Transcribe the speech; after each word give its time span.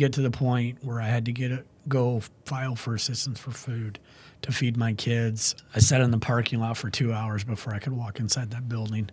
get 0.00 0.14
to 0.14 0.22
the 0.22 0.30
point 0.30 0.82
where 0.82 0.98
I 0.98 1.06
had 1.06 1.26
to 1.26 1.32
get 1.32 1.52
a, 1.52 1.62
go 1.86 2.22
file 2.46 2.74
for 2.74 2.94
assistance 2.94 3.38
for 3.38 3.50
food 3.50 3.98
to 4.40 4.50
feed 4.50 4.76
my 4.76 4.94
kids. 4.94 5.54
I 5.74 5.78
sat 5.80 6.00
in 6.00 6.10
the 6.10 6.18
parking 6.18 6.58
lot 6.58 6.78
for 6.78 6.88
two 6.88 7.12
hours 7.12 7.44
before 7.44 7.74
I 7.74 7.78
could 7.78 7.92
walk 7.92 8.18
inside 8.18 8.50
that 8.52 8.66
building. 8.66 9.10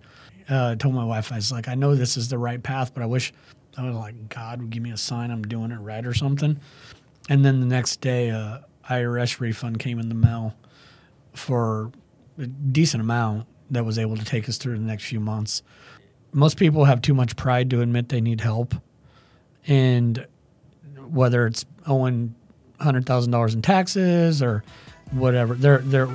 Uh, 0.50 0.70
I 0.70 0.76
told 0.76 0.96
my 0.96 1.04
wife, 1.04 1.34
I 1.34 1.36
was 1.36 1.52
like, 1.52 1.68
I 1.68 1.76
know 1.76 1.94
this 1.94 2.16
is 2.16 2.30
the 2.30 2.38
right 2.38 2.64
path, 2.64 2.94
but 2.94 3.04
I 3.04 3.06
wish 3.06 3.34
I 3.78 3.86
was 3.86 3.98
like, 3.98 4.30
God 4.30 4.62
would 4.62 4.70
give 4.70 4.82
me 4.82 4.92
a 4.92 4.98
sign 4.98 5.30
I'm 5.30 5.42
doing 5.44 5.72
it 5.72 5.80
right 5.80 6.06
or 6.06 6.14
something. 6.14 6.58
And 7.28 7.44
then 7.44 7.60
the 7.60 7.66
next 7.66 8.00
day, 8.00 8.30
uh, 8.30 8.60
IRS 8.90 9.42
refund 9.42 9.80
came 9.80 10.00
in 10.00 10.08
the 10.08 10.16
mail 10.16 10.56
for 11.34 11.92
a 12.40 12.48
decent 12.48 13.02
amount 13.02 13.46
that 13.72 13.84
was 13.84 14.00
able 14.00 14.16
to 14.16 14.24
take 14.24 14.48
us 14.48 14.58
through 14.58 14.78
the 14.78 14.86
next 14.86 15.04
few 15.04 15.20
months. 15.20 15.64
Most 16.32 16.56
people 16.56 16.86
have 16.86 17.02
too 17.02 17.14
much 17.14 17.36
pride 17.36 17.70
to 17.72 17.82
admit 17.82 18.08
they 18.08 18.22
need 18.22 18.40
help. 18.40 18.74
And 19.68 20.26
whether 21.12 21.48
it's 21.48 21.66
owing 21.86 22.36
hundred 22.80 23.06
thousand 23.06 23.32
dollars 23.32 23.54
in 23.54 23.62
taxes 23.62 24.42
or 24.42 24.64
whatever, 25.12 25.56
they're 25.56 25.80
they're 25.80 26.10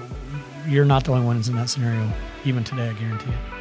you're 0.66 0.84
not 0.84 1.04
the 1.04 1.12
only 1.12 1.26
ones 1.26 1.48
in 1.48 1.56
that 1.56 1.68
scenario. 1.68 2.08
Even 2.44 2.64
today, 2.64 2.88
I 2.88 2.92
guarantee 2.94 3.30
it. 3.30 3.52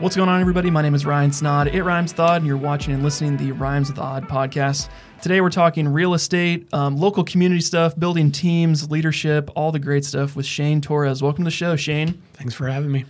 What's 0.00 0.14
going 0.14 0.28
on, 0.28 0.40
everybody? 0.40 0.70
My 0.70 0.80
name 0.80 0.94
is 0.94 1.04
Ryan 1.04 1.32
Snaadt. 1.32 1.74
It 1.74 1.82
rhymes 1.82 2.12
with 2.12 2.20
odd, 2.20 2.36
and 2.36 2.46
you're 2.46 2.56
watching 2.56 2.94
and 2.94 3.02
listening 3.02 3.36
to 3.36 3.44
the 3.44 3.50
Rhymes 3.50 3.88
with 3.88 3.98
Odd 3.98 4.28
podcast. 4.28 4.88
Today, 5.20 5.40
we're 5.40 5.50
talking 5.50 5.88
real 5.88 6.14
estate, 6.14 6.72
um, 6.72 6.96
local 6.96 7.24
community 7.24 7.60
stuff, 7.60 7.98
building 7.98 8.30
teams, 8.30 8.88
leadership, 8.92 9.50
all 9.56 9.72
the 9.72 9.80
great 9.80 10.04
stuff 10.04 10.36
with 10.36 10.46
Shane 10.46 10.80
Torres. 10.80 11.20
Welcome 11.20 11.42
to 11.42 11.48
the 11.48 11.50
show, 11.50 11.74
Shane. 11.74 12.22
Thanks 12.34 12.54
for 12.54 12.68
having 12.68 12.92
me. 12.92 13.06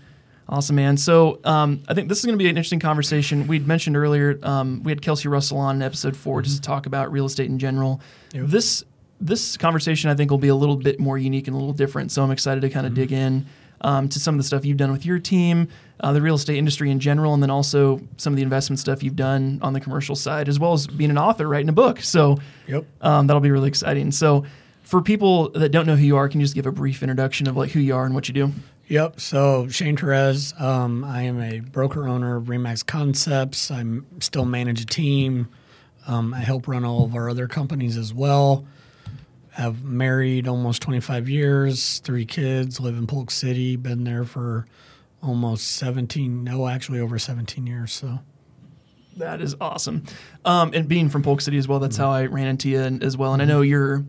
Awesome, 0.48 0.76
man. 0.76 0.96
So 0.96 1.40
um, 1.44 1.82
I 1.88 1.94
think 1.94 2.08
this 2.08 2.18
is 2.18 2.24
going 2.24 2.32
to 2.38 2.42
be 2.42 2.46
an 2.48 2.56
interesting 2.56 2.80
conversation. 2.80 3.46
We'd 3.46 3.66
mentioned 3.66 3.96
earlier 3.96 4.34
we 4.82 4.90
had 4.90 5.02
Kelsey 5.02 5.28
Russell 5.28 5.58
on 5.58 5.76
in 5.76 5.82
episode 5.82 6.16
4 6.16 6.42
just 6.42 6.56
to 6.56 6.62
talk 6.62 6.86
about 6.86 7.12
real 7.12 7.26
estate 7.26 7.50
in 7.50 7.58
general. 7.58 8.00
Yep. 8.32 8.46
This 8.46 8.84
this 9.20 9.56
conversation 9.56 10.08
I 10.10 10.14
think 10.14 10.30
will 10.30 10.38
be 10.38 10.48
a 10.48 10.55
little 10.55 10.77
bit 10.77 11.00
more 11.00 11.18
unique 11.18 11.48
and 11.48 11.55
a 11.56 11.58
little 11.58 11.74
different. 11.74 12.12
So 12.12 12.22
I'm 12.22 12.30
excited 12.30 12.60
to 12.60 12.70
kind 12.70 12.86
of 12.86 12.94
dig 12.94 13.12
in 13.12 13.46
um, 13.80 14.08
to 14.08 14.20
some 14.20 14.34
of 14.36 14.38
the 14.38 14.44
stuff 14.44 14.64
you've 14.64 14.77
done 14.77 14.92
with 14.92 15.05
your 15.05 15.18
team, 15.18 15.68
uh, 16.00 16.12
the 16.12 16.22
real 16.22 16.36
estate 16.36 16.56
industry 16.56 16.90
in 16.90 17.00
general, 17.00 17.34
and 17.34 17.42
then 17.42 17.50
also 17.50 18.00
some 18.16 18.33
of 18.33 18.36
the 18.36 18.42
investment 18.42 18.78
stuff 18.78 19.02
you've 19.02 19.16
done 19.16 19.58
on 19.60 19.72
the 19.72 19.80
commercial 19.80 20.14
side, 20.16 20.48
as 20.48 20.58
well 20.58 20.72
as 20.72 20.86
being 20.86 21.10
an 21.10 21.18
author, 21.18 21.48
writing 21.48 21.68
a 21.68 21.72
book. 21.72 22.00
So 22.00 22.38
Yep. 22.68 22.84
um, 23.02 23.27
that'll 23.27 23.40
be 23.40 23.50
really 23.50 23.68
exciting. 23.68 24.12
So 24.12 24.44
for 24.83 25.02
people 25.02 25.50
that 25.50 25.70
don't 25.70 25.86
know 25.86 25.96
who 25.96 26.05
you 26.05 26.16
are, 26.16 26.28
can 26.28 26.40
you 26.40 26.44
just 26.44 26.55
give 26.55 26.66
a 26.66 26.72
brief 26.72 27.02
introduction 27.02 27.48
of 27.48 27.56
like 27.56 27.70
who 27.72 27.80
you 27.80 27.94
are 27.94 28.06
and 28.06 28.14
what 28.14 28.28
you 28.28 28.34
do? 28.34 28.52
Yep. 28.89 29.20
So 29.20 29.69
Shane 29.69 29.97
Torres, 29.97 30.55
um, 30.58 31.05
I 31.05 31.22
am 31.22 31.41
a 31.41 31.61
broker 31.61 32.08
owner 32.08 32.36
of 32.36 32.44
Remax 32.44 32.84
Concepts. 32.84 33.70
I 33.70 33.84
still 34.20 34.47
manage 34.47 34.80
a 34.80 34.86
team. 34.86 35.48
Um, 36.06 36.33
I 36.33 36.39
help 36.39 36.67
run 36.67 36.86
all 36.86 37.05
of 37.05 37.14
our 37.14 37.28
other 37.28 37.47
companies 37.47 37.98
as 37.98 38.14
well. 38.14 38.67
Have 39.53 39.84
married 39.84 40.48
almost 40.48 40.80
25 40.80 41.28
years, 41.28 41.98
three 41.98 42.25
kids, 42.25 42.80
live 42.80 42.97
in 42.97 43.06
Polk 43.06 43.30
City, 43.30 43.77
been 43.77 44.05
there 44.05 44.25
for 44.25 44.67
almost 45.23 45.67
17, 45.73 46.45
no, 46.45 46.67
actually 46.67 47.00
over 47.00 47.19
17 47.19 47.67
years. 47.67 47.92
So 47.92 48.20
That 49.19 49.42
is 49.42 49.55
awesome. 49.61 50.05
Um, 50.47 50.70
and 50.73 50.89
being 50.89 51.11
from 51.11 51.23
Polk 51.23 51.42
City 51.42 51.58
as 51.58 51.69
well, 51.69 51.78
that's 51.80 51.97
how 51.98 52.11
I 52.11 52.25
ran 52.27 52.47
into 52.47 52.70
you 52.70 52.78
as 52.78 53.19
well. 53.19 53.34
And 53.34 53.42
I 53.42 53.45
know 53.45 53.61
you're 53.61 54.05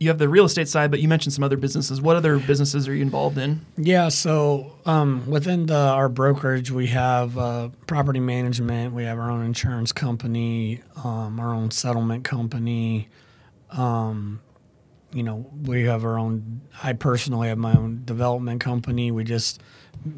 you 0.00 0.08
have 0.08 0.18
the 0.18 0.30
real 0.30 0.46
estate 0.46 0.66
side, 0.66 0.90
but 0.90 1.00
you 1.00 1.08
mentioned 1.08 1.34
some 1.34 1.44
other 1.44 1.58
businesses. 1.58 2.00
What 2.00 2.16
other 2.16 2.38
businesses 2.38 2.88
are 2.88 2.94
you 2.94 3.02
involved 3.02 3.36
in? 3.36 3.66
Yeah, 3.76 4.08
so 4.08 4.72
um, 4.86 5.28
within 5.28 5.66
the, 5.66 5.76
our 5.76 6.08
brokerage, 6.08 6.70
we 6.70 6.86
have 6.86 7.36
uh, 7.36 7.68
property 7.86 8.18
management, 8.18 8.94
we 8.94 9.04
have 9.04 9.18
our 9.18 9.30
own 9.30 9.44
insurance 9.44 9.92
company, 9.92 10.80
um, 11.04 11.38
our 11.38 11.54
own 11.54 11.70
settlement 11.70 12.24
company. 12.24 13.10
Um, 13.70 14.40
you 15.12 15.22
know, 15.22 15.50
we 15.64 15.84
have 15.84 16.04
our 16.04 16.18
own. 16.18 16.62
I 16.82 16.94
personally 16.94 17.48
have 17.48 17.58
my 17.58 17.74
own 17.74 18.02
development 18.04 18.60
company. 18.60 19.10
We 19.10 19.24
just 19.24 19.60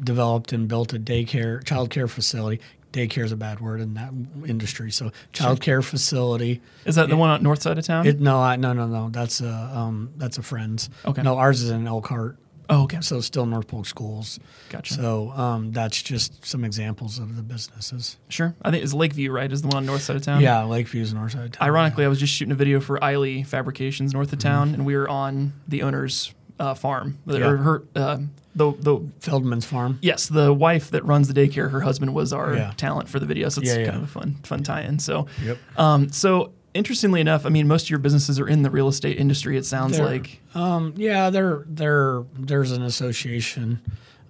developed 0.01 0.53
and 0.53 0.67
built 0.67 0.93
a 0.93 0.99
daycare, 0.99 1.61
childcare 1.63 2.09
facility. 2.09 2.61
Daycare 2.93 3.25
is 3.25 3.31
a 3.31 3.37
bad 3.37 3.59
word 3.59 3.81
in 3.81 3.95
that 3.95 4.13
industry. 4.47 4.91
So, 4.91 5.11
child 5.33 5.59
care 5.59 5.81
facility. 5.81 6.61
Is 6.85 6.95
that 6.95 7.09
the 7.09 7.17
one 7.17 7.29
on 7.29 7.43
north 7.43 7.61
side 7.61 7.77
of 7.77 7.85
town? 7.85 8.07
It, 8.07 8.21
no, 8.21 8.39
I, 8.39 8.55
no, 8.55 8.71
no, 8.71 8.87
no. 8.87 9.09
That's 9.09 9.41
a 9.41 9.51
um, 9.51 10.13
that's 10.15 10.37
a 10.37 10.43
friend's. 10.43 10.89
Okay. 11.05 11.21
No, 11.21 11.37
ours 11.37 11.61
is 11.61 11.69
in 11.69 11.87
Elkhart 11.87 12.37
oh, 12.69 12.83
okay. 12.83 13.01
so 13.01 13.21
still 13.21 13.45
North 13.45 13.67
Polk 13.67 13.85
schools. 13.85 14.39
Gotcha. 14.69 14.93
So 14.93 15.31
um, 15.31 15.71
that's 15.71 16.01
just 16.01 16.45
some 16.45 16.63
examples 16.63 17.19
of 17.19 17.35
the 17.35 17.43
businesses. 17.43 18.17
Sure. 18.29 18.55
I 18.61 18.71
think 18.71 18.83
it's 18.83 18.93
Lakeview, 18.93 19.31
right? 19.31 19.51
Is 19.51 19.61
the 19.61 19.67
one 19.67 19.77
on 19.77 19.85
north 19.85 20.01
side 20.01 20.15
of 20.15 20.23
town? 20.23 20.41
yeah, 20.41 20.61
Lakeview's 20.61 21.13
north 21.13 21.33
side. 21.33 21.45
of 21.45 21.51
town, 21.53 21.67
Ironically, 21.67 22.05
I 22.05 22.07
was 22.07 22.19
just 22.19 22.33
shooting 22.33 22.51
a 22.51 22.55
video 22.55 22.79
for 22.79 22.99
Eiley 22.99 23.45
Fabrications 23.45 24.13
north 24.13 24.33
of 24.33 24.39
town, 24.39 24.73
and 24.73 24.85
we 24.85 24.95
were 24.95 25.09
on 25.09 25.53
the 25.67 25.83
owner's 25.83 26.33
uh, 26.59 26.73
farm. 26.73 27.17
Yeah. 27.25 27.47
Or 27.47 27.57
her, 27.57 27.83
uh, 27.95 28.17
the 28.55 28.71
the. 28.73 28.99
Feldman's 29.19 29.65
Farm. 29.65 29.97
yes, 30.01 30.27
the 30.27 30.53
wife 30.53 30.91
that 30.91 31.03
runs 31.05 31.27
the 31.27 31.33
daycare. 31.33 31.71
Her 31.71 31.81
husband 31.81 32.13
was 32.13 32.31
our 32.33 32.55
Yeah. 32.55 32.73
talent 32.77 33.09
for 33.09 33.19
the 33.19 33.25
video, 33.25 33.49
so 33.49 33.61
it's 33.61 33.69
Yeah, 33.75 33.85
kind 33.85 33.97
of 33.97 34.03
a 34.03 34.07
fun 34.07 34.35
fun 34.43 34.63
tie-in. 34.63 34.99
So, 34.99 35.25
Yep. 35.43 35.57
um, 35.77 36.09
so 36.11 36.51
interestingly 36.75 37.19
enough, 37.21 37.45
I 37.45 37.49
mean, 37.49 37.67
most 37.67 37.83
of 37.85 37.89
your 37.89 37.99
businesses 37.99 38.39
are 38.39 38.47
in 38.47 38.61
the 38.63 38.69
real 38.69 38.87
estate 38.87 39.17
industry. 39.17 39.57
It 39.57 39.65
sounds 39.65 39.97
They're- 39.97 40.05
like. 40.05 40.39
Um, 40.55 40.93
yeah, 40.97 41.29
there, 41.31 41.63
there, 41.67 42.23
there's 42.37 42.71
an 42.71 42.81
association. 42.83 43.79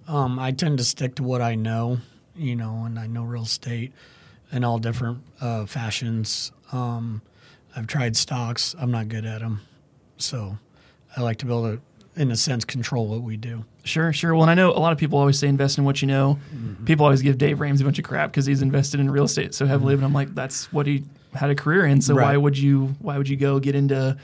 Um, 0.08 0.38
I 0.38 0.52
tend 0.52 0.78
to 0.78 0.84
stick 0.84 1.14
to 1.16 1.22
what 1.22 1.40
I 1.42 1.54
know, 1.54 1.98
you 2.36 2.54
know, 2.56 2.84
and 2.84 2.98
I 2.98 3.06
know 3.06 3.24
real 3.24 3.42
estate 3.44 3.92
in 4.52 4.62
all 4.64 4.78
different 4.78 5.18
uh, 5.40 5.64
fashions. 5.66 6.52
Um, 6.72 7.22
I've 7.76 7.86
tried 7.86 8.16
stocks. 8.16 8.74
I'm 8.78 8.90
not 8.90 9.08
good 9.08 9.24
at 9.26 9.40
them, 9.40 9.60
so 10.18 10.58
I 11.16 11.22
like 11.22 11.38
to 11.38 11.46
build 11.46 11.64
to, 11.76 11.80
in 12.16 12.30
a 12.30 12.36
sense, 12.36 12.64
control 12.64 13.08
what 13.08 13.22
we 13.22 13.36
do. 13.36 13.64
Sure, 13.84 14.12
sure. 14.12 14.34
Well, 14.34 14.42
and 14.42 14.50
I 14.50 14.54
know 14.54 14.70
a 14.70 14.78
lot 14.78 14.92
of 14.92 14.98
people 14.98 15.18
always 15.18 15.38
say 15.38 15.48
invest 15.48 15.78
in 15.78 15.84
what 15.84 16.00
you 16.00 16.08
know. 16.08 16.38
Mm-hmm. 16.54 16.84
People 16.84 17.04
always 17.06 17.22
give 17.22 17.38
Dave 17.38 17.60
Ramsey 17.60 17.82
a 17.82 17.86
bunch 17.86 17.98
of 17.98 18.04
crap 18.04 18.30
because 18.30 18.46
he's 18.46 18.62
invested 18.62 19.00
in 19.00 19.10
real 19.10 19.24
estate 19.24 19.54
so 19.54 19.66
heavily, 19.66 19.96
but 19.96 20.04
I'm 20.04 20.12
like, 20.12 20.34
that's 20.34 20.72
what 20.72 20.86
he 20.86 21.04
had 21.34 21.50
a 21.50 21.54
career 21.54 21.84
in. 21.86 22.00
So 22.00 22.14
why 22.14 22.34
Mm-hmm. 22.34 22.42
Would 22.42 22.58
you? 22.58 22.94
Why 23.00 23.18
would 23.18 23.28
you 23.28 23.36
go 23.36 23.58
get 23.58 23.74
into 23.74 24.16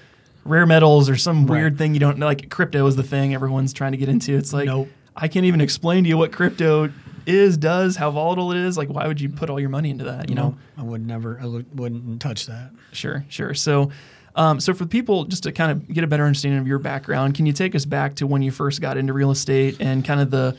rare 0.45 0.67
metals 0.67 1.11
or 1.11 1.17
some 1.17 1.47
Right. 1.47 1.59
weird 1.59 1.79
thing 1.79 1.95
you 1.95 2.01
don't 2.01 2.19
know? 2.19 2.27
Like 2.27 2.49
crypto 2.51 2.87
is 2.87 2.97
the 2.97 3.03
thing 3.03 3.35
everyone's 3.35 3.73
trying 3.73 3.93
to 3.93 3.99
get 3.99 4.09
into. 4.09 4.37
It's 4.37 4.53
like 4.53 4.67
Nope. 4.67 4.89
I 5.17 5.29
can't 5.29 5.45
even 5.47 5.61
explain 5.61 6.05
to 6.05 6.09
you 6.09 6.17
what 6.17 6.33
crypto 6.33 6.91
is, 7.27 7.57
does, 7.59 7.97
how 7.97 8.11
volatile 8.11 8.53
it 8.53 8.59
is. 8.59 8.79
Like, 8.79 8.89
why 8.89 9.07
would 9.07 9.21
you 9.21 9.29
put 9.29 9.51
all 9.51 9.61
your 9.61 9.69
money 9.69 9.91
into 9.91 10.05
that? 10.05 10.31
You 10.31 10.37
know? 10.37 10.57
I 10.79 10.83
would 10.83 11.05
never, 11.07 11.39
I 11.41 11.47
wouldn't 11.47 12.21
touch 12.23 12.47
that. 12.47 12.71
Sure, 12.93 13.25
sure. 13.29 13.53
So, 13.53 13.91
um, 14.35 14.61
so 14.61 14.73
for 14.75 14.87
people 14.87 15.25
just 15.25 15.43
to 15.45 15.53
kind 15.53 15.73
of 15.73 15.89
get 15.89 16.05
a 16.05 16.07
better 16.07 16.25
understanding 16.25 16.61
of 16.61 16.67
your 16.67 16.79
background, 16.79 17.35
can 17.35 17.47
you 17.47 17.53
take 17.53 17.75
us 17.75 17.85
back 17.85 18.17
to 18.17 18.27
when 18.27 18.43
you 18.43 18.51
first 18.51 18.81
got 18.81 18.97
into 18.97 19.13
real 19.13 19.31
estate 19.31 19.77
and 19.81 20.05
kind 20.05 20.21
of 20.21 20.31
the 20.31 20.57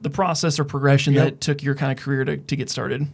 the 0.00 0.10
process 0.10 0.58
or 0.58 0.64
progression 0.64 1.14
Yep. 1.14 1.24
that 1.24 1.40
took 1.40 1.62
your 1.62 1.74
kind 1.74 1.90
of 1.96 2.02
career 2.04 2.24
to, 2.24 2.36
to 2.36 2.56
get 2.56 2.68
started? 2.68 3.06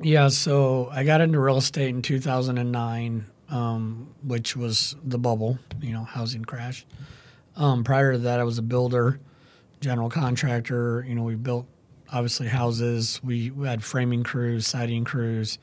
Yeah, 0.00 0.26
so 0.28 0.88
I 0.90 1.04
got 1.04 1.20
into 1.20 1.38
real 1.38 1.56
estate 1.56 1.90
in 1.90 2.02
2009, 2.02 3.24
um, 3.50 4.08
which 4.24 4.56
was 4.56 4.96
the 5.04 5.18
bubble, 5.18 5.58
you 5.80 5.92
know, 5.92 6.02
housing 6.02 6.44
crash. 6.44 6.84
Um, 7.56 7.84
prior 7.84 8.12
to 8.12 8.18
that, 8.18 8.40
I 8.40 8.44
was 8.44 8.58
a 8.58 8.62
builder, 8.62 9.20
general 9.80 10.10
contractor. 10.10 11.04
You 11.06 11.14
know, 11.14 11.22
we 11.22 11.36
built 11.36 11.66
obviously 12.12 12.48
houses. 12.48 13.20
We, 13.22 13.52
we 13.52 13.68
had 13.68 13.84
framing 13.84 14.24
crews, 14.24 14.66
siding 14.66 15.04
crews. 15.04 15.58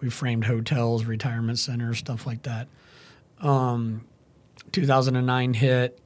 We 0.00 0.10
framed 0.10 0.44
hotels, 0.46 1.04
retirement 1.04 1.60
centers, 1.60 1.98
stuff 1.98 2.26
like 2.26 2.42
that. 2.42 2.66
Um, 3.40 4.06
2009 4.72 5.54
hit, 5.54 5.98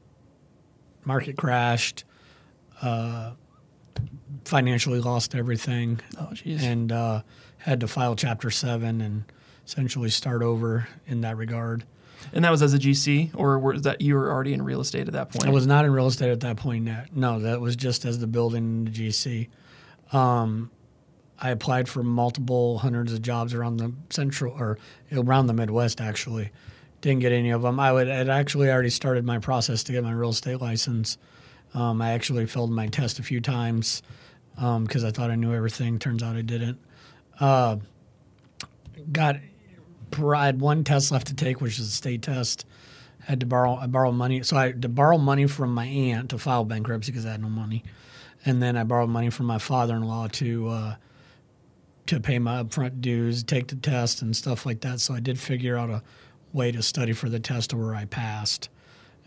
market 1.05 1.37
crashed, 1.37 2.05
uh, 2.83 3.33
financially 4.45 5.01
lost 5.01 5.35
everything 5.35 6.01
Oh, 6.19 6.29
jeez. 6.33 6.63
and 6.63 6.91
uh, 6.93 7.23
had 7.59 7.81
to 7.81 7.89
file 7.89 8.17
Chapter 8.17 8.51
Seven 8.51 9.01
and 9.01 9.25
essentially 9.67 10.11
start 10.11 10.43
over 10.43 10.89
in 11.07 11.21
that 11.23 11.37
regard. 11.37 11.85
And 12.33 12.45
that 12.45 12.51
was 12.51 12.63
as 12.63 12.75
a 12.75 12.79
GC, 12.79 13.31
or 13.35 13.59
was 13.59 13.83
that 13.83 14.01
you 14.03 14.15
were 14.15 14.31
already 14.31 14.53
in 14.53 14.63
real 14.63 14.81
estate 14.81 15.07
at 15.07 15.15
that 15.15 15.31
point? 15.31 15.47
I 15.47 15.51
was 15.51 15.67
not 15.67 15.85
in 15.87 15.93
real 15.93 16.07
estate 16.07 16.31
at 16.31 16.41
that 16.41 16.57
point. 16.59 16.89
No, 17.15 17.39
that 17.41 17.61
was 17.61 17.77
just 17.77 18.05
as 18.05 18.19
the 18.19 18.27
building 18.27 18.63
in 18.63 18.85
the 18.85 18.91
GC. 18.91 19.49
Um, 20.13 20.71
I 21.39 21.51
applied 21.51 21.89
for 21.89 22.03
multiple 22.03 22.79
hundreds 22.79 23.15
of 23.15 23.23
jobs 23.23 23.55
around 23.55 23.79
the 23.79 23.95
central 24.11 24.53
or 24.53 24.77
around 25.11 25.47
the 25.47 25.55
Midwest. 25.55 26.01
Actually, 26.03 26.51
didn't 27.01 27.21
get 27.21 27.33
any 27.33 27.51
of 27.51 27.63
them. 27.63 27.81
I 27.81 27.93
would 27.93 28.09
had 28.09 28.29
actually 28.29 28.71
already 28.71 28.91
started 28.91 29.25
my 29.25 29.39
process 29.39 29.83
to 29.85 29.93
get 29.93 30.05
my 30.05 30.13
real 30.13 30.31
estate 30.31 30.61
license. 30.61 31.19
Um, 31.75 32.03
I 32.03 32.13
actually 32.13 32.47
failed 32.47 32.71
my 32.71 32.89
test 32.89 33.19
a 33.19 33.23
few 33.23 33.41
times 33.41 34.03
because 34.57 35.05
I 35.05 35.11
thought 35.11 35.31
I 35.31 35.37
knew 35.37 35.55
everything. 35.55 35.99
Turns 35.99 36.23
out 36.23 36.37
I 36.37 36.43
didn't. 36.43 36.79
Uh, 37.39 37.77
got 39.13 39.37
I 40.19 40.47
had 40.47 40.61
one 40.61 40.85
test 40.85 41.13
left 41.13 41.29
to 41.29 41.35
take, 41.35 41.61
which 41.61 41.79
is 41.79 41.87
a 41.87 41.91
state 41.91 42.23
test. 42.23 42.67
Had 43.25 43.41
to 43.41 43.47
borrow 43.47 43.77
I 43.77 43.87
borrowed 43.87 44.15
money, 44.15 44.43
so 44.43 44.57
I 44.57 44.67
had 44.69 44.83
to 44.83 44.89
borrow 44.89 45.19
money 45.19 45.47
from 45.47 45.73
my 45.73 45.87
aunt 45.87 46.31
to 46.31 46.39
file 46.39 46.65
bankruptcy 46.65 47.13
because 47.13 47.27
I 47.27 47.33
had 47.33 47.43
no 47.43 47.49
money, 47.49 47.85
and 48.45 48.63
then 48.63 48.77
I 48.77 48.85
borrowed 48.85 49.11
money 49.11 49.31
from 49.31 49.47
my 49.47 49.59
father-in-law 49.59 50.29
to 50.29 50.69
uh, 50.69 50.95
to 52.07 52.19
pay 52.19 52.39
my 52.39 52.63
upfront 52.63 53.01
dues, 53.01 53.45
take 53.45 53.69
the 53.69 53.77
test, 53.77 54.21
and 54.21 54.35
stuff 54.35 54.67
like 54.67 54.81
that. 54.81 55.01
So 55.01 55.15
I 55.15 55.21
did 55.21 55.39
figure 55.39 55.77
out 55.77 55.91
a 55.91 56.03
way 56.53 56.73
to 56.73 56.83
study 56.83 57.13
for 57.13 57.29
the 57.29 57.41
test 57.41 57.73
where 57.75 57.95
I 57.95 58.05
passed, 58.05 58.69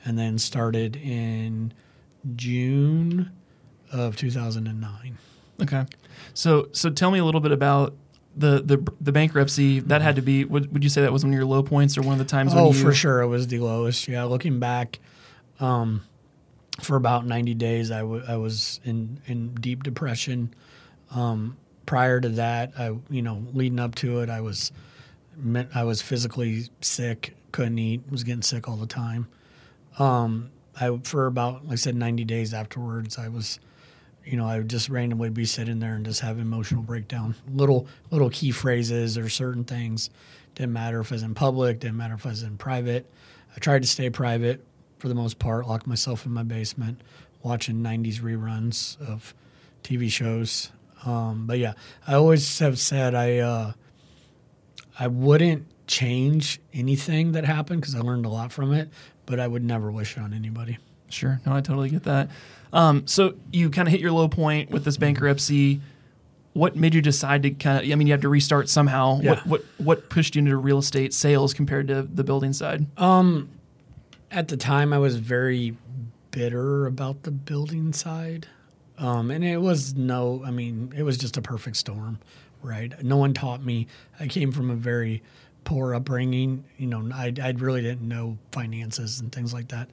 and 0.05 0.17
then 0.17 0.37
started 0.37 0.95
in 0.95 1.73
June 2.35 3.31
of 3.91 4.15
2009. 4.15 5.17
Okay. 5.61 5.85
So 6.33 6.69
so 6.71 6.89
tell 6.89 7.11
me 7.11 7.19
a 7.19 7.25
little 7.25 7.41
bit 7.41 7.51
about 7.51 7.93
the 8.35 8.61
the, 8.61 8.93
the 8.99 9.11
bankruptcy. 9.11 9.79
That 9.81 10.01
had 10.01 10.15
to 10.15 10.21
be. 10.21 10.45
Would, 10.45 10.73
would 10.73 10.83
you 10.83 10.89
say 10.89 11.01
that 11.01 11.13
was 11.13 11.23
one 11.23 11.33
of 11.33 11.37
your 11.37 11.45
low 11.45 11.63
points 11.63 11.97
or 11.97 12.01
one 12.01 12.13
of 12.13 12.19
the 12.19 12.25
times? 12.25 12.53
Oh, 12.53 12.67
when 12.69 12.77
you, 12.77 12.81
for 12.83 12.93
sure, 12.93 13.21
it 13.21 13.27
was 13.27 13.47
the 13.47 13.59
lowest. 13.59 14.07
Yeah, 14.07 14.23
looking 14.23 14.59
back, 14.59 14.99
um, 15.59 16.03
for 16.81 16.95
about 16.95 17.25
90 17.25 17.53
days, 17.53 17.91
I, 17.91 17.99
w- 17.99 18.23
I 18.27 18.37
was 18.37 18.79
in 18.83 19.19
in 19.25 19.53
deep 19.55 19.83
depression. 19.83 20.53
Um, 21.11 21.57
prior 21.85 22.19
to 22.19 22.29
that, 22.29 22.73
I 22.77 22.95
you 23.09 23.21
know 23.21 23.45
leading 23.53 23.79
up 23.79 23.95
to 23.95 24.21
it, 24.21 24.29
I 24.29 24.41
was 24.41 24.71
meant 25.37 25.69
I 25.75 25.83
was 25.83 26.01
physically 26.01 26.69
sick, 26.81 27.35
couldn't 27.51 27.79
eat, 27.79 28.01
was 28.09 28.23
getting 28.23 28.41
sick 28.41 28.67
all 28.67 28.77
the 28.77 28.87
time. 28.87 29.27
Um, 29.99 30.51
I 30.79 30.97
for 31.03 31.27
about 31.27 31.65
like 31.65 31.73
I 31.73 31.75
said 31.75 31.95
90 31.95 32.25
days 32.25 32.53
afterwards, 32.53 33.17
I 33.17 33.27
was 33.27 33.59
you 34.25 34.37
know, 34.37 34.47
I 34.47 34.57
would 34.57 34.69
just 34.69 34.89
randomly 34.89 35.29
be 35.29 35.45
sitting 35.45 35.79
there 35.79 35.95
and 35.95 36.05
just 36.05 36.21
have 36.21 36.39
emotional 36.39 36.81
breakdown. 36.81 37.35
Little 37.51 37.87
little 38.09 38.29
key 38.29 38.51
phrases 38.51 39.17
or 39.17 39.29
certain 39.29 39.63
things. 39.63 40.09
Didn't 40.55 40.73
matter 40.73 40.99
if 40.99 41.11
I 41.11 41.15
was 41.15 41.23
in 41.23 41.33
public, 41.33 41.79
didn't 41.79 41.97
matter 41.97 42.13
if 42.13 42.25
I 42.25 42.29
was 42.29 42.43
in 42.43 42.57
private. 42.57 43.09
I 43.55 43.59
tried 43.59 43.81
to 43.81 43.87
stay 43.87 44.09
private 44.09 44.65
for 44.99 45.07
the 45.07 45.15
most 45.15 45.39
part, 45.39 45.67
locked 45.67 45.87
myself 45.87 46.25
in 46.25 46.31
my 46.31 46.43
basement, 46.43 47.01
watching 47.41 47.77
90s 47.77 48.21
reruns 48.21 48.99
of 49.01 49.33
TV 49.83 50.09
shows. 50.09 50.71
Um, 51.05 51.45
but 51.45 51.59
yeah, 51.59 51.73
I 52.07 52.13
always 52.13 52.59
have 52.59 52.79
said 52.79 53.13
I 53.13 53.39
uh, 53.39 53.73
I 54.99 55.07
wouldn't 55.07 55.67
change 55.87 56.59
anything 56.73 57.33
that 57.33 57.45
happened 57.45 57.81
because 57.81 57.95
I 57.95 57.99
learned 57.99 58.25
a 58.25 58.29
lot 58.29 58.51
from 58.51 58.73
it, 58.73 58.89
but 59.25 59.39
I 59.39 59.47
would 59.47 59.63
never 59.63 59.91
wish 59.91 60.17
it 60.17 60.21
on 60.21 60.33
anybody. 60.33 60.77
Sure. 61.09 61.39
No, 61.45 61.53
I 61.53 61.61
totally 61.61 61.89
get 61.89 62.03
that. 62.03 62.29
Um, 62.71 63.05
so 63.07 63.35
you 63.51 63.69
kind 63.69 63.87
of 63.87 63.91
hit 63.91 64.01
your 64.01 64.11
low 64.11 64.27
point 64.27 64.71
with 64.71 64.83
this 64.83 64.97
bankruptcy. 64.97 65.81
What 66.53 66.75
made 66.75 66.93
you 66.93 67.01
decide 67.01 67.43
to 67.43 67.51
kind 67.51 67.83
of? 67.83 67.91
I 67.91 67.95
mean, 67.95 68.07
you 68.07 68.13
had 68.13 68.21
to 68.21 68.29
restart 68.29 68.69
somehow. 68.69 69.19
Yeah. 69.21 69.31
What 69.31 69.47
what 69.47 69.65
what 69.77 70.09
pushed 70.09 70.35
you 70.35 70.39
into 70.39 70.55
real 70.57 70.79
estate 70.79 71.13
sales 71.13 71.53
compared 71.53 71.87
to 71.87 72.03
the 72.03 72.23
building 72.23 72.53
side? 72.53 72.85
Um, 72.99 73.49
at 74.31 74.47
the 74.47 74.57
time, 74.57 74.93
I 74.93 74.97
was 74.97 75.17
very 75.17 75.77
bitter 76.31 76.85
about 76.85 77.23
the 77.23 77.31
building 77.31 77.93
side, 77.93 78.47
um, 78.97 79.31
and 79.31 79.43
it 79.43 79.57
was 79.57 79.95
no. 79.95 80.43
I 80.45 80.51
mean, 80.51 80.93
it 80.95 81.03
was 81.03 81.17
just 81.17 81.37
a 81.37 81.41
perfect 81.41 81.77
storm, 81.77 82.19
right? 82.63 82.93
No 83.03 83.17
one 83.17 83.33
taught 83.33 83.63
me. 83.63 83.87
I 84.19 84.27
came 84.27 84.51
from 84.51 84.69
a 84.71 84.75
very 84.75 85.21
poor 85.63 85.93
upbringing. 85.93 86.63
You 86.77 86.87
know, 86.87 87.09
I 87.13 87.33
I 87.41 87.49
really 87.51 87.81
didn't 87.81 88.07
know 88.07 88.37
finances 88.51 89.19
and 89.19 89.31
things 89.31 89.53
like 89.53 89.69
that, 89.69 89.89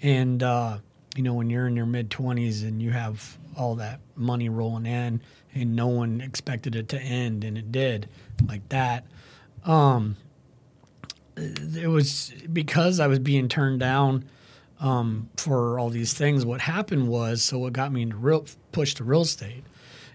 and 0.00 0.42
uh, 0.42 0.78
you 1.16 1.22
know, 1.22 1.34
when 1.34 1.50
you're 1.50 1.66
in 1.66 1.76
your 1.76 1.86
mid 1.86 2.10
twenties 2.10 2.62
and 2.62 2.80
you 2.82 2.90
have 2.90 3.38
all 3.56 3.74
that 3.76 4.00
money 4.16 4.48
rolling 4.48 4.86
in, 4.86 5.20
and 5.54 5.76
no 5.76 5.88
one 5.88 6.20
expected 6.20 6.74
it 6.74 6.88
to 6.90 7.00
end, 7.00 7.44
and 7.44 7.58
it 7.58 7.70
did, 7.70 8.08
like 8.46 8.66
that. 8.70 9.04
Um, 9.64 10.16
it 11.36 11.88
was 11.88 12.32
because 12.52 13.00
I 13.00 13.06
was 13.06 13.18
being 13.18 13.48
turned 13.48 13.80
down 13.80 14.24
um, 14.80 15.28
for 15.36 15.78
all 15.78 15.90
these 15.90 16.14
things. 16.14 16.44
What 16.44 16.60
happened 16.62 17.08
was, 17.08 17.42
so 17.42 17.58
what 17.58 17.72
got 17.72 17.92
me 17.92 18.02
into 18.02 18.16
real 18.16 18.46
push 18.72 18.94
to 18.94 19.04
real 19.04 19.22
estate 19.22 19.64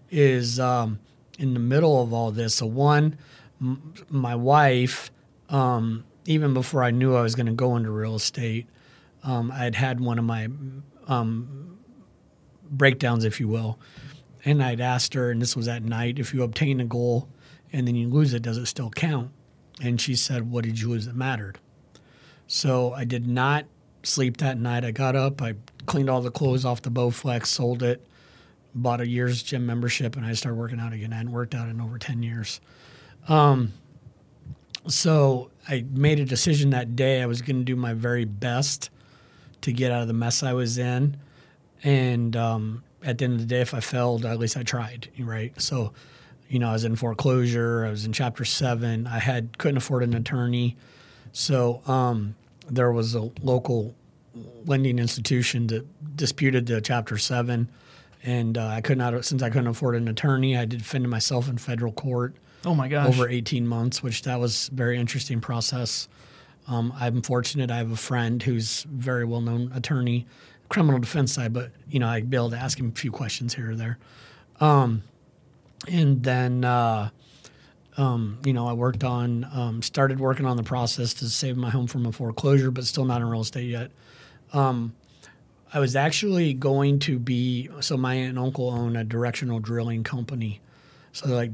is 0.10 0.60
um, 0.60 1.00
in 1.38 1.54
the 1.54 1.60
middle 1.60 2.02
of 2.02 2.14
all 2.14 2.32
this. 2.32 2.56
So 2.56 2.66
one, 2.66 3.18
m- 3.62 3.94
my 4.10 4.36
wife, 4.36 5.12
um, 5.50 6.04
even 6.26 6.54
before 6.54 6.84
I 6.84 6.92
knew 6.92 7.16
I 7.16 7.22
was 7.22 7.36
going 7.36 7.46
to 7.46 7.54
go 7.54 7.76
into 7.76 7.92
real 7.92 8.16
estate, 8.16 8.68
um, 9.24 9.52
I'd 9.52 9.76
had 9.76 10.00
one 10.00 10.20
of 10.20 10.26
my 10.26 10.48
um, 11.08 11.78
breakdowns, 12.70 13.24
if 13.24 13.40
you 13.40 13.48
will, 13.48 13.80
and 14.46 14.64
I'd 14.64 14.82
asked 14.82 15.14
her, 15.14 15.32
and 15.32 15.42
this 15.42 15.56
was 15.56 15.68
at 15.68 15.84
night, 15.84 16.20
if 16.20 16.34
you 16.34 16.44
obtain 16.44 16.80
a 16.80 16.86
goal 16.86 17.28
and 17.74 17.88
then 17.88 17.96
you 17.96 18.08
lose 18.08 18.34
it, 18.34 18.42
does 18.42 18.58
it 18.58 18.66
still 18.66 18.90
count? 18.90 19.32
And 19.82 20.00
she 20.00 20.16
said, 20.16 20.50
What 20.50 20.64
did 20.64 20.80
you 20.80 20.90
lose 20.90 21.06
that 21.06 21.16
mattered? 21.16 21.60
So 22.48 22.94
I 22.94 23.04
did 23.04 23.28
not 23.28 23.66
sleep 24.04 24.38
that 24.38 24.58
night. 24.58 24.86
I 24.86 24.92
got 24.92 25.16
up, 25.16 25.42
I 25.42 25.56
cleaned 25.86 26.10
all 26.10 26.22
the 26.22 26.32
clothes 26.32 26.66
off 26.66 26.82
the 26.82 26.90
Bowflex, 26.90 27.48
sold 27.48 27.84
it, 27.84 28.06
bought 28.82 29.02
a 29.02 29.08
year's 29.08 29.44
gym 29.44 29.66
membership, 29.66 30.16
and 30.16 30.26
I 30.26 30.34
started 30.34 30.58
working 30.58 30.80
out 30.80 30.94
again. 30.94 31.14
I 31.14 31.18
hadn't 31.18 31.32
worked 31.32 31.56
out 31.56 31.68
in 31.68 31.82
over 31.82 31.98
10 31.98 32.24
years. 32.24 32.62
Um, 33.28 33.74
so 34.88 35.52
I 35.68 35.86
made 35.92 36.20
a 36.20 36.26
decision 36.26 36.70
that 36.70 36.96
day 36.96 37.22
I 37.22 37.26
was 37.26 37.42
going 37.42 37.58
to 37.58 37.64
do 37.64 37.76
my 37.76 37.94
very 37.94 38.26
best 38.26 38.90
to 39.62 39.74
get 39.74 39.92
out 39.92 40.02
of 40.02 40.08
the 40.08 40.14
mess 40.14 40.44
I 40.44 40.54
was 40.54 40.78
in. 40.78 41.18
And 41.84 42.36
um, 42.36 42.84
at 43.04 43.18
the 43.18 43.26
end 43.26 43.34
of 43.34 43.40
the 43.40 43.46
day, 43.46 43.62
if 43.62 43.74
I 43.74 43.80
failed, 43.82 44.26
at 44.26 44.40
least 44.40 44.56
I 44.56 44.64
tried, 44.64 45.10
right? 45.20 45.60
So 45.62 45.94
you 46.50 46.60
know, 46.60 46.70
I 46.70 46.74
was 46.74 46.86
in 46.86 46.96
foreclosure. 46.96 47.86
I 47.86 47.90
was 47.90 48.06
in 48.06 48.14
Chapter 48.14 48.46
Seven. 48.46 49.08
I 49.08 49.20
had 49.20 49.58
couldn't 49.58 49.78
afford 49.78 50.04
an 50.04 50.14
attorney, 50.14 50.78
so 51.32 51.82
um, 51.86 52.36
there 52.70 52.92
was 52.92 53.16
a 53.16 53.30
local 53.42 53.96
lending 54.66 55.00
institution 55.00 55.68
that 55.68 56.16
disputed 56.16 56.68
the 56.68 56.80
Chapter 56.82 57.18
Seven, 57.18 57.70
and 58.24 58.58
uh, 58.58 58.66
I 58.68 58.82
could 58.82 58.98
not 58.98 59.24
since 59.26 59.42
I 59.44 59.50
couldn't 59.50 59.68
afford 59.68 59.96
an 59.96 60.08
attorney. 60.08 60.58
I 60.58 60.66
defended 60.66 61.10
myself 61.10 61.48
in 61.50 61.58
federal 61.58 61.92
court 61.92 62.36
Oh 62.66 62.74
my 62.76 62.88
gosh. 62.88 63.08
over 63.08 63.30
18 63.30 63.68
months, 63.68 64.02
which 64.04 64.24
that 64.24 64.40
was 64.40 64.70
a 64.70 64.76
very 64.76 64.98
interesting 65.00 65.40
process. 65.42 66.08
Um, 66.68 66.94
I'm 67.00 67.22
fortunate. 67.22 67.72
I 67.72 67.78
have 67.78 67.92
a 67.92 67.96
friend 67.96 68.42
who's 68.44 68.84
a 68.86 68.88
very 68.90 69.24
well 69.24 69.42
known 69.42 69.72
attorney, 69.74 70.26
criminal 70.70 71.00
defense 71.00 71.32
side, 71.32 71.54
but 71.54 71.72
you 71.90 72.00
know 72.00 72.08
I'd 72.08 72.30
be 72.30 72.36
able 72.38 72.50
to 72.50 72.58
ask 72.58 72.78
him 72.80 72.90
a 72.90 73.00
few 73.00 73.12
questions 73.12 73.54
here 73.54 73.72
or 73.72 73.76
there. 73.76 73.98
Um, 74.60 75.04
and 75.88 76.24
then 76.24 76.66
uh, 76.66 77.10
um, 77.96 78.40
you 78.44 78.52
know 78.54 78.68
I 78.68 78.74
worked 78.74 79.04
on 79.04 79.46
um, 79.54 79.82
started 79.82 80.20
working 80.20 80.46
on 80.46 80.58
the 80.58 80.64
process 80.64 81.14
to 81.16 81.30
save 81.30 81.56
my 81.56 81.70
home 81.70 81.88
from 81.88 82.06
a 82.06 82.12
foreclosure, 82.12 82.72
but 82.72 82.84
still 82.86 83.06
not 83.06 83.22
in 83.22 83.30
real 83.30 83.42
estate 83.42 83.70
yet. 83.70 83.92
Um, 84.52 84.94
I 85.74 85.80
was 85.80 85.96
actually 85.96 86.54
going 86.54 87.00
to 87.00 87.20
be 87.20 87.70
so 87.82 87.98
my 87.98 88.16
aunt 88.16 88.30
and 88.30 88.40
uncle 88.40 88.70
own 88.70 88.96
a 88.96 89.04
directional 89.04 89.60
drilling 89.60 90.04
company, 90.04 90.62
so 91.12 91.28
like 91.28 91.52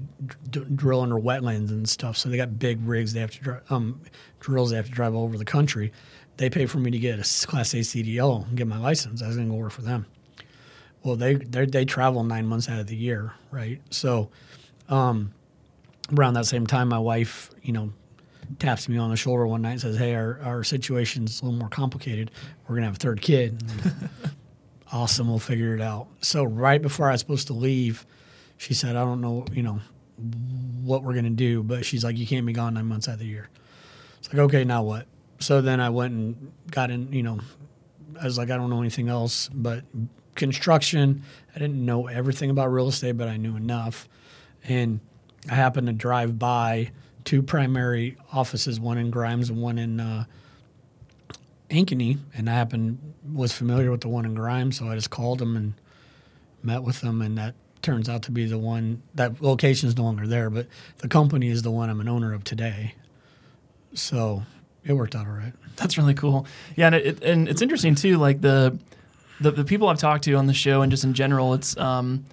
d- 0.49 0.65
drill 0.75 1.01
under 1.01 1.15
wetlands 1.15 1.69
and 1.69 1.87
stuff. 1.89 2.17
So 2.17 2.29
they 2.29 2.37
got 2.37 2.59
big 2.59 2.85
rigs. 2.87 3.13
They 3.13 3.21
have 3.21 3.31
to 3.31 3.39
dri- 3.41 3.59
um, 3.69 4.01
drills. 4.39 4.69
They 4.69 4.75
have 4.75 4.85
to 4.85 4.91
drive 4.91 5.15
all 5.15 5.23
over 5.23 5.37
the 5.37 5.45
country. 5.45 5.91
They 6.37 6.49
pay 6.49 6.65
for 6.65 6.77
me 6.77 6.91
to 6.91 6.99
get 6.99 7.19
a 7.19 7.47
Class 7.47 7.73
A 7.73 7.77
CDL 7.77 8.47
and 8.47 8.57
get 8.57 8.67
my 8.67 8.77
license. 8.77 9.21
I 9.21 9.27
was 9.27 9.35
going 9.35 9.47
to 9.47 9.53
go 9.53 9.57
work 9.57 9.71
for 9.71 9.81
them. 9.81 10.05
Well, 11.03 11.15
they 11.15 11.35
they 11.35 11.65
they 11.65 11.85
travel 11.85 12.23
nine 12.23 12.47
months 12.47 12.69
out 12.69 12.79
of 12.79 12.87
the 12.87 12.95
year, 12.95 13.33
right? 13.51 13.81
So, 13.89 14.29
um, 14.89 15.33
around 16.15 16.35
that 16.35 16.45
same 16.45 16.65
time, 16.67 16.89
my 16.89 16.99
wife, 16.99 17.49
you 17.61 17.73
know, 17.73 17.91
taps 18.59 18.87
me 18.89 18.97
on 18.97 19.09
the 19.09 19.15
shoulder 19.15 19.45
one 19.47 19.61
night 19.61 19.71
and 19.71 19.81
says, 19.81 19.97
"Hey, 19.97 20.15
our 20.15 20.39
our 20.43 20.63
situation's 20.63 21.41
a 21.41 21.45
little 21.45 21.59
more 21.59 21.69
complicated. 21.69 22.31
We're 22.67 22.75
gonna 22.75 22.87
have 22.87 22.95
a 22.95 22.99
third 22.99 23.21
kid." 23.21 23.63
awesome, 24.91 25.27
we'll 25.27 25.39
figure 25.39 25.75
it 25.75 25.81
out. 25.81 26.07
So 26.21 26.43
right 26.43 26.81
before 26.81 27.09
I 27.09 27.13
was 27.13 27.19
supposed 27.19 27.47
to 27.47 27.53
leave, 27.53 28.05
she 28.57 28.73
said, 28.73 28.95
"I 28.95 29.03
don't 29.03 29.21
know, 29.21 29.45
you 29.51 29.63
know, 29.63 29.79
what 30.83 31.03
we're 31.03 31.13
gonna 31.13 31.29
do," 31.29 31.63
but 31.63 31.85
she's 31.85 32.03
like, 32.03 32.17
"You 32.17 32.27
can't 32.27 32.45
be 32.45 32.53
gone 32.53 32.73
nine 32.75 32.85
months 32.85 33.07
out 33.07 33.15
of 33.15 33.19
the 33.19 33.25
year." 33.25 33.49
It's 34.23 34.33
like, 34.33 34.39
okay, 34.43 34.63
now 34.63 34.83
what? 34.83 35.05
So 35.39 35.59
then 35.59 35.81
I 35.81 35.89
went 35.89 36.13
and 36.13 36.53
got 36.71 36.89
in, 36.89 37.11
you 37.11 37.23
know, 37.23 37.39
I 38.21 38.23
was 38.23 38.37
like, 38.37 38.49
I 38.49 38.55
don't 38.55 38.69
know 38.69 38.79
anything 38.79 39.09
else, 39.09 39.49
but 39.53 39.83
construction. 40.35 41.23
I 41.53 41.59
didn't 41.59 41.85
know 41.85 42.07
everything 42.07 42.49
about 42.49 42.71
real 42.71 42.87
estate, 42.87 43.17
but 43.17 43.27
I 43.27 43.35
knew 43.35 43.57
enough. 43.57 44.07
And 44.63 45.01
I 45.51 45.55
happened 45.55 45.87
to 45.87 45.93
drive 45.93 46.39
by 46.39 46.91
two 47.23 47.41
primary 47.41 48.17
offices, 48.31 48.79
one 48.79 48.97
in 48.97 49.11
Grimes 49.11 49.49
and 49.49 49.61
one 49.61 49.77
in 49.77 49.99
uh, 49.99 50.25
Ankeny, 51.69 52.19
and 52.35 52.49
I 52.49 52.53
happened 52.53 52.99
was 53.31 53.51
familiar 53.51 53.91
with 53.91 54.01
the 54.01 54.09
one 54.09 54.25
in 54.25 54.35
Grimes, 54.35 54.77
so 54.77 54.87
I 54.87 54.95
just 54.95 55.09
called 55.09 55.39
them 55.39 55.55
and 55.55 55.73
met 56.61 56.83
with 56.83 57.01
them, 57.01 57.21
and 57.21 57.37
that 57.37 57.55
turns 57.81 58.07
out 58.07 58.23
to 58.23 58.31
be 58.31 58.45
the 58.45 58.57
one. 58.57 59.01
That 59.15 59.41
location 59.41 59.89
is 59.89 59.97
no 59.97 60.03
longer 60.03 60.27
there, 60.27 60.49
but 60.49 60.67
the 60.99 61.07
company 61.07 61.49
is 61.49 61.61
the 61.61 61.71
one 61.71 61.89
I'm 61.89 61.99
an 61.99 62.07
owner 62.07 62.33
of 62.33 62.43
today. 62.43 62.95
So 63.93 64.43
it 64.83 64.93
worked 64.93 65.15
out 65.15 65.27
all 65.27 65.33
right. 65.33 65.53
That's 65.75 65.97
really 65.97 66.13
cool. 66.13 66.45
Yeah, 66.75 66.87
and, 66.87 66.95
it, 66.95 67.23
and 67.23 67.47
it's 67.47 67.61
interesting 67.61 67.95
too. 67.95 68.17
Like 68.17 68.41
the, 68.41 68.77
the 69.41 69.51
the 69.51 69.63
people 69.63 69.87
I've 69.87 69.99
talked 69.99 70.25
to 70.25 70.33
on 70.33 70.47
the 70.47 70.53
show 70.53 70.81
and 70.81 70.91
just 70.91 71.03
in 71.03 71.13
general, 71.13 71.53
it's 71.53 71.75
um, 71.77 72.25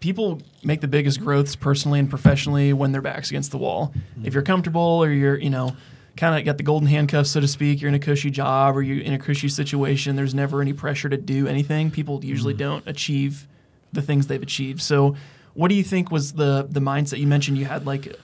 people 0.00 0.40
make 0.62 0.80
the 0.80 0.88
biggest 0.88 1.20
growths 1.20 1.56
personally 1.56 1.98
and 1.98 2.08
professionally 2.10 2.72
when 2.72 2.92
their 2.92 3.02
backs 3.02 3.30
against 3.30 3.50
the 3.50 3.58
wall. 3.58 3.92
If 4.24 4.34
you're 4.34 4.42
comfortable 4.42 4.80
or 5.02 5.10
you're 5.10 5.38
you 5.38 5.50
know 5.50 5.76
kind 6.16 6.38
of 6.38 6.44
got 6.44 6.56
the 6.56 6.62
golden 6.62 6.88
handcuffs, 6.88 7.30
so 7.30 7.40
to 7.40 7.48
speak, 7.48 7.80
you're 7.82 7.88
in 7.90 7.94
a 7.94 7.98
cushy 7.98 8.30
job 8.30 8.76
or 8.76 8.82
you're 8.82 9.02
in 9.04 9.12
a 9.12 9.18
cushy 9.18 9.48
situation. 9.48 10.16
There's 10.16 10.34
never 10.34 10.62
any 10.62 10.72
pressure 10.72 11.08
to 11.08 11.16
do 11.16 11.46
anything. 11.46 11.90
People 11.90 12.24
usually 12.24 12.54
don't 12.54 12.86
achieve 12.86 13.46
the 13.92 14.02
things 14.02 14.26
they've 14.26 14.42
achieved. 14.42 14.80
So. 14.82 15.16
What 15.54 15.68
do 15.68 15.74
you 15.74 15.82
think 15.84 16.10
was 16.10 16.34
the 16.34 16.66
the 16.68 16.80
mindset? 16.80 17.18
You 17.18 17.26
mentioned 17.26 17.56
you 17.56 17.64
had 17.64 17.86
like 17.86 18.14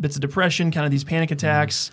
bits 0.00 0.16
of 0.16 0.20
depression, 0.20 0.72
kind 0.72 0.84
of 0.84 0.90
these 0.90 1.04
panic 1.04 1.30
attacks. 1.30 1.92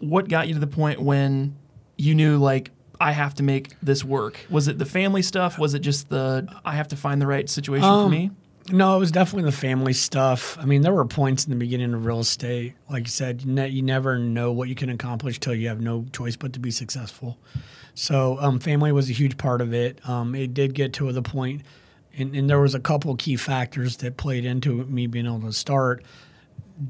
What 0.00 0.28
got 0.28 0.46
you 0.46 0.52
to 0.52 0.60
the 0.60 0.66
point 0.66 1.00
when 1.00 1.56
you 1.96 2.14
knew 2.14 2.36
like 2.36 2.70
I 3.00 3.12
have 3.12 3.34
to 3.36 3.42
make 3.42 3.74
this 3.82 4.04
work? 4.04 4.38
Was 4.50 4.68
it 4.68 4.76
the 4.76 4.84
family 4.84 5.22
stuff? 5.22 5.58
Was 5.58 5.72
it 5.72 5.78
just 5.78 6.10
the 6.10 6.46
I 6.66 6.74
have 6.74 6.88
to 6.88 6.96
find 6.96 7.18
the 7.18 7.26
right 7.26 7.48
situation 7.48 7.84
for 7.84 8.04
Um, 8.04 8.10
me? 8.10 8.30
No, 8.72 8.96
it 8.96 8.98
was 8.98 9.12
definitely 9.12 9.48
the 9.48 9.56
family 9.56 9.92
stuff. 9.92 10.58
I 10.58 10.64
mean, 10.64 10.82
there 10.82 10.92
were 10.92 11.04
points 11.04 11.44
in 11.44 11.50
the 11.50 11.56
beginning 11.56 11.94
of 11.94 12.04
real 12.04 12.20
estate, 12.20 12.74
like 12.90 13.04
you 13.04 13.10
said, 13.10 13.42
you, 13.42 13.52
ne- 13.52 13.68
you 13.68 13.82
never 13.82 14.18
know 14.18 14.50
what 14.50 14.68
you 14.68 14.74
can 14.74 14.90
accomplish 14.90 15.38
till 15.38 15.54
you 15.54 15.68
have 15.68 15.80
no 15.80 16.04
choice 16.12 16.34
but 16.34 16.52
to 16.54 16.58
be 16.58 16.72
successful. 16.72 17.38
So, 17.94 18.38
um, 18.40 18.58
family 18.58 18.90
was 18.90 19.08
a 19.08 19.12
huge 19.12 19.38
part 19.38 19.60
of 19.60 19.72
it. 19.72 20.06
Um, 20.08 20.34
it 20.34 20.52
did 20.52 20.74
get 20.74 20.92
to 20.94 21.12
the 21.12 21.22
point, 21.22 21.62
and, 22.18 22.34
and 22.34 22.50
there 22.50 22.60
was 22.60 22.74
a 22.74 22.80
couple 22.80 23.14
key 23.14 23.36
factors 23.36 23.98
that 23.98 24.16
played 24.16 24.44
into 24.44 24.84
me 24.86 25.06
being 25.06 25.26
able 25.26 25.42
to 25.42 25.52
start 25.52 26.02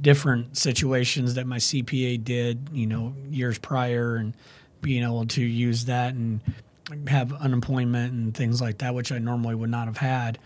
different 0.01 0.57
situations 0.57 1.35
that 1.35 1.47
my 1.47 1.59
CPA 1.59 2.25
did, 2.25 2.71
you 2.73 2.87
know, 2.87 3.15
years 3.31 3.59
prior, 3.59 4.17
and 4.17 4.33
being 4.81 5.03
able 5.03 5.27
to 5.27 5.43
use 5.43 5.85
that 5.85 6.15
and 6.15 6.41
have 7.09 7.33
unemployment 7.35 8.13
and 8.13 8.35
things 8.35 8.61
like 8.61 8.79
that, 8.79 8.95
which 8.95 9.13
I 9.13 9.19
normally 9.19 9.55
would 9.55 9.71
not 9.71 9.87
have 9.87 9.97
had. 9.99 10.39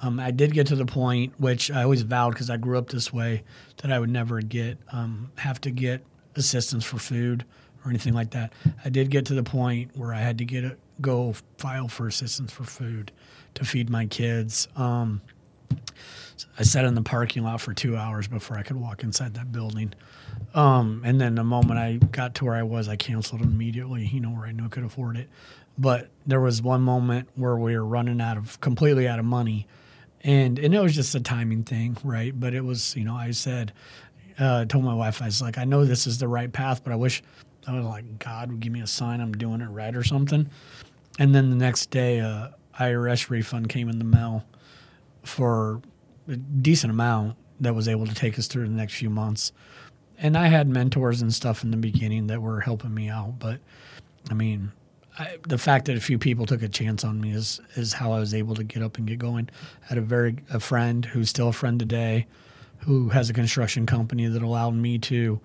Um, 0.00 0.20
I 0.20 0.30
did 0.30 0.52
get 0.52 0.68
to 0.68 0.76
the 0.76 0.86
point, 0.86 1.34
which 1.38 1.70
I 1.70 1.82
always 1.82 2.02
vowed 2.02 2.30
because 2.30 2.50
I 2.50 2.56
grew 2.56 2.78
up 2.78 2.88
this 2.88 3.12
way, 3.12 3.42
that 3.78 3.92
I 3.92 3.98
would 3.98 4.10
never 4.10 4.40
get 4.40 4.78
um, 4.92 5.30
have 5.36 5.60
to 5.62 5.70
get 5.70 6.04
assistance 6.36 6.84
for 6.84 6.98
food 6.98 7.44
or 7.84 7.90
anything 7.90 8.14
like 8.14 8.30
that. 8.30 8.52
I 8.84 8.90
did 8.90 9.10
get 9.10 9.26
to 9.26 9.34
the 9.34 9.42
point 9.42 9.96
where 9.96 10.12
I 10.12 10.20
had 10.20 10.38
to 10.38 10.44
get 10.44 10.64
a, 10.64 10.76
go 11.00 11.34
file 11.58 11.88
for 11.88 12.06
assistance 12.06 12.52
for 12.52 12.64
food 12.64 13.12
to 13.54 13.64
feed 13.64 13.90
my 13.90 14.06
kids. 14.06 14.68
Um, 14.76 15.20
I 16.58 16.62
sat 16.62 16.84
in 16.84 16.94
the 16.94 17.02
parking 17.02 17.42
lot 17.42 17.60
for 17.60 17.74
two 17.74 17.96
hours 17.96 18.28
before 18.28 18.56
I 18.56 18.62
could 18.62 18.76
walk 18.76 19.02
inside 19.02 19.34
that 19.34 19.50
building. 19.50 19.94
Um, 20.54 21.02
and 21.04 21.20
then 21.20 21.34
the 21.34 21.44
moment 21.44 21.78
I 21.78 21.96
got 21.96 22.34
to 22.36 22.44
where 22.44 22.54
I 22.54 22.62
was, 22.62 22.88
I 22.88 22.96
canceled 22.96 23.42
immediately, 23.42 24.06
you 24.06 24.20
know, 24.20 24.30
where 24.30 24.46
I 24.46 24.52
knew 24.52 24.66
I 24.66 24.68
could 24.68 24.84
afford 24.84 25.16
it. 25.16 25.28
But 25.76 26.08
there 26.26 26.40
was 26.40 26.60
one 26.62 26.82
moment 26.82 27.28
where 27.34 27.56
we 27.56 27.76
were 27.76 27.84
running 27.84 28.20
out 28.20 28.36
of 28.36 28.60
completely 28.60 29.06
out 29.06 29.18
of 29.18 29.24
money. 29.24 29.66
And 30.24 30.58
and 30.58 30.74
it 30.74 30.80
was 30.80 30.94
just 30.94 31.14
a 31.14 31.20
timing 31.20 31.62
thing, 31.64 31.96
right? 32.02 32.38
But 32.38 32.54
it 32.54 32.64
was, 32.64 32.96
you 32.96 33.04
know, 33.04 33.14
I 33.14 33.30
said, 33.30 33.72
uh, 34.38 34.64
told 34.64 34.84
my 34.84 34.94
wife, 34.94 35.22
I 35.22 35.26
was 35.26 35.40
like, 35.40 35.58
I 35.58 35.64
know 35.64 35.84
this 35.84 36.06
is 36.06 36.18
the 36.18 36.28
right 36.28 36.52
path, 36.52 36.82
but 36.82 36.92
I 36.92 36.96
wish 36.96 37.22
I 37.66 37.76
was 37.76 37.84
like, 37.84 38.18
God 38.18 38.50
would 38.50 38.60
give 38.60 38.72
me 38.72 38.80
a 38.80 38.86
sign 38.86 39.20
I'm 39.20 39.32
doing 39.32 39.60
it 39.60 39.68
right 39.68 39.94
or 39.94 40.02
something. 40.02 40.48
And 41.18 41.34
then 41.34 41.50
the 41.50 41.56
next 41.56 41.90
day, 41.90 42.20
uh, 42.20 42.48
IRS 42.78 43.28
refund 43.28 43.68
came 43.68 43.88
in 43.88 43.98
the 43.98 44.04
mail 44.04 44.44
for 45.22 45.82
a 46.28 46.36
decent 46.36 46.92
amount 46.92 47.36
that 47.60 47.74
was 47.74 47.88
able 47.88 48.06
to 48.06 48.14
take 48.14 48.38
us 48.38 48.46
through 48.46 48.68
the 48.68 48.74
next 48.74 48.94
few 48.94 49.10
months. 49.10 49.52
And 50.16 50.36
I 50.36 50.46
had 50.46 50.68
mentors 50.68 51.22
and 51.22 51.32
stuff 51.34 51.64
in 51.64 51.70
the 51.70 51.76
beginning 51.76 52.28
that 52.28 52.40
were 52.40 52.60
helping 52.60 52.94
me 52.94 53.08
out, 53.08 53.38
but 53.38 53.60
I 54.30 54.34
mean, 54.34 54.72
I, 55.18 55.38
the 55.48 55.58
fact 55.58 55.86
that 55.86 55.96
a 55.96 56.00
few 56.00 56.18
people 56.18 56.46
took 56.46 56.62
a 56.62 56.68
chance 56.68 57.04
on 57.04 57.20
me 57.20 57.32
is 57.32 57.60
is 57.74 57.94
how 57.94 58.12
I 58.12 58.20
was 58.20 58.32
able 58.34 58.54
to 58.54 58.64
get 58.64 58.82
up 58.82 58.98
and 58.98 59.06
get 59.06 59.18
going. 59.18 59.48
I 59.84 59.86
had 59.88 59.98
a 59.98 60.02
very 60.02 60.36
a 60.52 60.60
friend 60.60 61.04
who's 61.04 61.28
still 61.30 61.48
a 61.48 61.52
friend 61.52 61.78
today, 61.78 62.26
who 62.80 63.08
has 63.10 63.28
a 63.28 63.32
construction 63.32 63.84
company 63.86 64.26
that 64.26 64.42
allowed 64.42 64.74
me 64.74 64.98
to 64.98 65.40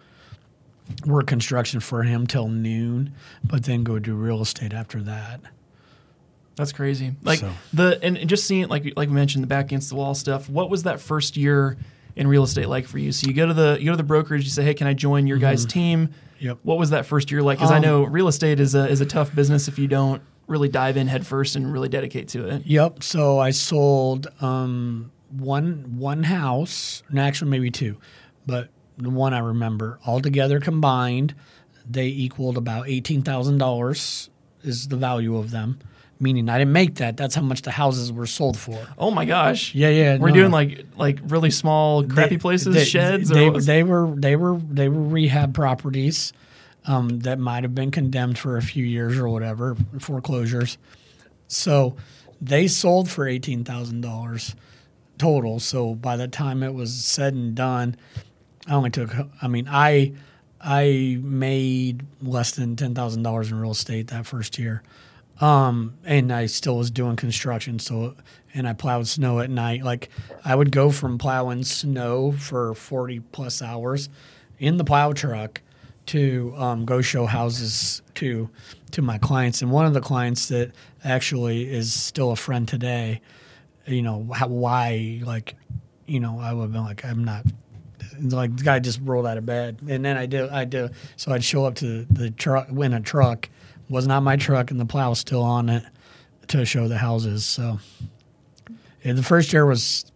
work 1.05 1.27
construction 1.27 1.79
for 1.79 2.03
him 2.03 2.27
till 2.27 2.47
noon, 2.49 3.13
but 3.43 3.63
then 3.63 3.83
go 3.83 3.99
do 3.99 4.13
real 4.15 4.41
estate 4.41 4.73
after 4.73 5.01
that. 5.03 5.39
That's 6.55 6.71
crazy. 6.71 7.13
Like 7.23 7.39
So- 7.39 7.53
the 7.73 7.99
and 8.03 8.17
and 8.17 8.29
just 8.29 8.45
seeing 8.45 8.61
it, 8.61 8.69
like 8.69 8.83
like 8.95 9.09
we 9.09 9.15
mentioned 9.15 9.43
the 9.43 9.47
back 9.47 9.65
against 9.65 9.89
the 9.89 9.95
wall 9.95 10.13
stuff. 10.13 10.49
What 10.49 10.69
was 10.69 10.83
that 10.83 10.99
first 10.99 11.35
year 11.35 11.77
in 12.15 12.27
real 12.27 12.43
estate 12.43 12.67
like 12.69 12.85
for 12.87 12.97
you? 12.99 13.11
So 13.11 13.27
you 13.27 13.33
go 13.33 13.45
to 13.47 13.53
the 13.53 13.77
you 13.79 13.85
go 13.85 13.91
to 13.91 13.97
the 13.97 14.03
brokerage. 14.03 14.43
You 14.43 14.49
say, 14.49 14.63
"Hey, 14.63 14.73
can 14.73 14.87
I 14.87 14.93
join 14.93 15.27
your 15.27 15.37
guys' 15.37 15.65
team?" 15.65 16.09
Yep. 16.39 16.59
What 16.63 16.77
was 16.77 16.89
that 16.89 17.05
first 17.05 17.31
year 17.31 17.41
like? 17.41 17.57
Because 17.57 17.71
I 17.71 17.77
Um, 17.77 17.81
know 17.83 18.03
real 18.03 18.27
estate 18.27 18.59
is 18.59 18.75
a 18.75 18.87
is 18.89 19.01
a 19.01 19.05
tough 19.05 19.33
business 19.33 19.67
if 19.67 19.79
you 19.79 19.87
don't 19.87 20.21
really 20.47 20.67
dive 20.67 20.97
in 20.97 21.07
head 21.07 21.25
first 21.25 21.55
and 21.55 21.71
really 21.71 21.87
dedicate 21.89 22.27
to 22.29 22.47
it. 22.47 22.65
Yep. 22.65 23.01
So 23.03 23.39
I 23.39 23.51
sold 23.51 24.27
um, 24.41 25.11
one 25.31 25.95
one 25.97 26.23
house, 26.23 27.01
and 27.09 27.19
actually 27.19 27.49
maybe 27.51 27.71
two, 27.71 27.97
but 28.45 28.69
the 28.97 29.09
one 29.09 29.33
I 29.33 29.39
remember 29.39 29.99
altogether 30.05 30.59
combined, 30.59 31.33
they 31.89 32.07
equaled 32.07 32.57
about 32.57 32.87
eighteen 32.89 33.21
thousand 33.23 33.57
dollars 33.57 34.29
is 34.63 34.89
the 34.89 34.97
value 34.97 35.37
of 35.37 35.51
them. 35.51 35.79
Meaning 36.23 36.47
I 36.49 36.57
didn't 36.57 36.71
make 36.71 36.95
that. 36.95 37.17
That's 37.17 37.35
how 37.35 37.41
much 37.41 37.63
the 37.63 37.71
houses 37.71 38.11
were 38.11 38.25
sold 38.25 38.57
for. 38.57 38.79
Oh 38.97 39.11
my 39.11 39.25
gosh! 39.25 39.75
Yeah, 39.75 39.89
yeah. 39.89 40.17
We're 40.17 40.29
no, 40.29 40.35
doing 40.35 40.51
no. 40.51 40.57
like 40.57 40.85
like 40.95 41.19
really 41.23 41.51
small, 41.51 42.03
crappy 42.03 42.35
They- 42.35 42.39
places, 42.39 42.73
they, 42.73 42.85
sheds. 42.85 43.29
or 43.31 43.35
They, 43.35 43.59
they 43.59 43.83
were 43.83 44.07
they 44.15 44.35
were 44.35 44.57
they 44.57 44.87
were 44.87 45.01
rehab 45.01 45.53
properties 45.53 46.31
um, 46.85 47.19
that 47.19 47.39
might 47.39 47.63
have 47.63 47.75
been 47.75 47.91
condemned 47.91 48.37
for 48.39 48.55
a 48.57 48.61
few 48.61 48.85
years 48.85 49.17
or 49.17 49.27
whatever 49.27 49.75
foreclosures. 49.99 50.77
So 51.47 51.95
they 52.41 52.67
sold 52.67 53.09
for 53.09 53.27
eighteen 53.27 53.63
thousand 53.65 54.01
dollars 54.01 54.55
total. 55.17 55.59
So 55.59 55.93
by 55.93 56.15
the 56.15 56.27
time 56.27 56.63
it 56.63 56.73
was 56.73 56.93
said 56.93 57.33
and 57.33 57.53
done, 57.53 57.97
I 58.67 58.73
only 58.75 58.89
took. 58.91 59.13
I 59.41 59.47
mean, 59.47 59.67
I 59.69 60.13
I 60.61 61.17
made 61.21 62.05
less 62.21 62.51
than 62.51 62.75
ten 62.77 62.95
thousand 62.95 63.23
dollars 63.23 63.51
in 63.51 63.59
real 63.59 63.71
estate 63.71 64.07
that 64.07 64.25
first 64.25 64.57
year, 64.57 64.83
um, 65.41 65.95
and 66.05 66.31
I 66.31 66.45
still 66.45 66.77
was 66.77 66.91
doing 66.91 67.15
construction. 67.15 67.79
So 67.79 68.15
and 68.53 68.67
I 68.67 68.73
plowed 68.73 69.07
snow 69.07 69.39
at 69.39 69.49
night. 69.49 69.83
Like 69.83 70.09
I 70.45 70.55
would 70.55 70.71
go 70.71 70.91
from 70.91 71.17
plowing 71.17 71.63
snow 71.63 72.31
for 72.31 72.73
forty 72.73 73.19
plus 73.19 73.61
hours 73.61 74.09
in 74.59 74.77
the 74.77 74.83
plow 74.83 75.13
truck 75.13 75.61
to 76.05 76.53
um, 76.57 76.85
go 76.85 77.01
show 77.01 77.25
houses 77.25 78.01
to 78.15 78.49
to 78.91 79.01
my 79.01 79.17
clients. 79.17 79.61
And 79.61 79.71
one 79.71 79.85
of 79.85 79.93
the 79.93 80.01
clients 80.01 80.47
that 80.49 80.71
actually 81.03 81.71
is 81.71 81.91
still 81.93 82.31
a 82.31 82.35
friend 82.35 82.67
today, 82.67 83.21
you 83.87 84.01
know, 84.01 84.29
how, 84.33 84.47
why 84.47 85.21
like, 85.25 85.55
you 86.05 86.19
know, 86.19 86.39
I 86.39 86.53
would 86.53 86.63
have 86.63 86.71
been 86.71 86.83
like, 86.83 87.03
I'm 87.03 87.23
not 87.23 87.45
like 88.19 88.55
the 88.55 88.63
guy 88.63 88.79
just 88.79 88.99
rolled 89.01 89.25
out 89.25 89.37
of 89.37 89.45
bed, 89.45 89.79
and 89.87 90.05
then 90.05 90.17
I 90.17 90.25
did. 90.25 90.49
I 90.49 90.65
did. 90.65 90.91
So 91.15 91.31
I'd 91.31 91.43
show 91.43 91.65
up 91.65 91.75
to 91.75 92.05
the 92.05 92.29
truck, 92.29 92.67
win 92.69 92.93
a 92.93 93.01
truck, 93.01 93.49
was 93.93 94.07
not 94.07 94.23
my 94.23 94.35
truck, 94.35 94.71
and 94.71 94.79
the 94.79 94.85
plow 94.85 95.09
was 95.09 95.19
still 95.19 95.43
on 95.43 95.69
it 95.69 95.83
to 96.47 96.65
show 96.65 96.87
the 96.87 96.97
houses. 96.97 97.45
So 97.45 97.79
yeah, 99.03 99.13
the 99.13 99.23
first 99.23 99.53
year 99.53 99.65
was 99.65 100.11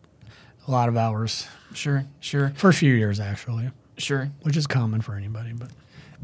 a 0.68 0.72
lot 0.72 0.90
of 0.90 0.98
hours. 0.98 1.48
sure, 1.74 2.06
sure, 2.20 2.52
First 2.56 2.80
few 2.80 2.94
years, 2.94 3.20
actually, 3.20 3.72
sure. 3.98 4.30
which 4.42 4.58
is 4.58 4.68
common 4.68 5.02
for 5.02 5.16
anybody. 5.16 5.54
But 5.54 5.70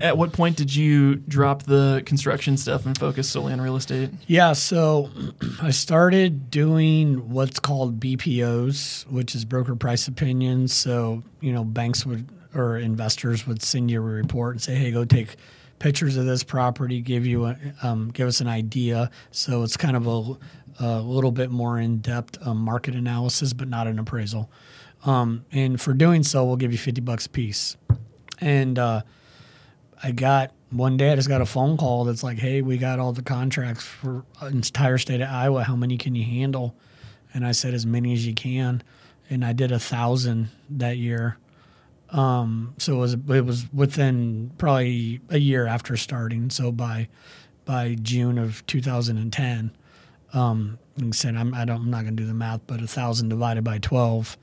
At 0.02 0.18
what 0.18 0.34
point 0.34 0.58
did 0.58 0.74
you 0.76 1.16
drop 1.16 1.64
the 1.64 2.02
construction 2.06 2.58
stuff 2.58 2.86
and 2.86 2.98
focus 2.98 3.30
solely 3.30 3.54
on 3.54 3.62
real 3.62 3.76
estate? 3.76 4.10
yeah, 4.28 4.54
so 4.54 5.10
I 5.62 5.70
started 5.72 6.50
doing 6.50 7.30
what's 7.30 7.60
called 7.60 8.00
BPOs, 8.00 9.06
which 9.08 9.36
is 9.36 9.46
broker 9.46 9.76
price 9.76 10.08
opinions. 10.08 10.74
So 10.74 11.24
you 11.40 11.54
know, 11.54 11.64
banks 11.64 12.06
would 12.06 12.28
or 12.56 12.78
investors 12.78 13.48
would 13.48 13.62
send 13.64 13.90
you 13.92 13.98
a 14.00 14.02
report 14.02 14.56
and 14.56 14.62
say, 14.62 14.76
"Hey, 14.76 14.92
go 14.92 15.06
take." 15.06 15.36
Pictures 15.84 16.16
of 16.16 16.26
this 16.26 16.46
property 16.46 17.02
give 17.02 17.26
you 17.26 17.46
a, 17.48 17.58
um, 17.82 18.10
give 18.10 18.26
us 18.26 18.40
an 18.40 18.48
idea. 18.48 19.12
So 19.32 19.64
it's 19.64 19.76
kind 19.76 19.98
of 19.98 20.08
a, 20.08 20.38
a 20.80 21.02
little 21.02 21.34
bit 21.34 21.52
more 21.52 21.78
in 21.78 21.98
depth 21.98 22.38
um, 22.48 22.60
market 22.60 22.96
analysis, 22.96 23.52
but 23.52 23.68
not 23.68 23.86
an 23.88 24.00
appraisal. 24.00 24.50
Um, 25.06 25.44
and 25.52 25.82
for 25.82 25.94
doing 25.94 26.24
so, 26.24 26.46
we'll 26.46 26.56
give 26.56 26.72
you 26.72 26.78
fifty 26.78 27.02
bucks 27.02 27.26
a 27.26 27.30
piece. 27.30 27.76
And 28.40 28.80
uh, 28.80 29.02
I 30.02 30.12
got 30.12 30.54
one 30.70 30.96
day 30.96 31.12
I 31.12 31.16
just 31.18 31.28
got 31.28 31.42
a 31.42 31.46
phone 31.46 31.76
call 31.76 32.06
that's 32.06 32.24
like, 32.24 32.40
"Hey, 32.40 32.62
we 32.62 32.78
got 32.78 33.00
all 33.00 33.12
the 33.12 33.22
contracts 33.22 33.84
for 33.84 34.24
an 34.40 34.54
entire 34.54 34.98
state 34.98 35.20
of 35.20 35.28
Iowa. 35.28 35.64
How 35.66 35.76
many 35.76 35.98
can 35.98 36.16
you 36.16 36.24
handle?" 36.24 36.78
And 37.34 37.46
I 37.46 37.52
said, 37.52 37.74
"As 37.74 37.86
many 37.86 38.14
as 38.14 38.26
you 38.26 38.34
can." 38.34 38.84
And 39.30 39.44
I 39.44 39.52
did 39.52 39.74
a 39.74 39.80
thousand 39.80 40.48
that 40.70 40.96
year. 40.96 41.38
Um, 42.14 42.76
so 42.78 42.94
it 42.94 42.98
was 43.00 43.14
it 43.14 43.46
was 43.46 43.66
within 43.74 44.52
probably 44.58 45.20
a 45.30 45.38
year 45.40 45.66
after 45.68 45.98
starting. 45.98 46.50
So 46.50 46.72
by 46.72 47.10
by 47.66 47.96
June 48.02 48.38
of 48.38 48.66
2010, 48.68 49.72
um, 50.34 50.78
like 50.98 51.08
I 51.08 51.12
said, 51.12 51.36
I'm 51.36 51.54
I 51.54 51.66
don't 51.66 51.78
I'm 51.82 51.90
not 51.92 52.04
going 52.04 52.16
to 52.16 52.24
do 52.24 52.28
the 52.28 52.34
math, 52.34 52.62
but 52.68 52.82
a 52.82 52.88
thousand 52.88 53.30
divided 53.30 53.64
by 53.64 53.80
12 53.80 54.38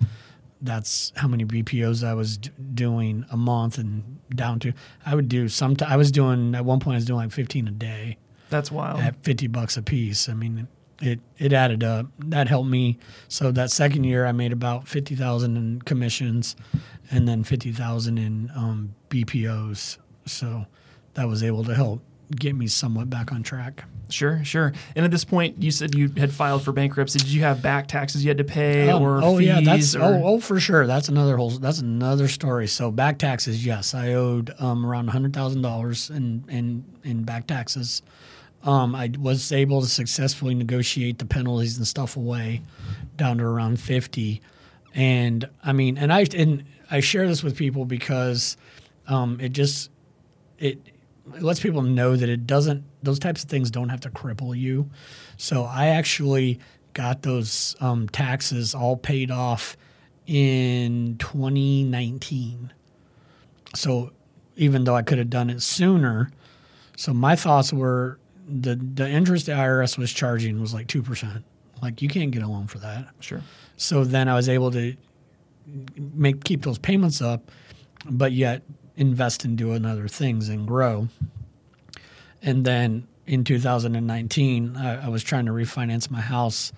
that's 0.63 1.11
how 1.17 1.27
many 1.27 1.43
BPOs 1.43 2.07
I 2.07 2.13
was 2.13 2.37
d- 2.37 2.51
doing 2.75 3.25
a 3.31 3.37
month 3.39 3.79
and 3.79 4.19
down 4.35 4.59
to 4.61 4.75
I 5.07 5.15
would 5.15 5.27
do 5.27 5.49
some 5.49 5.75
I 5.87 5.97
was 5.97 6.13
doing 6.13 6.55
at 6.55 6.67
one 6.67 6.81
point 6.81 6.97
I 6.97 6.99
was 6.99 7.07
doing 7.07 7.21
like 7.21 7.31
15 7.33 7.67
a 7.69 7.71
day 7.71 8.19
That's 8.51 8.71
wild. 8.71 9.01
at 9.01 9.23
50 9.25 9.47
bucks 9.47 9.79
a 9.79 9.83
piece. 9.83 10.29
I 10.29 10.35
mean 10.35 10.69
it 11.01 11.21
it 11.39 11.53
added 11.53 11.83
up. 11.83 12.07
That 12.19 12.49
helped 12.49 12.69
me. 12.69 12.99
So 13.29 13.51
that 13.53 13.71
second 13.71 14.05
year 14.05 14.27
I 14.27 14.33
made 14.33 14.53
about 14.53 14.87
50,000 14.89 15.57
in 15.57 15.83
commissions 15.83 16.57
and 17.11 17.27
then 17.27 17.43
50,000 17.45 18.19
in 18.19 18.51
um, 18.55 18.95
BPOs. 19.09 19.99
So 20.27 20.67
that 21.15 21.27
was 21.27 21.43
able 21.43 21.65
to 21.65 21.75
help 21.75 22.03
get 22.37 22.55
me 22.55 22.67
somewhat 22.67 23.11
back 23.11 23.33
on 23.33 23.43
track. 23.43 23.85
Sure, 24.09 24.45
sure. 24.45 24.73
And 24.95 25.05
at 25.05 25.11
this 25.11 25.25
point, 25.25 25.63
you 25.63 25.71
said 25.71 25.95
you 25.95 26.11
had 26.17 26.33
filed 26.33 26.63
for 26.63 26.73
bankruptcy. 26.73 27.19
Did 27.19 27.29
you 27.29 27.43
have 27.43 27.63
back 27.63 27.87
taxes 27.87 28.25
you 28.25 28.31
had 28.31 28.39
to 28.39 28.45
pay, 28.45 28.91
Um, 28.91 29.03
or 29.03 29.23
oh 29.23 29.39
yeah, 29.39 29.61
that's 29.61 29.95
or, 29.95 30.03
oh, 30.03 30.23
oh 30.25 30.41
for 30.41 30.59
sure. 30.59 30.87
That's 30.87 31.09
another 31.09 31.37
whole. 31.37 31.51
That's 31.51 31.79
another 31.79 32.29
story. 32.29 32.67
So 32.67 32.91
back 32.91 33.19
taxes, 33.19 33.65
yes, 33.65 33.95
I 33.95 34.15
owed 34.15 34.53
um, 34.59 34.85
around 34.85 35.09
hundred 35.09 35.33
thousand 35.33 35.63
dollars 35.63 36.11
in 36.11 36.45
in 36.49 36.85
in 37.05 37.23
back 37.23 37.47
taxes. 37.47 38.03
Um, 38.63 38.95
I 38.95 39.11
was 39.19 39.53
able 39.53 39.81
to 39.81 39.87
successfully 39.87 40.55
negotiate 40.55 41.19
the 41.19 41.25
penalties 41.25 41.79
and 41.79 41.87
stuff 41.87 42.17
away 42.17 42.63
down 43.17 43.39
to 43.39 43.45
around 43.45 43.81
fifty. 43.81 44.43
And 44.95 45.49
I 45.65 45.73
mean, 45.73 45.97
and 45.97 46.13
I 46.13 46.27
and 46.37 46.65
I 46.91 47.01
share 47.01 47.27
this 47.27 47.43
with 47.43 47.57
people 47.57 47.85
because 47.85 48.57
um, 49.07 49.39
it 49.41 49.51
just 49.51 49.91
it 50.59 50.79
it 51.35 51.43
lets 51.43 51.61
people 51.61 51.83
know 51.83 52.17
that 52.17 52.29
it 52.29 52.47
doesn't 52.47 52.85
those 53.03 53.19
types 53.19 53.43
of 53.43 53.51
things 53.51 53.71
don't 53.71 53.89
have 53.89 54.01
to 54.01 54.11
cripple 54.11 54.57
you 54.57 54.89
so 55.37 55.65
i 55.65 55.89
actually 55.89 56.59
got 56.95 57.23
those 57.23 57.77
um, 57.81 58.09
taxes 58.09 58.75
all 58.75 58.97
paid 58.97 59.31
off 59.31 59.77
in 60.27 61.17
2019 61.19 62.73
so 63.75 64.13
even 64.57 64.85
though 64.85 64.95
i 64.95 65.03
could 65.03 65.19
have 65.19 65.31
done 65.31 65.51
it 65.51 65.63
sooner 65.63 66.31
so 66.97 67.13
my 67.13 67.35
thoughts 67.35 67.73
were 67.73 68.19
the 68.51 68.75
the 68.77 69.09
interest 69.09 69.47
the 69.47 69.53
irs 69.53 69.97
was 69.97 70.13
charging 70.13 70.61
was 70.61 70.75
like 70.75 70.87
2% 70.89 71.43
like 71.83 72.03
you 72.03 72.09
can't 72.09 72.31
get 72.31 72.43
a 72.43 72.49
loan 72.49 72.67
for 72.67 72.79
that 72.79 73.09
Sure. 73.21 73.41
so 73.77 74.05
then 74.05 74.29
I 74.29 74.35
was 74.35 74.49
able 74.49 74.71
to 74.73 74.97
make 75.97 76.43
keep 76.45 76.63
those 76.63 76.79
payments 76.79 77.23
up, 77.23 77.51
but 78.05 78.33
yet 78.33 78.63
invest 78.97 79.45
in 79.45 79.55
doing 79.57 79.85
other 79.87 80.09
things 80.09 80.49
and 80.49 80.67
grow. 80.67 81.09
And 82.43 82.65
then 82.65 83.07
in 83.27 83.45
2019, 83.45 84.77
I, 84.77 85.07
I 85.07 85.09
was 85.09 85.23
trying 85.23 85.47
to 85.47 85.53
refinance 85.53 86.11
my 86.11 86.21
house 86.21 86.73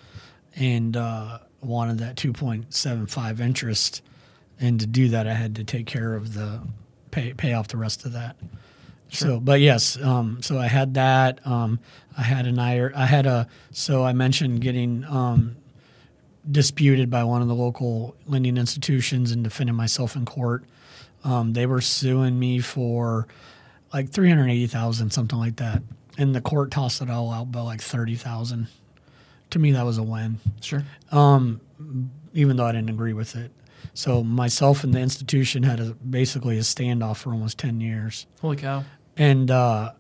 and 0.54 0.96
uh, 0.96 1.38
wanted 1.62 1.98
that 1.98 2.16
2.75 2.16 3.40
interest. 3.40 4.02
And 4.60 4.78
to 4.80 4.86
do 4.86 5.08
that, 5.08 5.26
I 5.26 5.34
had 5.34 5.56
to 5.56 5.64
take 5.64 5.86
care 5.86 6.14
of 6.14 6.34
the 6.34 6.60
pay 7.10 7.32
pay 7.34 7.54
off 7.54 7.68
the 7.68 7.76
rest 7.78 8.04
of 8.04 8.12
that. 8.12 8.36
So, 9.12 9.38
but 9.40 9.60
yes, 9.60 10.00
um, 10.00 10.40
so 10.42 10.58
I 10.58 10.66
had 10.68 10.94
that. 10.94 11.46
Um, 11.46 11.78
I 12.16 12.22
had 12.22 12.46
an 12.46 12.58
IR, 12.58 12.92
I 12.96 13.04
had 13.06 13.26
a. 13.26 13.46
So 13.70 14.04
I 14.04 14.12
mentioned 14.14 14.60
getting 14.62 15.04
um, 15.04 15.56
disputed 16.50 17.10
by 17.10 17.24
one 17.24 17.42
of 17.42 17.48
the 17.48 17.54
local 17.54 18.16
lending 18.26 18.56
institutions 18.56 19.30
and 19.30 19.44
defending 19.44 19.76
myself 19.76 20.16
in 20.16 20.24
court. 20.24 20.64
Um, 21.24 21.52
they 21.52 21.66
were 21.66 21.80
suing 21.80 22.38
me 22.38 22.58
for 22.60 23.28
like 23.92 24.10
three 24.10 24.28
hundred 24.28 24.48
eighty 24.48 24.66
thousand, 24.66 25.10
something 25.12 25.38
like 25.38 25.56
that, 25.56 25.82
and 26.18 26.34
the 26.34 26.40
court 26.40 26.70
tossed 26.70 27.02
it 27.02 27.10
all 27.10 27.30
out 27.30 27.52
by 27.52 27.60
like 27.60 27.80
thirty 27.82 28.16
thousand. 28.16 28.66
To 29.50 29.58
me, 29.58 29.72
that 29.72 29.84
was 29.84 29.98
a 29.98 30.02
win, 30.02 30.38
Sure. 30.62 30.82
even 31.12 32.56
though 32.56 32.64
I 32.64 32.72
didn't 32.72 32.88
agree 32.88 33.12
with 33.12 33.36
it. 33.36 33.50
So 33.92 34.24
myself 34.24 34.82
and 34.84 34.94
the 34.94 35.00
institution 35.00 35.62
had 35.64 35.78
a, 35.80 35.92
basically 35.92 36.56
a 36.56 36.62
standoff 36.62 37.18
for 37.18 37.32
almost 37.32 37.58
ten 37.58 37.78
years, 37.80 38.26
Holy 38.40 38.56
cow. 38.56 38.82
And 39.22 39.50
uh, 39.52 39.92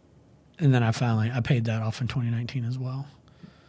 and 0.58 0.74
then 0.74 0.82
I 0.82 0.90
finally 0.90 1.30
I 1.32 1.40
paid 1.40 1.66
that 1.66 1.80
off 1.80 2.00
in 2.00 2.08
2019 2.08 2.64
as 2.64 2.76
well. 2.76 3.06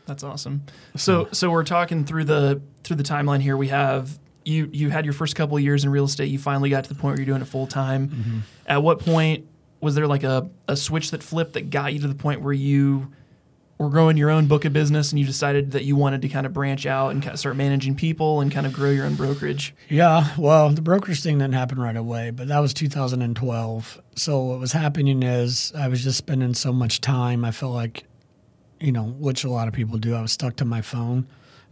That's 0.08 0.24
awesome. 0.24 0.64
So 0.98 1.30
so 1.32 1.52
we're 1.52 1.64
talking 1.64 2.06
through 2.06 2.26
the 2.26 2.62
through 2.84 2.96
the 2.96 3.04
timeline 3.04 3.40
here. 3.40 3.56
We 3.56 3.68
have 3.68 4.18
you 4.44 4.68
you 4.74 4.90
had 4.90 5.06
your 5.06 5.14
first 5.14 5.36
couple 5.36 5.56
of 5.56 5.64
years 5.64 5.84
in 5.84 5.92
real 5.92 6.06
estate. 6.06 6.30
You 6.30 6.40
finally 6.40 6.72
got 6.72 6.86
to 6.86 6.90
the 6.90 7.00
point 7.00 7.14
where 7.14 7.18
you're 7.18 7.28
doing 7.28 7.42
it 7.44 7.48
full 7.48 7.68
time. 7.68 8.10
Mm-hmm. 8.10 8.40
At 8.66 8.82
what 8.82 9.00
point 9.00 9.48
was 9.80 9.94
there 9.94 10.08
like 10.08 10.24
a, 10.24 10.50
a 10.68 10.76
switch 10.76 11.12
that 11.12 11.22
flipped 11.22 11.54
that 11.54 11.70
got 11.70 11.94
you 11.94 12.00
to 12.00 12.08
the 12.08 12.16
point 12.16 12.42
where 12.42 12.54
you 12.54 13.12
were 13.84 13.90
growing 13.90 14.18
your 14.18 14.30
own 14.30 14.48
book 14.48 14.66
of 14.66 14.74
business 14.74 15.12
and 15.12 15.20
you 15.20 15.26
decided 15.26 15.72
that 15.72 15.84
you 15.84 15.96
wanted 15.96 16.22
to 16.24 16.30
kind 16.30 16.46
of 16.46 16.54
branch 16.54 16.86
out 16.86 17.10
and 17.10 17.22
kind 17.22 17.34
of 17.34 17.40
start 17.40 17.56
managing 17.56 17.96
people 17.96 18.42
and 18.42 18.52
kind 18.52 18.66
of 18.66 18.74
grow 18.74 18.90
your 18.90 19.06
own 19.06 19.16
brokerage? 19.16 19.76
Yeah, 19.90 20.34
well, 20.38 20.70
the 20.70 20.82
brokerage 20.82 21.22
thing 21.22 21.38
didn't 21.38 21.54
happen 21.54 21.80
right 21.80 21.96
away, 21.96 22.32
but 22.32 22.48
that 22.48 22.60
was 22.60 22.74
2012. 22.74 24.02
So 24.16 24.40
what 24.40 24.60
was 24.60 24.72
happening 24.72 25.22
is 25.22 25.72
I 25.78 25.88
was 25.88 26.04
just 26.04 26.18
spending 26.18 26.54
so 26.54 26.74
much 26.74 27.02
time. 27.02 27.46
I 27.46 27.52
felt 27.52 27.74
like, 27.74 28.06
you 28.80 28.92
know, 28.92 29.04
which 29.04 29.44
a 29.44 29.50
lot 29.50 29.68
of 29.68 29.74
people 29.74 29.98
do. 29.98 30.16
I 30.16 30.22
was 30.22 30.32
stuck 30.32 30.56
to 30.58 30.66
my 30.66 30.82
phone, 30.82 31.28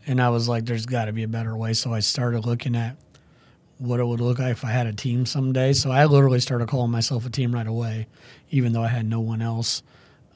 and 0.06 0.22
I 0.22 0.30
was 0.30 0.48
like, 0.48 0.66
"There's 0.66 0.86
got 0.86 1.06
to 1.06 1.14
be 1.14 1.24
a 1.24 1.28
better 1.28 1.56
way." 1.56 1.74
So 1.74 1.94
I 1.94 2.00
started 2.00 2.46
looking 2.46 2.76
at 2.76 2.96
what 3.78 4.00
it 4.00 4.06
would 4.06 4.22
look 4.22 4.40
like 4.40 4.52
if 4.52 4.64
I 4.64 4.72
had 4.72 4.88
a 4.88 4.94
team 4.94 5.26
someday. 5.26 5.74
So 5.74 5.92
I 5.92 6.06
literally 6.06 6.40
started 6.40 6.68
calling 6.68 6.92
myself 6.92 7.26
a 7.26 7.30
team 7.30 7.54
right 7.54 7.68
away, 7.68 8.08
even 8.50 8.74
though 8.74 8.84
I 8.84 8.90
had 8.90 9.06
no 9.06 9.20
one 9.20 9.42
else. 9.42 9.82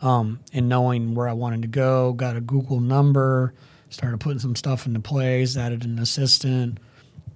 Um, 0.01 0.39
and 0.53 0.67
knowing 0.69 1.15
where 1.15 1.27
I 1.27 1.33
wanted 1.33 1.61
to 1.63 1.67
go, 1.67 2.13
got 2.13 2.35
a 2.35 2.41
Google 2.41 2.79
number, 2.79 3.53
started 3.89 4.19
putting 4.19 4.39
some 4.39 4.55
stuff 4.55 4.85
into 4.85 4.99
place, 4.99 5.57
added 5.57 5.85
an 5.85 5.99
assistant 5.99 6.79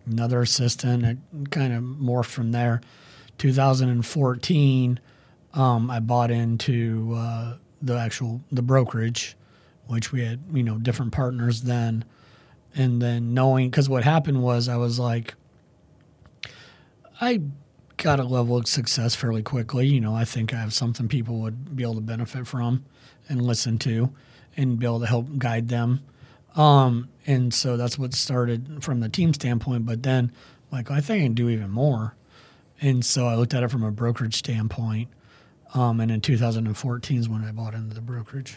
another 0.10 0.42
assistant. 0.42 1.06
It 1.06 1.18
kind 1.52 1.74
of 1.74 1.84
morphed 1.84 2.26
from 2.26 2.52
there. 2.52 2.82
2014, 3.38 5.00
um, 5.54 5.90
I 5.90 6.00
bought 6.00 6.32
into 6.32 7.14
uh, 7.16 7.56
the 7.82 7.98
actual 7.98 8.42
the 8.52 8.62
brokerage, 8.62 9.38
which 9.88 10.12
we 10.12 10.24
had 10.24 10.42
you 10.54 10.64
know 10.64 10.78
different 10.78 11.12
partners 11.12 11.62
then, 11.62 12.04
and 12.76 13.02
then 13.02 13.34
knowing 13.34 13.70
because 13.70 13.88
what 13.88 14.04
happened 14.04 14.44
was 14.44 14.68
I 14.68 14.76
was 14.76 15.00
like, 15.00 15.36
I 17.22 17.42
got 18.00 18.20
a 18.20 18.24
level 18.24 18.58
of 18.58 18.68
success 18.68 19.14
fairly 19.14 19.44
quickly. 19.44 19.86
You 19.86 20.00
know, 20.02 20.16
I 20.16 20.26
think 20.26 20.54
I 20.54 20.58
have 20.58 20.74
something 20.74 21.08
people 21.08 21.40
would 21.42 21.76
be 21.76 21.84
able 21.84 21.96
to 21.96 22.02
benefit 22.02 22.48
from 22.48 22.86
and 23.28 23.42
listen 23.42 23.78
to, 23.80 24.12
and 24.58 24.80
be 24.80 24.86
able 24.86 25.02
to 25.02 25.06
help 25.06 25.38
guide 25.38 25.68
them. 25.68 26.02
Um, 26.56 27.10
and 27.28 27.54
so 27.54 27.78
that's 27.78 28.00
what 28.00 28.14
started 28.16 28.84
from 28.84 29.02
the 29.02 29.10
team 29.10 29.34
standpoint. 29.34 29.86
But 29.86 30.02
then, 30.02 30.32
like, 30.72 30.90
I 30.90 31.00
think 31.00 31.22
I 31.22 31.26
can 31.26 31.36
do 31.36 31.50
even 31.50 31.70
more. 31.70 32.16
And 32.82 33.06
so 33.06 33.28
I 33.28 33.36
looked 33.36 33.54
at 33.54 33.62
it 33.62 33.70
from 33.70 33.84
a 33.84 33.92
brokerage 33.92 34.36
standpoint. 34.36 35.10
Um, 35.76 36.00
and 36.00 36.10
in 36.10 36.22
2014 36.22 37.20
is 37.20 37.30
when 37.30 37.44
I 37.44 37.52
bought 37.52 37.76
into 37.76 37.94
the 37.94 38.02
brokerage. 38.02 38.56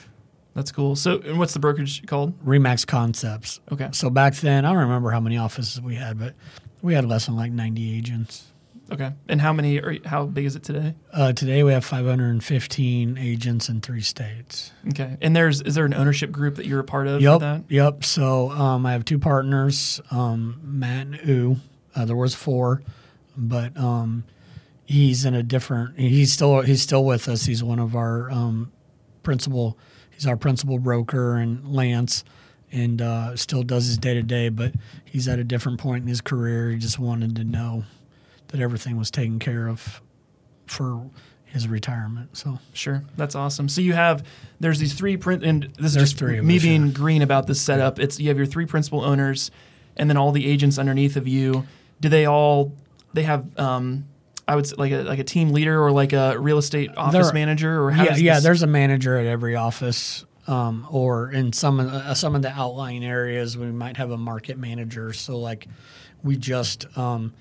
That's 0.54 0.72
cool. 0.72 0.96
So 0.96 1.20
and 1.20 1.38
what's 1.38 1.52
the 1.52 1.58
brokerage 1.58 2.06
called? 2.06 2.38
Remax 2.44 2.86
Concepts. 2.86 3.60
Okay. 3.70 3.88
So 3.92 4.08
back 4.08 4.34
then, 4.36 4.64
I 4.64 4.70
don't 4.70 4.82
remember 4.82 5.10
how 5.10 5.20
many 5.20 5.36
offices 5.36 5.80
we 5.80 5.96
had, 5.96 6.18
but 6.18 6.34
we 6.80 6.94
had 6.94 7.04
less 7.04 7.26
than 7.26 7.36
like 7.36 7.52
90 7.52 7.96
agents. 7.96 8.51
Okay. 8.92 9.10
And 9.28 9.40
how 9.40 9.52
many 9.52 9.78
or 9.78 9.96
how 10.04 10.26
big 10.26 10.44
is 10.44 10.54
it 10.54 10.62
today? 10.62 10.94
Uh, 11.12 11.32
today 11.32 11.62
we 11.62 11.72
have 11.72 11.84
515 11.84 13.16
agents 13.18 13.68
in 13.68 13.80
three 13.80 14.02
states. 14.02 14.72
Okay. 14.88 15.16
And 15.22 15.34
there's 15.34 15.62
is 15.62 15.74
there 15.74 15.86
an 15.86 15.94
ownership 15.94 16.30
group 16.30 16.56
that 16.56 16.66
you're 16.66 16.80
a 16.80 16.84
part 16.84 17.06
of 17.06 17.20
Yep, 17.22 17.40
that? 17.40 17.64
yep. 17.68 18.04
So 18.04 18.50
um, 18.50 18.84
I 18.84 18.92
have 18.92 19.04
two 19.04 19.18
partners, 19.18 20.00
um, 20.10 20.60
Matt 20.62 21.06
and 21.06 21.20
U. 21.26 21.56
Uh, 21.94 22.04
there 22.04 22.16
was 22.16 22.34
four, 22.34 22.82
but 23.36 23.76
um, 23.78 24.24
he's 24.84 25.24
in 25.24 25.34
a 25.34 25.42
different. 25.42 25.98
He's 25.98 26.32
still 26.32 26.60
he's 26.62 26.82
still 26.82 27.04
with 27.04 27.28
us. 27.28 27.46
He's 27.46 27.62
one 27.64 27.78
of 27.78 27.96
our 27.96 28.30
um, 28.30 28.72
principal. 29.22 29.78
He's 30.10 30.26
our 30.26 30.36
principal 30.36 30.78
broker, 30.78 31.36
and 31.36 31.66
Lance, 31.66 32.24
and 32.70 33.00
uh, 33.00 33.36
still 33.36 33.62
does 33.62 33.86
his 33.86 33.98
day 33.98 34.14
to 34.14 34.22
day. 34.22 34.48
But 34.50 34.74
he's 35.04 35.28
at 35.28 35.38
a 35.38 35.44
different 35.44 35.80
point 35.80 36.02
in 36.02 36.08
his 36.08 36.20
career. 36.20 36.70
He 36.70 36.78
just 36.78 36.98
wanted 36.98 37.36
to 37.36 37.44
know 37.44 37.84
that 38.52 38.60
everything 38.60 38.96
was 38.96 39.10
taken 39.10 39.38
care 39.38 39.66
of 39.68 40.00
for 40.66 41.10
his 41.44 41.68
retirement. 41.68 42.36
So 42.36 42.58
Sure, 42.72 43.02
that's 43.16 43.34
awesome. 43.34 43.68
So 43.68 43.80
you 43.80 43.92
have 43.92 44.24
there's 44.60 44.78
these 44.78 44.94
three 44.94 45.16
print, 45.16 45.44
and 45.44 45.64
this 45.76 45.86
is 45.86 45.94
There's 45.94 46.10
just 46.10 46.18
three 46.18 46.40
me 46.40 46.56
us, 46.56 46.62
being 46.62 46.86
yeah. 46.86 46.92
green 46.92 47.22
about 47.22 47.46
this 47.46 47.60
setup. 47.60 47.98
It's 47.98 48.18
you 48.20 48.28
have 48.28 48.36
your 48.36 48.46
three 48.46 48.66
principal 48.66 49.04
owners, 49.04 49.50
and 49.96 50.08
then 50.08 50.16
all 50.16 50.32
the 50.32 50.46
agents 50.46 50.78
underneath 50.78 51.16
of 51.16 51.26
you. 51.28 51.66
Do 52.00 52.08
they 52.08 52.26
all 52.26 52.72
they 53.12 53.24
have? 53.24 53.58
Um, 53.58 54.06
I 54.48 54.54
would 54.56 54.66
say 54.66 54.76
like 54.78 54.92
a 54.92 55.02
like 55.02 55.18
a 55.18 55.24
team 55.24 55.50
leader 55.50 55.82
or 55.82 55.90
like 55.92 56.12
a 56.12 56.38
real 56.38 56.58
estate 56.58 56.90
office 56.96 57.26
There- 57.26 57.34
manager 57.34 57.82
or 57.82 57.90
how 57.90 58.04
yeah, 58.04 58.16
yeah. 58.16 58.40
There's 58.40 58.62
a 58.62 58.66
manager 58.66 59.16
at 59.18 59.26
every 59.26 59.54
office, 59.54 60.24
um, 60.46 60.86
or 60.90 61.30
in 61.30 61.52
some 61.52 61.78
of 61.80 61.90
the, 61.90 61.98
uh, 61.98 62.14
some 62.14 62.34
of 62.34 62.42
the 62.42 62.50
outlying 62.50 63.04
areas, 63.04 63.56
we 63.58 63.66
might 63.66 63.98
have 63.98 64.10
a 64.10 64.18
market 64.18 64.58
manager. 64.58 65.12
So, 65.12 65.38
like, 65.38 65.68
we 66.24 66.36
just 66.36 66.86
um, 66.98 67.34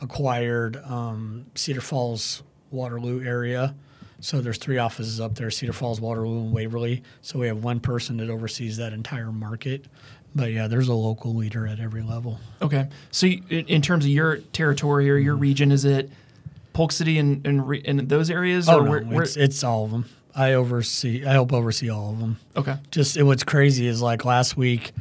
acquired 0.00 0.76
um, 0.84 1.46
Cedar 1.54 1.80
Falls, 1.80 2.42
Waterloo 2.70 3.22
area. 3.24 3.74
So 4.20 4.40
there's 4.40 4.58
three 4.58 4.78
offices 4.78 5.20
up 5.20 5.36
there: 5.36 5.50
Cedar 5.50 5.72
Falls, 5.72 6.00
Waterloo, 6.00 6.40
and 6.40 6.52
Waverly. 6.52 7.02
So 7.22 7.38
we 7.38 7.46
have 7.46 7.62
one 7.62 7.78
person 7.80 8.16
that 8.18 8.30
oversees 8.30 8.76
that 8.78 8.92
entire 8.92 9.30
market. 9.32 9.86
But 10.34 10.52
yeah, 10.52 10.66
there's 10.66 10.88
a 10.88 10.94
local 10.94 11.34
leader 11.34 11.66
at 11.66 11.80
every 11.80 12.02
level. 12.02 12.38
okay. 12.60 12.88
So 13.10 13.26
you, 13.26 13.42
in 13.48 13.80
terms 13.80 14.04
of 14.04 14.10
your 14.10 14.38
territory 14.38 15.10
or 15.10 15.16
your 15.16 15.34
Mm-hmm. 15.34 15.42
region, 15.42 15.72
is 15.72 15.84
it 15.84 16.10
Polk 16.72 16.92
City 16.92 17.18
and 17.18 17.46
and, 17.46 17.66
re, 17.68 17.82
and 17.84 18.00
those 18.08 18.28
areas? 18.30 18.68
Oh 18.68 18.80
or 18.80 18.84
no, 18.84 18.90
where, 18.90 19.00
where- 19.02 19.22
it's, 19.22 19.36
it's 19.36 19.64
all 19.64 19.84
of 19.84 19.90
them. 19.90 20.04
I 20.34 20.52
oversee. 20.54 21.24
I 21.24 21.32
help 21.32 21.52
oversee 21.52 21.88
all 21.90 22.10
of 22.10 22.20
them. 22.20 22.38
okay. 22.56 22.76
just 22.92 23.16
it, 23.16 23.22
what's 23.24 23.42
crazy 23.42 23.86
is 23.88 24.00
like 24.02 24.24
last 24.24 24.56
week, 24.56 24.92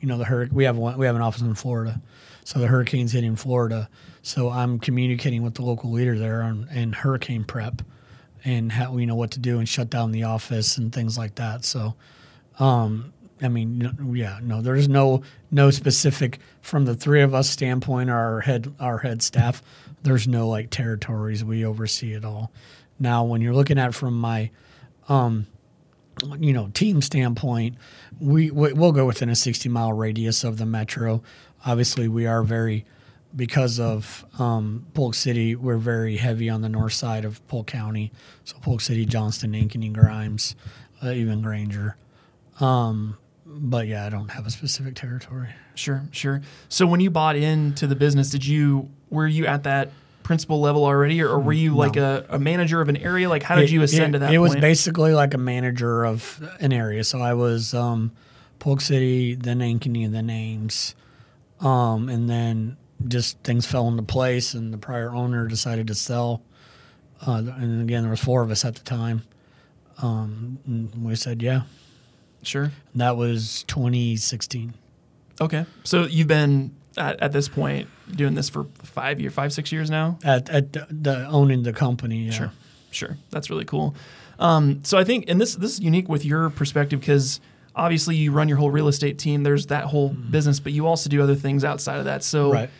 you 0.00 0.08
know, 0.08 0.16
the 0.16 0.24
hurricane. 0.24 0.54
we 0.56 0.64
have 0.64 0.76
one, 0.78 0.96
we 0.96 1.04
have 1.06 1.16
an 1.16 1.20
office 1.22 1.42
in 1.42 1.54
Florida, 1.54 2.00
so 2.44 2.60
the 2.60 2.66
hurricane's 2.66 3.12
hitting 3.12 3.36
Florida. 3.36 3.88
So 4.26 4.50
I'm 4.50 4.80
communicating 4.80 5.44
with 5.44 5.54
the 5.54 5.62
local 5.62 5.92
leader 5.92 6.18
there 6.18 6.42
on 6.42 6.66
and 6.72 6.96
hurricane 6.96 7.44
prep, 7.44 7.80
and 8.44 8.72
how 8.72 8.90
we 8.90 9.06
know 9.06 9.14
what 9.14 9.30
to 9.30 9.38
do 9.38 9.60
and 9.60 9.68
shut 9.68 9.88
down 9.88 10.10
the 10.10 10.24
office 10.24 10.78
and 10.78 10.92
things 10.92 11.16
like 11.16 11.36
that. 11.36 11.64
So, 11.64 11.94
um, 12.58 13.12
I 13.40 13.46
mean, 13.46 13.94
yeah, 14.12 14.40
no, 14.42 14.62
there's 14.62 14.88
no 14.88 15.22
no 15.52 15.70
specific 15.70 16.40
from 16.60 16.86
the 16.86 16.96
three 16.96 17.22
of 17.22 17.34
us 17.36 17.48
standpoint, 17.48 18.10
our 18.10 18.40
head 18.40 18.74
our 18.80 18.98
head 18.98 19.22
staff. 19.22 19.62
There's 20.02 20.26
no 20.26 20.48
like 20.48 20.70
territories. 20.70 21.44
We 21.44 21.64
oversee 21.64 22.12
it 22.12 22.24
all. 22.24 22.50
Now, 22.98 23.22
when 23.22 23.40
you're 23.42 23.54
looking 23.54 23.78
at 23.78 23.94
from 23.94 24.18
my 24.18 24.50
um, 25.08 25.46
you 26.40 26.52
know 26.52 26.66
team 26.74 27.00
standpoint, 27.00 27.76
we- 28.20 28.50
we'll 28.50 28.90
go 28.90 29.06
within 29.06 29.28
a 29.28 29.36
60 29.36 29.68
mile 29.68 29.92
radius 29.92 30.42
of 30.42 30.58
the 30.58 30.66
metro. 30.66 31.22
Obviously, 31.64 32.08
we 32.08 32.26
are 32.26 32.42
very 32.42 32.84
because 33.34 33.78
of 33.80 34.24
um, 34.38 34.86
Polk 34.94 35.14
City. 35.14 35.54
We're 35.56 35.76
very 35.78 36.16
heavy 36.16 36.48
on 36.48 36.60
the 36.62 36.68
north 36.68 36.92
side 36.92 37.24
of 37.24 37.46
Polk 37.48 37.66
County, 37.66 38.12
so 38.44 38.56
Polk 38.62 38.80
City, 38.80 39.04
Johnston, 39.04 39.52
Ankeny, 39.52 39.92
Grimes, 39.92 40.54
uh, 41.02 41.10
even 41.10 41.42
Granger. 41.42 41.96
Um, 42.60 43.18
but 43.44 43.86
yeah, 43.86 44.06
I 44.06 44.08
don't 44.10 44.28
have 44.30 44.46
a 44.46 44.50
specific 44.50 44.94
territory. 44.94 45.48
Sure, 45.74 46.04
sure. 46.10 46.40
So 46.68 46.86
when 46.86 47.00
you 47.00 47.10
bought 47.10 47.36
into 47.36 47.86
the 47.86 47.96
business, 47.96 48.30
did 48.30 48.44
you 48.46 48.88
were 49.10 49.26
you 49.26 49.46
at 49.46 49.64
that 49.64 49.90
principal 50.22 50.60
level 50.60 50.84
already, 50.84 51.22
or, 51.22 51.28
or 51.28 51.38
were 51.38 51.52
you 51.52 51.76
like 51.76 51.96
a, 51.96 52.26
a 52.28 52.38
manager 52.38 52.80
of 52.80 52.88
an 52.88 52.96
area? 52.96 53.28
Like, 53.28 53.44
how 53.44 53.54
did 53.54 53.64
It- 53.66 53.70
you 53.70 53.82
ascend 53.82 54.14
it, 54.14 54.18
to 54.18 54.18
that? 54.20 54.34
It 54.34 54.38
was 54.38 54.56
basically 54.56 55.12
like 55.14 55.34
a 55.34 55.38
manager 55.38 56.04
of 56.04 56.42
an 56.60 56.72
area. 56.72 57.04
So 57.04 57.20
I 57.20 57.34
was 57.34 57.74
um, 57.74 58.10
Polk 58.58 58.80
City, 58.80 59.34
then 59.34 59.60
Ankeny, 59.60 60.10
then 60.10 60.28
Ames, 60.28 60.94
um, 61.60 62.08
and 62.08 62.28
then 62.28 62.76
just 63.06 63.38
things 63.40 63.66
fell 63.66 63.88
into 63.88 64.02
place, 64.02 64.54
and 64.54 64.72
the 64.72 64.78
prior 64.78 65.10
owner 65.14 65.46
decided 65.46 65.86
to 65.88 65.94
sell. 65.94 66.42
Uh, 67.26 67.42
and 67.56 67.82
again, 67.82 68.02
there 68.02 68.10
was 68.10 68.20
four 68.20 68.42
of 68.42 68.50
us 68.50 68.64
at 68.64 68.74
the 68.74 68.82
time. 68.84 69.22
Um, 69.98 70.58
and 70.66 71.04
we 71.04 71.14
said, 71.16 71.42
yeah. 71.42 71.62
sure. 72.42 72.72
That 72.94 73.16
was 73.16 73.64
2016. 73.64 74.74
Okay, 75.40 75.66
so 75.84 76.04
you've 76.04 76.28
been 76.28 76.74
at, 76.96 77.20
at 77.20 77.32
this 77.32 77.48
point 77.48 77.88
doing 78.10 78.34
this 78.34 78.48
for 78.48 78.64
five 78.82 79.20
year, 79.20 79.30
five 79.30 79.52
six 79.52 79.70
years 79.72 79.90
now. 79.90 80.18
At, 80.24 80.48
at 80.48 80.72
the, 80.72 80.86
the 80.90 81.26
owning 81.26 81.62
the 81.62 81.72
company. 81.74 82.24
Yeah. 82.24 82.32
Sure, 82.32 82.52
sure. 82.90 83.16
That's 83.30 83.50
really 83.50 83.64
cool. 83.66 83.94
Um, 84.38 84.82
so 84.84 84.96
I 84.98 85.04
think, 85.04 85.26
and 85.28 85.40
this 85.40 85.54
this 85.54 85.72
is 85.72 85.80
unique 85.80 86.08
with 86.08 86.24
your 86.24 86.48
perspective 86.50 87.00
because 87.00 87.40
obviously 87.74 88.16
you 88.16 88.32
run 88.32 88.48
your 88.48 88.56
whole 88.58 88.70
real 88.70 88.88
estate 88.88 89.18
team. 89.18 89.42
There's 89.42 89.66
that 89.66 89.84
whole 89.84 90.08
business, 90.10 90.58
but 90.60 90.72
you 90.72 90.86
also 90.86 91.10
do 91.10 91.22
other 91.22 91.34
things 91.34 91.64
outside 91.64 91.98
of 91.98 92.04
that. 92.06 92.22
So, 92.22 92.46
Mm-hmm. 92.46 92.54
Right. 92.54 92.70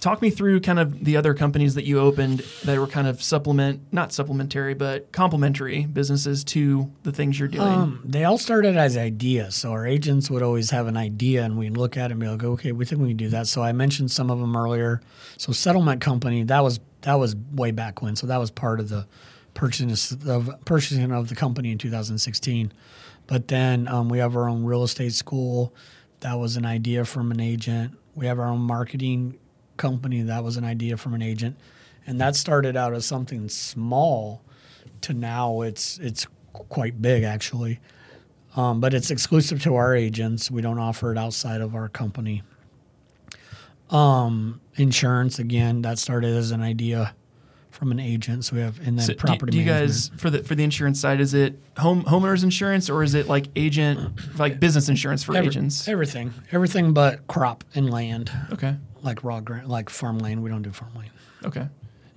Talk 0.00 0.22
me 0.22 0.30
through 0.30 0.60
kind 0.60 0.78
of 0.78 1.04
the 1.04 1.16
other 1.16 1.34
companies 1.34 1.74
that 1.74 1.84
you 1.84 1.98
opened 1.98 2.40
that 2.64 2.78
were 2.78 2.86
kind 2.86 3.06
of 3.06 3.22
supplement, 3.22 3.80
not 3.92 4.12
supplementary, 4.12 4.74
but 4.74 5.10
complementary 5.12 5.86
businesses 5.86 6.44
to 6.44 6.90
the 7.02 7.12
things 7.12 7.38
you're 7.38 7.48
doing. 7.48 7.66
Um, 7.66 8.02
they 8.04 8.24
all 8.24 8.38
started 8.38 8.76
as 8.76 8.96
ideas. 8.96 9.54
So 9.54 9.72
our 9.72 9.86
agents 9.86 10.30
would 10.30 10.42
always 10.42 10.70
have 10.70 10.86
an 10.86 10.96
idea, 10.96 11.44
and 11.44 11.58
we'd 11.58 11.76
look 11.76 11.96
at 11.96 12.10
it 12.10 12.12
and 12.12 12.20
be 12.20 12.28
like, 12.28 12.44
"Okay, 12.44 12.72
we 12.72 12.84
think 12.84 13.00
we 13.00 13.08
can 13.08 13.16
do 13.16 13.28
that." 13.30 13.46
So 13.46 13.62
I 13.62 13.72
mentioned 13.72 14.10
some 14.10 14.30
of 14.30 14.38
them 14.38 14.56
earlier. 14.56 15.00
So 15.38 15.52
settlement 15.52 16.00
company 16.00 16.44
that 16.44 16.62
was 16.62 16.80
that 17.02 17.14
was 17.14 17.36
way 17.52 17.70
back 17.70 18.02
when. 18.02 18.16
So 18.16 18.26
that 18.26 18.38
was 18.38 18.50
part 18.50 18.80
of 18.80 18.88
the 18.88 19.06
purchase 19.54 20.12
of 20.12 20.50
purchasing 20.64 21.10
of 21.12 21.28
the 21.28 21.34
company 21.34 21.72
in 21.72 21.78
2016. 21.78 22.72
But 23.26 23.48
then 23.48 23.88
um, 23.88 24.08
we 24.08 24.18
have 24.18 24.36
our 24.36 24.48
own 24.48 24.64
real 24.64 24.84
estate 24.84 25.14
school. 25.14 25.74
That 26.20 26.34
was 26.34 26.56
an 26.56 26.64
idea 26.64 27.04
from 27.04 27.30
an 27.30 27.40
agent. 27.40 27.98
We 28.14 28.26
have 28.26 28.38
our 28.38 28.46
own 28.46 28.60
marketing 28.60 29.38
company. 29.76 30.22
That 30.22 30.44
was 30.44 30.56
an 30.56 30.64
idea 30.64 30.96
from 30.96 31.14
an 31.14 31.22
agent, 31.22 31.56
and 32.06 32.20
that 32.20 32.36
started 32.36 32.76
out 32.76 32.94
as 32.94 33.04
something 33.06 33.48
small 33.48 34.42
to 35.02 35.12
now 35.12 35.60
it's 35.60 35.98
it's 35.98 36.26
quite 36.52 37.00
big 37.00 37.22
actually. 37.22 37.80
Um, 38.56 38.80
but 38.80 38.94
it's 38.94 39.10
exclusive 39.10 39.62
to 39.64 39.74
our 39.74 39.94
agents. 39.94 40.50
We 40.50 40.62
don't 40.62 40.78
offer 40.78 41.12
it 41.12 41.18
outside 41.18 41.60
of 41.60 41.74
our 41.74 41.90
company. 41.90 42.42
Um, 43.90 44.62
insurance 44.76 45.38
again, 45.38 45.82
that 45.82 45.98
started 45.98 46.34
as 46.34 46.50
an 46.50 46.62
idea 46.62 47.14
from 47.76 47.92
an 47.92 48.00
agent. 48.00 48.44
So 48.44 48.56
we 48.56 48.62
have 48.62 48.78
and 48.86 48.98
then 48.98 49.04
So 49.06 49.14
property 49.14 49.52
do 49.52 49.58
you 49.58 49.64
guys 49.64 50.10
for 50.16 50.30
the 50.30 50.42
for 50.42 50.54
the 50.54 50.64
insurance 50.64 50.98
side? 51.00 51.20
Is 51.20 51.34
it 51.34 51.58
home 51.76 52.02
homeowners 52.04 52.42
insurance 52.42 52.88
or 52.90 53.02
is 53.02 53.14
it 53.14 53.28
like 53.28 53.46
agent 53.54 54.38
like 54.38 54.58
business 54.58 54.88
insurance 54.88 55.22
for 55.22 55.36
Every- 55.36 55.48
agents? 55.48 55.86
everything, 55.86 56.32
everything 56.52 56.92
but 56.94 57.26
crop 57.26 57.64
and 57.74 57.90
land, 57.90 58.30
Okay, 58.52 58.76
like 59.02 59.22
raw 59.22 59.40
gra- 59.40 59.64
like 59.66 59.90
farmland. 59.90 60.42
We 60.42 60.50
don't 60.50 60.62
do 60.62 60.70
farmland. 60.72 61.10
okay. 61.44 61.68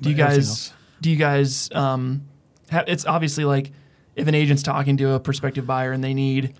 Do 0.01 0.09
you 0.09 0.15
But 0.15 0.23
everything 0.31 0.43
guys 0.45 0.73
do 1.01 1.09
you 1.11 1.17
guys 1.17 1.69
um 1.73 2.23
have, 2.69 2.85
it's 2.87 3.05
obviously 3.05 3.43
like 3.45 3.71
if 4.15 4.27
an 4.27 4.35
agent's 4.35 4.63
talking 4.63 4.95
to 4.97 5.11
a 5.11 5.19
prospective 5.19 5.65
buyer 5.67 5.91
and 5.91 6.03
they 6.03 6.13
need 6.13 6.53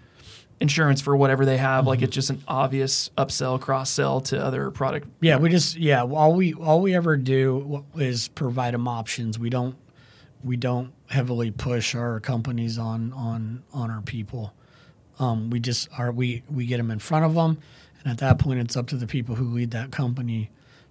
insurance 0.62 1.02
for 1.02 1.16
whatever 1.16 1.46
they 1.46 1.58
have, 1.58 1.88
like 1.88 2.00
Mm-hmm. 2.00 2.06
it's 2.06 2.16
just 2.16 2.30
an 2.30 2.44
obvious 2.48 3.10
upsell 3.18 3.60
cross 3.60 3.90
sell 3.90 4.22
to 4.22 4.44
other 4.44 4.72
product. 4.72 5.08
Yeah, 5.22 5.38
we 5.38 5.50
just 5.50 5.76
yeah. 5.78 6.04
All 6.04 6.34
we 6.34 6.54
all 6.54 6.82
we 6.82 6.96
ever 6.96 7.18
do 7.18 7.86
is 7.96 8.28
provide 8.30 8.74
them 8.74 8.88
options. 8.88 9.40
We 9.40 9.50
don't 9.50 9.76
we 10.44 10.58
don't 10.58 10.94
heavily 11.10 11.52
push 11.52 11.96
our 11.96 12.20
companies 12.20 12.78
on 12.78 13.14
on 13.14 13.64
on 13.74 13.90
our 13.92 14.02
people. 14.02 14.54
Um, 15.20 15.50
we 15.50 15.60
just 15.60 15.90
are 15.98 16.12
we 16.12 16.44
we 16.50 16.66
get 16.66 16.78
them 16.78 16.92
in 16.92 17.00
front 17.00 17.26
of 17.26 17.34
them, 17.36 17.58
and 18.04 18.12
at 18.12 18.20
that 18.20 18.40
point, 18.40 18.60
it's 18.60 18.78
up 18.78 18.88
to 18.88 18.96
the 18.98 19.08
people 19.08 19.36
who 19.36 19.46
lead 19.46 19.72
that 19.72 19.92
company 19.92 20.50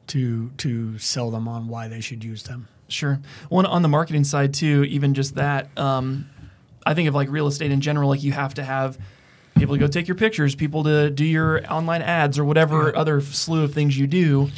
to 0.09 0.51
to 0.59 0.99
sell 0.99 1.31
them 1.31 1.47
on 1.49 1.69
why 1.69 1.89
they 1.89 2.01
should 2.01 2.25
use 2.25 2.43
them. 2.45 2.69
Sure. 2.89 3.21
Well, 3.51 3.67
on 3.67 3.83
the 3.83 3.89
marketing 3.89 4.25
side 4.25 4.55
too, 4.55 4.85
even 4.85 5.13
just 5.13 5.35
that, 5.35 5.69
um, 5.79 6.31
I 6.87 6.95
think 6.95 7.07
of 7.09 7.15
like 7.15 7.29
real 7.31 7.47
estate 7.47 7.71
in 7.71 7.83
general, 7.83 8.09
like 8.09 8.23
you 8.23 8.33
have 8.33 8.55
to 8.55 8.65
have 8.65 8.97
people 9.59 9.75
to 9.75 9.81
go 9.81 9.87
take 9.87 10.09
your 10.09 10.15
pictures, 10.15 10.55
people 10.55 10.85
to 10.85 11.11
do 11.11 11.25
your 11.25 11.71
online 11.73 12.03
ads 12.03 12.39
or 12.39 12.45
whatever 12.45 12.95
other 12.97 13.21
slew 13.21 13.65
of 13.65 13.75
things 13.75 13.99
you 13.99 14.07
do. 14.07 14.51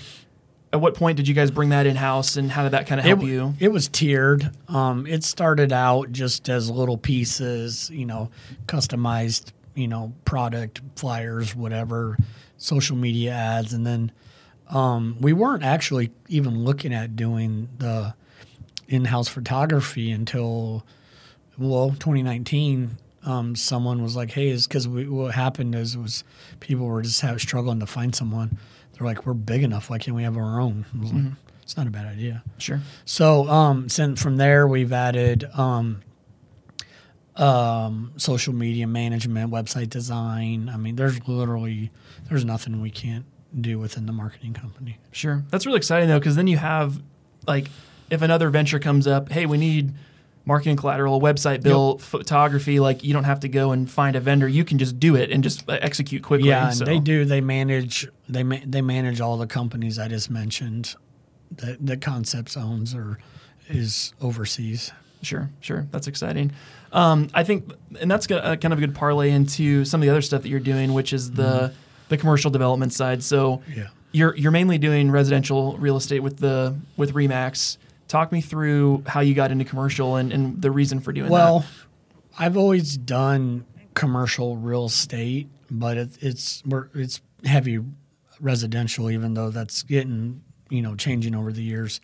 At 0.73 0.81
what 0.81 0.95
point 0.95 1.17
did 1.17 1.27
you 1.27 1.35
guys 1.35 1.51
bring 1.51 1.71
that 1.71 1.87
in 1.87 1.97
house, 1.97 2.37
and 2.37 2.53
how 2.53 2.63
did 2.63 2.73
that 2.73 2.87
kind 2.87 3.01
of 3.01 3.05
help 3.05 3.23
it, 3.23 3.27
you? 3.27 3.55
It 3.59 3.73
was 3.73 3.89
tiered. 3.89 4.51
Um, 4.69 5.07
it 5.07 5.25
started 5.25 5.73
out 5.73 6.13
just 6.13 6.49
as 6.49 6.71
little 6.71 6.97
pieces, 6.97 7.91
you 7.91 8.07
know, 8.07 8.31
customized, 8.67 9.51
you 9.75 9.89
know, 9.89 10.13
product 10.25 10.81
flyers, 10.95 11.57
whatever, 11.57 12.17
social 12.57 12.97
media 12.97 13.33
ads, 13.33 13.73
and 13.73 13.85
then 13.85 14.13
um, 14.69 15.17
we 15.21 15.33
weren't 15.33 15.65
actually 15.65 16.13
even 16.29 16.63
looking 16.65 16.95
at 16.95 17.17
doing 17.17 17.69
the 17.79 18.15
in-house 18.87 19.29
photography 19.29 20.11
until 20.11 20.85
well 21.59 21.91
2019 21.91 22.97
um, 23.25 23.55
someone 23.55 24.03
was 24.03 24.17
like 24.17 24.31
hey 24.33 24.49
is 24.49 24.67
because 24.67 24.89
what 24.89 25.35
happened 25.35 25.75
is 25.75 25.97
was 25.97 26.25
people 26.61 26.87
were 26.87 27.03
just 27.03 27.21
have, 27.21 27.41
struggling 27.41 27.81
to 27.81 27.87
find 27.87 28.15
someone 28.15 28.59
they're 28.93 29.07
like 29.07 29.27
we're 29.27 29.35
big 29.35 29.63
enough 29.63 29.91
why 29.91 29.99
can't 29.99 30.17
we 30.17 30.23
have 30.23 30.37
our 30.37 30.61
own 30.61 30.85
was 30.99 31.13
like, 31.13 31.25
it's 31.63 31.77
not 31.77 31.87
a 31.87 31.91
bad 31.91 32.07
idea 32.07 32.43
Sure. 32.59 32.81
so 33.05 33.49
um, 33.49 33.89
since 33.89 34.23
from 34.23 34.37
there 34.37 34.67
we've 34.67 34.93
added 34.93 35.45
um, 35.55 36.03
um, 37.37 38.13
social 38.17 38.53
media 38.53 38.87
management, 38.87 39.51
website 39.51 39.89
design. 39.89 40.69
I 40.73 40.77
mean, 40.77 40.97
there's 40.97 41.27
literally 41.27 41.91
there's 42.29 42.45
nothing 42.45 42.81
we 42.83 42.91
can't 42.91 43.25
do 43.59 43.79
within 43.79 44.07
the 44.07 44.13
marketing 44.13 44.53
company. 44.53 44.99
Sure. 45.11 45.43
That's 45.51 45.65
really 45.65 45.79
exciting 45.79 46.09
though, 46.09 46.19
because 46.19 46.37
then 46.37 46.47
you 46.47 46.59
have 46.59 47.01
like 47.47 47.69
if 48.11 48.21
another 48.23 48.51
venture 48.51 48.79
comes 48.79 49.07
up, 49.07 49.31
hey, 49.31 49.47
we 49.47 49.57
need 49.57 49.93
marketing 50.47 50.77
collateral, 50.77 51.17
a 51.17 51.21
website 51.21 51.63
built, 51.63 52.01
photography, 52.01 52.81
like 52.81 53.05
you 53.05 53.13
don't 53.13 53.25
have 53.25 53.41
to 53.41 53.49
go 53.49 53.73
and 53.73 53.91
find 53.91 54.17
a 54.17 54.21
vendor. 54.21 54.49
You 54.49 54.65
can 54.65 54.79
just 54.79 54.99
do 54.99 55.15
it 55.17 55.31
and 55.31 55.43
just 55.45 55.69
uh, 55.69 55.79
execute 55.81 56.23
quickly. 56.23 56.49
Yeah, 56.49 56.69
and 56.69 56.77
so. 56.77 56.85
they 56.85 56.99
do. 56.99 57.25
They 57.25 57.41
manage. 57.41 58.09
They 58.29 58.43
ma- 58.43 58.65
they 58.65 58.83
manage 58.83 59.21
all 59.21 59.37
the 59.37 59.47
companies 59.47 59.99
I 59.99 60.09
just 60.09 60.31
mentioned 60.31 60.95
that 61.53 61.85
that 61.87 62.01
Concepts 62.01 62.57
owns 62.57 62.95
or 62.95 63.19
is 63.69 64.15
oversees. 64.21 64.93
Sure, 65.23 65.51
sure. 65.61 65.87
That's 65.91 66.07
exciting. 66.07 66.51
Um, 66.93 67.29
I 67.35 67.45
think, 67.45 67.71
and 68.01 68.11
that's 68.11 68.27
got, 68.27 68.43
uh, 68.45 68.57
kind 68.57 68.73
of 68.73 68.79
a 68.79 68.81
good 68.81 68.95
parlay 68.95 69.31
into 69.31 69.85
some 69.85 70.01
of 70.01 70.07
the 70.07 70.11
other 70.11 70.23
stuff 70.23 70.43
that 70.43 70.49
you're 70.49 70.59
doing, 70.61 70.93
which 70.95 71.13
is 71.13 71.33
the 71.33 71.73
the 72.09 72.17
commercial 72.17 72.51
development 72.51 72.93
side. 72.93 73.23
So 73.23 73.63
Yeah. 73.77 73.89
you're 74.13 74.35
you're 74.37 74.51
mainly 74.51 74.79
doing 74.79 75.11
residential 75.11 75.77
real 75.77 75.97
estate 75.97 76.21
with 76.21 76.39
the 76.39 76.75
with 76.97 77.13
Remax. 77.15 77.77
Talk 78.11 78.33
me 78.33 78.41
through 78.41 79.05
how 79.07 79.21
you 79.21 79.35
got 79.35 79.53
into 79.53 79.65
commercial 79.65 80.17
and, 80.17 80.33
and 80.33 80.61
the 80.61 80.73
reason 80.73 80.99
for 80.99 81.13
doing 81.13 81.27
that. 81.27 81.33
Well, 81.33 81.65
I've 82.37 82.57
always 82.57 82.97
done 82.97 83.65
commercial 83.95 84.57
real 84.57 84.87
estate, 84.87 85.49
but 85.71 85.97
it, 85.97 86.19
it's 86.21 86.65
it's 86.93 87.21
heavy 87.45 87.79
residential, 88.41 89.13
even 89.13 89.35
though 89.35 89.51
that's 89.51 89.85
getting 89.85 90.43
you 90.71 90.83
know 90.83 90.97
changing 90.97 91.37
over 91.37 91.53
the 91.53 91.63
years. 91.63 92.01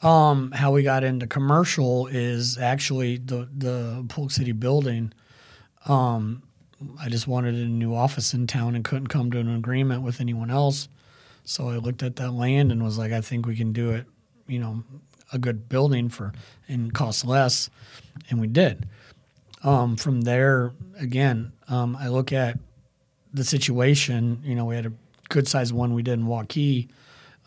Um, 0.00 0.50
how 0.52 0.72
we 0.72 0.82
got 0.82 1.04
into 1.04 1.26
commercial 1.26 2.06
is 2.06 2.56
actually 2.56 3.18
the 3.18 3.46
the 3.54 4.02
Polk 4.08 4.30
City 4.30 4.52
building. 4.52 5.12
Um, 5.86 6.42
I 6.98 7.10
just 7.10 7.26
wanted 7.26 7.54
a 7.54 7.68
new 7.68 7.94
office 7.94 8.32
in 8.32 8.46
town 8.46 8.74
and 8.74 8.82
couldn't 8.82 9.08
come 9.08 9.30
to 9.32 9.38
an 9.40 9.54
agreement 9.54 10.00
with 10.00 10.22
anyone 10.22 10.50
else. 10.50 10.88
So 11.44 11.68
I 11.68 11.76
looked 11.76 12.02
at 12.02 12.16
that 12.16 12.30
land 12.30 12.72
and 12.72 12.82
was 12.82 12.96
like, 12.96 13.12
I 13.12 13.20
think 13.20 13.44
we 13.44 13.56
can 13.56 13.74
do 13.74 13.90
it. 13.90 14.06
You 14.46 14.58
know, 14.58 14.84
a 15.32 15.38
good 15.38 15.68
building 15.68 16.08
for 16.08 16.32
and 16.68 16.92
cost 16.92 17.24
less, 17.24 17.70
and 18.30 18.40
we 18.40 18.46
did. 18.46 18.86
Um, 19.62 19.96
from 19.96 20.22
there, 20.22 20.72
again, 20.98 21.52
um, 21.68 21.96
I 21.96 22.08
look 22.08 22.32
at 22.32 22.58
the 23.32 23.44
situation. 23.44 24.40
You 24.44 24.54
know, 24.54 24.66
we 24.66 24.76
had 24.76 24.86
a 24.86 24.92
good 25.28 25.48
sized 25.48 25.72
one 25.72 25.94
we 25.94 26.02
did 26.02 26.18
in 26.18 26.26
Waukee. 26.26 26.88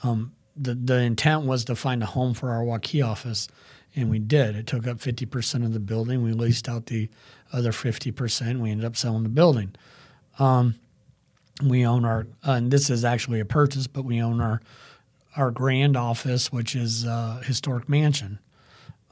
Um, 0.04 0.34
the 0.56 0.74
the 0.74 1.00
intent 1.02 1.46
was 1.46 1.66
to 1.66 1.76
find 1.76 2.02
a 2.02 2.08
home 2.08 2.34
for 2.34 2.52
our 2.52 2.63
Waukee 2.63 3.06
office, 3.06 3.48
and 3.96 4.10
we 4.10 4.20
did. 4.20 4.56
It 4.56 4.68
took 4.68 4.88
up 4.88 5.00
fifty 5.00 5.26
percent 5.26 5.63
of 5.63 5.74
the 5.74 5.80
building. 5.80 6.24
We 6.24 6.34
leased 6.34 6.68
out 6.68 6.88
the 6.88 7.10
other 7.54 7.72
fifty 7.72 8.12
percent. 8.12 8.60
We 8.60 8.72
ended 8.72 8.86
up 8.86 8.98
selling 8.98 9.24
the 9.24 9.30
building. 9.30 9.76
Um, 10.40 10.76
we 11.63 11.86
own 11.86 12.06
our, 12.06 12.28
uh, 12.48 12.52
and 12.52 12.72
this 12.72 12.90
is 12.90 13.04
actually 13.04 13.40
a 13.40 13.46
purchase, 13.46 13.88
but 13.88 14.06
we 14.06 14.22
own 14.22 14.42
our 14.42 14.62
our 15.38 15.52
grand 15.52 15.95
office, 15.95 16.52
which 16.52 16.76
is 16.76 17.06
uh, 17.06 17.41
historic 17.45 17.88
mansion. 17.88 18.39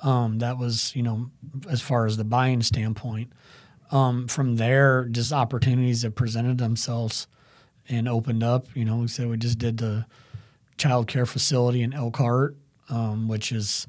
Um, 0.04 0.40
that 0.40 0.58
was, 0.58 0.96
you 0.96 1.04
know, 1.04 1.30
as 1.70 1.82
far 1.82 2.06
as 2.06 2.18
the 2.18 2.24
buying 2.24 2.62
standpoint. 2.62 3.32
Um, 3.92 4.28
from 4.28 4.58
there, 4.58 5.06
just 5.06 5.32
opportunities 5.32 6.02
have 6.02 6.16
presented 6.16 6.58
themselves 6.58 7.28
and 7.88 8.10
opened 8.10 8.44
up. 8.44 8.66
You 8.74 8.86
know, 8.86 8.98
we 8.98 9.08
said 9.08 9.30
we 9.30 9.38
just 9.38 9.60
did 9.60 9.78
the 9.78 10.06
child 10.78 11.08
care 11.08 11.26
facility 11.26 11.82
in 11.82 11.94
Elkhart, 11.94 12.58
um, 12.90 13.28
which 13.28 13.52
is 13.52 13.88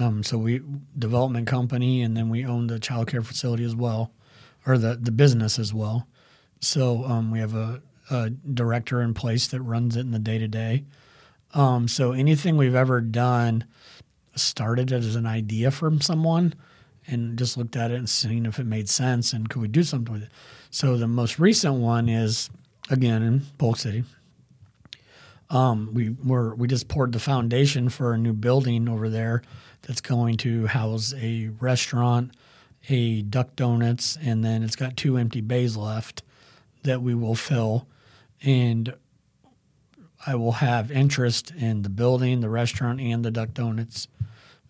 um, 0.00 0.22
so 0.22 0.38
we 0.38 0.60
development 0.98 1.46
company, 1.46 2.02
and 2.02 2.16
then 2.16 2.28
we 2.28 2.44
own 2.44 2.66
the 2.66 2.78
child 2.78 3.08
care 3.08 3.22
facility 3.22 3.64
as 3.64 3.74
well, 3.74 4.12
or 4.66 4.76
the 4.76 4.98
the 5.00 5.12
business 5.12 5.58
as 5.58 5.72
well. 5.72 6.06
So 6.60 7.04
um, 7.04 7.30
we 7.30 7.38
have 7.40 7.54
a, 7.54 7.82
a, 8.10 8.30
director 8.30 9.02
in 9.02 9.12
place 9.12 9.46
that 9.48 9.60
runs 9.60 9.96
it 9.96 10.00
in 10.00 10.12
the 10.12 10.18
day 10.18 10.38
to 10.38 10.48
day. 10.48 10.84
So 11.54 12.12
anything 12.12 12.56
we've 12.56 12.74
ever 12.74 13.00
done 13.00 13.64
started 14.34 14.92
as 14.92 15.14
an 15.14 15.26
idea 15.26 15.70
from 15.70 16.00
someone 16.00 16.54
and 17.06 17.38
just 17.38 17.56
looked 17.56 17.76
at 17.76 17.90
it 17.90 17.94
and 17.94 18.08
seen 18.08 18.46
if 18.46 18.58
it 18.58 18.66
made 18.66 18.88
sense 18.88 19.32
and 19.32 19.48
could 19.48 19.62
we 19.62 19.68
do 19.68 19.82
something 19.82 20.12
with 20.12 20.22
it. 20.24 20.32
So 20.70 20.96
the 20.96 21.06
most 21.06 21.38
recent 21.38 21.74
one 21.74 22.08
is 22.08 22.50
again 22.90 23.22
in 23.22 23.42
Polk 23.58 23.76
City. 23.76 24.04
Um, 25.50 25.90
we 25.92 26.10
were 26.10 26.54
we 26.54 26.66
just 26.66 26.88
poured 26.88 27.12
the 27.12 27.20
foundation 27.20 27.88
for 27.88 28.14
a 28.14 28.18
new 28.18 28.32
building 28.32 28.88
over 28.88 29.08
there 29.08 29.42
that's 29.82 30.00
going 30.00 30.38
to 30.38 30.66
house 30.66 31.14
a 31.16 31.50
restaurant, 31.60 32.32
a 32.88 33.22
Duck 33.22 33.54
Donuts, 33.54 34.18
and 34.22 34.44
then 34.44 34.62
it's 34.62 34.76
got 34.76 34.96
two 34.96 35.16
empty 35.16 35.42
bays 35.42 35.76
left 35.76 36.22
that 36.82 37.02
we 37.02 37.14
will 37.14 37.34
fill. 37.34 37.86
And 38.42 38.94
I 40.26 40.34
will 40.36 40.52
have 40.52 40.90
interest 40.90 41.52
in 41.56 41.82
the 41.82 41.90
building, 41.90 42.40
the 42.40 42.48
restaurant, 42.48 43.00
and 43.00 43.24
the 43.24 43.30
Duck 43.30 43.52
Donuts 43.52 44.08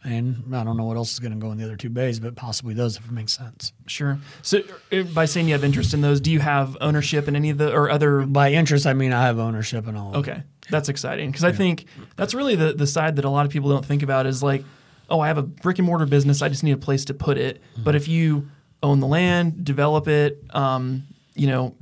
and 0.05 0.55
I 0.55 0.62
don't 0.64 0.77
know 0.77 0.85
what 0.85 0.99
else 0.99 1.14
is 1.14 1.19
going 1.19 1.33
to 1.33 1.38
go 1.38 1.51
in 1.51 1.59
the 1.59 1.64
other 1.64 1.77
two 1.77 1.88
bays, 1.88 2.21
but 2.21 2.37
possibly 2.37 2.75
those 2.75 2.97
if 2.99 3.07
it 3.07 3.11
makes 3.11 3.33
sense. 3.33 3.73
Sure. 3.87 4.19
So 4.43 4.61
uh, 4.93 5.03
by 5.03 5.25
saying 5.25 5.49
you 5.49 5.55
have 5.55 5.64
interest 5.64 5.95
in 5.95 6.03
those, 6.03 6.21
do 6.21 6.31
you 6.31 6.40
have 6.40 6.77
ownership 6.81 7.27
in 7.27 7.35
any 7.35 7.51
of 7.51 7.59
the 7.59 7.73
or 7.73 7.90
other? 7.90 8.27
By 8.27 8.53
interest, 8.53 8.87
I 8.87 8.93
mean 8.93 9.12
I 9.12 9.23
have 9.23 9.38
ownership 9.38 9.88
in 9.88 9.97
all. 9.97 10.17
Okay, 10.19 10.43
that's 10.71 10.90
exciting 10.90 11.31
because 11.31 11.43
yeah. 11.43 11.49
I 11.49 11.53
think 11.53 11.87
that's 12.17 12.35
really 12.35 12.55
the 12.55 12.75
the 12.75 12.87
side 12.87 13.17
that 13.17 13.25
a 13.25 13.31
lot 13.31 13.47
of 13.47 13.53
people 13.53 13.71
don't 13.71 13.85
think 13.85 14.03
about 14.03 14.27
is 14.27 14.43
like, 14.43 14.62
oh, 15.09 15.21
I 15.21 15.29
have 15.29 15.38
a 15.38 15.43
brick 15.43 15.79
and 15.79 15.87
mortar 15.87 16.07
business, 16.07 16.43
I 16.43 16.51
just 16.51 16.62
need 16.62 16.73
a 16.73 16.77
place 16.77 17.07
to 17.07 17.14
put 17.14 17.38
it. 17.38 17.62
Mm-hmm. 17.73 17.85
But 17.85 17.95
if 17.95 18.07
you 18.07 18.51
own 18.83 19.01
the 19.01 19.07
land, 19.07 19.64
develop 19.64 20.07
it, 20.07 20.45
um, 20.51 21.05
you 21.35 21.47
know, 21.47 21.75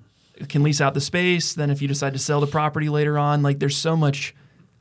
can 0.49 0.63
lease 0.63 0.81
out 0.81 0.95
the 0.95 1.01
space. 1.01 1.55
Then 1.55 1.71
if 1.71 1.83
you 1.83 1.89
decide 1.89 2.13
to 2.13 2.19
sell 2.19 2.41
the 2.41 2.47
property 2.47 2.89
later 2.89 3.19
on, 3.19 3.43
like 3.43 3.59
there's 3.59 3.77
so 3.77 3.97
much 3.97 4.35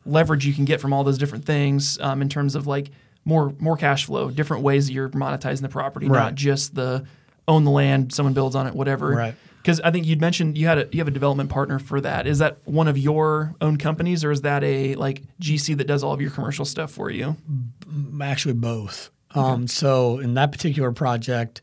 leverage 0.05 0.45
you 0.45 0.53
can 0.53 0.65
get 0.65 0.81
from 0.81 0.93
all 0.93 1.03
those 1.03 1.17
different 1.17 1.45
things 1.45 1.99
um, 1.99 2.21
in 2.21 2.29
terms 2.29 2.55
of 2.55 2.67
like 2.67 2.89
more 3.25 3.53
more 3.59 3.77
cash 3.77 4.05
flow, 4.05 4.31
different 4.31 4.63
ways 4.63 4.87
that 4.87 4.93
you're 4.93 5.09
monetizing 5.09 5.61
the 5.61 5.69
property, 5.69 6.07
right. 6.07 6.19
not 6.19 6.35
just 6.35 6.75
the 6.75 7.05
own 7.47 7.63
the 7.63 7.71
land, 7.71 8.13
someone 8.13 8.33
builds 8.33 8.55
on 8.55 8.67
it, 8.67 8.73
whatever. 8.73 9.09
Right. 9.09 9.35
Because 9.57 9.79
I 9.81 9.91
think 9.91 10.07
you'd 10.07 10.21
mentioned 10.21 10.57
you 10.57 10.65
had 10.65 10.79
a 10.79 10.87
you 10.91 10.99
have 10.99 11.07
a 11.07 11.11
development 11.11 11.51
partner 11.51 11.77
for 11.77 12.01
that. 12.01 12.25
Is 12.25 12.39
that 12.39 12.57
one 12.65 12.87
of 12.87 12.97
your 12.97 13.53
own 13.61 13.77
companies, 13.77 14.23
or 14.23 14.31
is 14.31 14.41
that 14.41 14.63
a 14.63 14.95
like 14.95 15.21
GC 15.39 15.77
that 15.77 15.85
does 15.85 16.03
all 16.03 16.13
of 16.13 16.21
your 16.21 16.31
commercial 16.31 16.65
stuff 16.65 16.91
for 16.91 17.11
you? 17.11 17.37
Actually, 18.21 18.55
both. 18.55 19.11
Okay. 19.35 19.39
Um, 19.39 19.67
so 19.67 20.17
in 20.17 20.33
that 20.33 20.51
particular 20.51 20.91
project, 20.91 21.61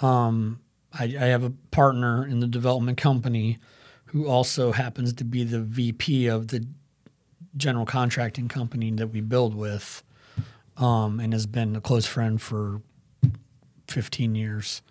um, 0.00 0.58
I, 0.98 1.04
I 1.04 1.26
have 1.26 1.44
a 1.44 1.50
partner 1.70 2.26
in 2.26 2.40
the 2.40 2.46
development 2.46 2.98
company 2.98 3.58
who 4.06 4.26
also 4.26 4.72
happens 4.72 5.12
to 5.14 5.24
be 5.24 5.44
the 5.44 5.60
VP 5.60 6.26
of 6.26 6.48
the 6.48 6.66
general 7.56 7.86
contracting 7.86 8.48
company 8.48 8.90
that 8.92 9.08
we 9.08 9.20
build 9.20 9.54
with 9.54 10.02
um, 10.76 11.20
and 11.20 11.32
has 11.32 11.46
been 11.46 11.76
a 11.76 11.80
close 11.80 12.06
friend 12.06 12.40
for 12.40 12.80
15 13.88 14.34
years. 14.34 14.82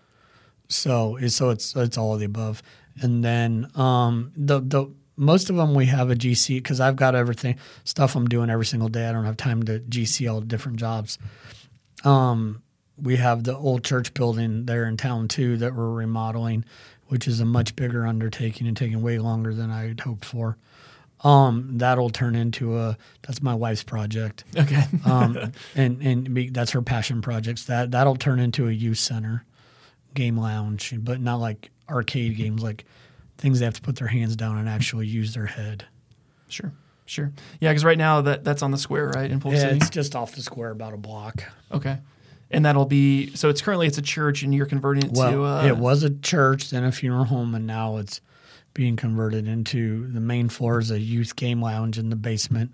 So, 0.67 1.17
so 1.27 1.49
it's 1.49 1.75
it's 1.75 1.97
all 1.97 2.13
of 2.13 2.19
the 2.19 2.25
above. 2.25 2.61
And 3.01 3.23
then 3.23 3.71
um, 3.75 4.31
the 4.35 4.59
the 4.59 4.91
most 5.15 5.49
of 5.49 5.55
them 5.55 5.73
we 5.73 5.87
have 5.87 6.11
a 6.11 6.15
GC 6.15 6.57
because 6.57 6.79
I've 6.79 6.95
got 6.95 7.15
everything 7.15 7.57
stuff 7.83 8.15
I'm 8.15 8.27
doing 8.27 8.49
every 8.49 8.65
single 8.65 8.89
day. 8.89 9.07
I 9.07 9.11
don't 9.11 9.25
have 9.25 9.37
time 9.37 9.63
to 9.63 9.79
GC 9.79 10.31
all 10.31 10.41
different 10.41 10.77
jobs. 10.77 11.17
Um, 12.03 12.61
we 13.01 13.17
have 13.17 13.43
the 13.43 13.55
old 13.55 13.83
church 13.83 14.13
building 14.13 14.65
there 14.65 14.85
in 14.85 14.97
town 14.97 15.27
too 15.27 15.57
that 15.57 15.75
we're 15.75 15.91
remodeling, 15.91 16.65
which 17.07 17.27
is 17.27 17.39
a 17.39 17.45
much 17.45 17.75
bigger 17.75 18.05
undertaking 18.05 18.67
and 18.67 18.75
taking 18.75 19.01
way 19.01 19.19
longer 19.19 19.53
than 19.53 19.71
I 19.71 19.87
had 19.87 19.99
hoped 19.99 20.25
for. 20.25 20.57
Um, 21.21 21.77
that'll 21.77 22.11
turn 22.11 22.35
into 22.35 22.77
a 22.77 22.97
that's 23.23 23.41
my 23.41 23.55
wife's 23.55 23.83
project. 23.83 24.43
Okay. 24.55 24.83
um, 25.05 25.51
and 25.75 26.01
and 26.01 26.33
be, 26.33 26.49
that's 26.49 26.71
her 26.71 26.81
passion 26.81 27.21
projects. 27.21 27.65
That 27.65 27.91
that'll 27.91 28.15
turn 28.15 28.39
into 28.39 28.67
a 28.67 28.71
youth 28.71 28.99
center, 28.99 29.43
game 30.13 30.37
lounge, 30.37 30.93
but 30.97 31.19
not 31.19 31.37
like 31.37 31.71
arcade 31.89 32.37
games, 32.37 32.61
like 32.61 32.85
things 33.37 33.59
they 33.59 33.65
have 33.65 33.75
to 33.75 33.81
put 33.81 33.95
their 33.95 34.07
hands 34.07 34.35
down 34.35 34.57
and 34.57 34.69
actually 34.69 35.07
use 35.07 35.33
their 35.33 35.45
head. 35.45 35.85
Sure. 36.49 36.71
Sure. 37.05 37.31
Yeah, 37.61 37.71
because 37.71 37.85
right 37.85 37.97
now 37.97 38.21
that 38.21 38.43
that's 38.43 38.61
on 38.61 38.71
the 38.71 38.77
square, 38.77 39.09
right 39.09 39.31
in 39.31 39.39
Polk 39.39 39.53
yeah, 39.53 39.61
City. 39.61 39.77
It's 39.77 39.89
just 39.89 40.15
off 40.15 40.35
the 40.35 40.41
square, 40.41 40.71
about 40.71 40.93
a 40.93 40.97
block. 40.97 41.41
Okay. 41.71 41.97
And 42.49 42.65
that'll 42.65 42.85
be 42.85 43.35
so. 43.35 43.49
It's 43.49 43.61
currently 43.61 43.87
it's 43.87 43.97
a 43.97 44.01
church, 44.01 44.41
and 44.41 44.55
you're 44.55 44.65
converting 44.65 45.03
it 45.03 45.11
well, 45.13 45.31
to. 45.31 45.43
Uh, 45.43 45.65
it 45.65 45.77
was 45.77 46.03
a 46.03 46.09
church, 46.09 46.69
then 46.69 46.85
a 46.85 46.91
funeral 46.91 47.25
home, 47.25 47.53
and 47.53 47.67
now 47.67 47.97
it's 47.97 48.21
being 48.77 48.95
converted 48.95 49.47
into 49.47 50.05
the 50.11 50.19
main 50.19 50.47
floor 50.47 50.77
is 50.77 50.91
a 50.91 50.99
youth 50.99 51.35
game 51.35 51.59
lounge 51.59 51.97
and 51.97 52.11
the 52.11 52.15
basement 52.15 52.71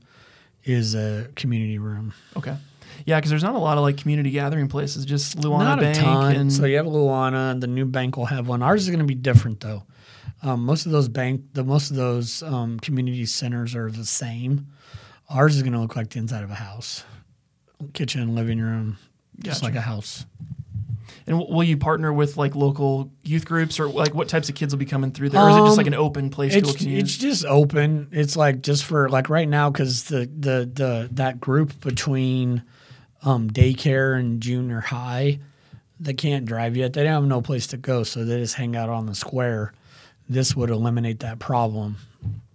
is 0.65 0.93
a 0.95 1.29
community 1.37 1.79
room. 1.79 2.13
Okay. 2.35 2.57
Yeah, 3.05 3.17
because 3.17 3.29
there's 3.29 3.43
not 3.43 3.55
a 3.55 3.59
lot 3.59 3.77
of 3.77 3.83
like 3.83 3.95
community 3.95 4.29
gathering 4.29 4.67
places. 4.67 5.05
Just 5.05 5.37
Luana 5.37 5.59
not 5.59 5.79
Bank. 5.79 5.97
A 5.97 6.01
ton. 6.01 6.35
And 6.35 6.53
so 6.53 6.65
you 6.65 6.75
have 6.75 6.85
Luana, 6.85 7.51
and 7.51 7.63
the 7.63 7.67
new 7.67 7.85
bank 7.85 8.17
will 8.17 8.25
have 8.25 8.49
one. 8.49 8.61
Ours 8.61 8.83
is 8.83 8.89
going 8.89 8.99
to 8.99 9.05
be 9.05 9.15
different 9.15 9.61
though. 9.61 9.83
Um, 10.41 10.65
most 10.65 10.85
of 10.85 10.91
those 10.91 11.07
bank, 11.07 11.41
the 11.53 11.63
most 11.63 11.89
of 11.89 11.95
those 11.95 12.43
um, 12.43 12.81
community 12.81 13.25
centers 13.25 13.73
are 13.73 13.89
the 13.89 14.05
same. 14.05 14.67
Ours 15.29 15.55
is 15.55 15.63
going 15.63 15.73
to 15.73 15.79
look 15.79 15.95
like 15.95 16.09
the 16.09 16.19
inside 16.19 16.43
of 16.43 16.51
a 16.51 16.55
house, 16.55 17.05
kitchen, 17.93 18.35
living 18.35 18.59
room, 18.59 18.97
just 19.39 19.61
gotcha. 19.61 19.65
like 19.65 19.75
a 19.75 19.81
house. 19.81 20.25
And 21.25 21.39
w- 21.39 21.55
will 21.55 21.63
you 21.63 21.77
partner 21.77 22.11
with 22.11 22.37
like 22.37 22.55
local 22.55 23.11
youth 23.23 23.45
groups 23.45 23.79
or 23.79 23.87
like 23.87 24.13
what 24.13 24.27
types 24.27 24.49
of 24.49 24.55
kids 24.55 24.73
will 24.73 24.79
be 24.79 24.85
coming 24.85 25.11
through 25.11 25.29
there? 25.29 25.41
Or 25.41 25.49
is 25.49 25.55
it 25.55 25.59
just 25.61 25.77
like 25.77 25.87
an 25.87 25.93
um, 25.93 26.01
open 26.01 26.29
place 26.29 26.53
it's, 26.53 26.75
can 26.75 26.89
use? 26.89 27.03
It's 27.03 27.17
just 27.17 27.45
open. 27.45 28.09
It's 28.11 28.35
like 28.35 28.61
just 28.61 28.83
for 28.83 29.09
like 29.09 29.29
right 29.29 29.47
now 29.47 29.69
because 29.69 30.05
the, 30.05 30.29
the 30.37 30.69
the 30.71 31.09
that 31.13 31.39
group 31.39 31.79
between 31.81 32.63
um, 33.23 33.49
daycare 33.49 34.19
and 34.19 34.41
junior 34.41 34.81
high, 34.81 35.39
they 35.99 36.13
can't 36.13 36.45
drive 36.45 36.75
yet. 36.75 36.93
They 36.93 37.03
don't 37.03 37.13
have 37.13 37.23
no 37.23 37.41
place 37.41 37.67
to 37.67 37.77
go, 37.77 38.03
so 38.03 38.25
they 38.25 38.39
just 38.39 38.55
hang 38.55 38.75
out 38.75 38.89
on 38.89 39.05
the 39.05 39.15
square. 39.15 39.73
This 40.27 40.55
would 40.55 40.69
eliminate 40.69 41.19
that 41.19 41.39
problem 41.39 41.97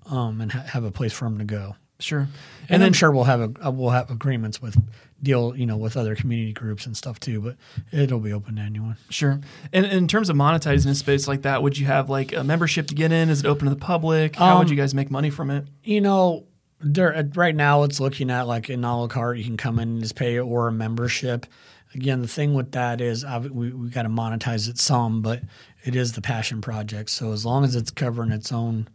um, 0.07 0.41
and 0.41 0.53
ha- 0.53 0.65
have 0.67 0.85
a 0.85 0.91
place 0.91 1.13
for 1.13 1.25
them 1.25 1.39
to 1.39 1.45
go. 1.45 1.77
Sure, 2.01 2.21
and, 2.21 2.31
and 2.69 2.83
then 2.83 2.93
sure 2.93 3.11
we'll 3.11 3.25
have 3.25 3.41
a, 3.41 3.71
we'll 3.71 3.91
have 3.91 4.11
agreements 4.11 4.63
with 4.63 4.77
deal, 5.23 5.57
you 5.57 5.67
know, 5.67 5.77
with 5.77 5.97
other 5.97 6.15
community 6.15 6.53
groups 6.53 6.87
and 6.87 6.97
stuff 6.97 7.19
too. 7.21 7.41
But 7.41 7.57
it'll 7.93 8.21
be 8.21 8.33
open 8.33 8.57
to 8.57 8.63
anyone. 8.63 8.97
Sure. 9.11 9.41
And 9.73 9.87
in 9.87 10.09
terms 10.09 10.31
of 10.31 10.37
monetizing 10.37 10.91
a 10.91 10.95
space 10.95 11.29
like 11.29 11.43
that, 11.43 11.63
would 11.63 11.79
you 11.79 11.87
have 11.87 12.09
like 12.09 12.33
a 12.33 12.45
membership 12.45 12.87
to 12.89 12.95
get 12.95 13.13
in? 13.13 13.29
Is 13.31 13.41
it 13.41 13.47
open 13.47 13.65
to 13.69 13.75
the 13.75 13.81
public? 13.81 14.37
How 14.37 14.53
um, 14.53 14.59
would 14.59 14.71
you 14.71 14.77
guys 14.77 14.95
make 14.95 15.11
money 15.11 15.31
from 15.31 15.51
it? 15.51 15.67
You 15.83 16.01
know, 16.01 16.47
there 16.81 17.29
right 17.35 17.55
now 17.55 17.83
it's 17.83 18.01
looking 18.01 18.31
at 18.31 18.47
like 18.47 18.69
an 18.69 18.85
a 18.85 19.01
la 19.01 19.09
carte. 19.09 19.39
You 19.39 19.45
can 19.45 19.57
come 19.57 19.79
in 19.79 19.89
and 19.89 20.01
just 20.01 20.15
pay 20.15 20.39
or 20.39 20.69
a 20.69 20.73
membership. 20.73 21.47
Again, 21.95 22.21
the 22.21 22.29
thing 22.29 22.55
with 22.55 22.73
that 22.73 23.01
is 23.01 23.25
we 23.51 23.73
we 23.73 23.89
got 23.89 24.03
to 24.03 24.09
monetize 24.09 24.69
it 24.69 24.79
some, 24.79 25.23
but 25.23 25.43
it 25.85 25.97
is 25.97 26.13
the 26.13 26.21
passion 26.21 26.61
project. 26.61 27.11
So 27.11 27.33
as 27.33 27.45
long 27.45 27.65
as 27.65 27.75
it's 27.75 27.91
covering 27.91 28.31
its 28.31 28.53
own 28.53 28.89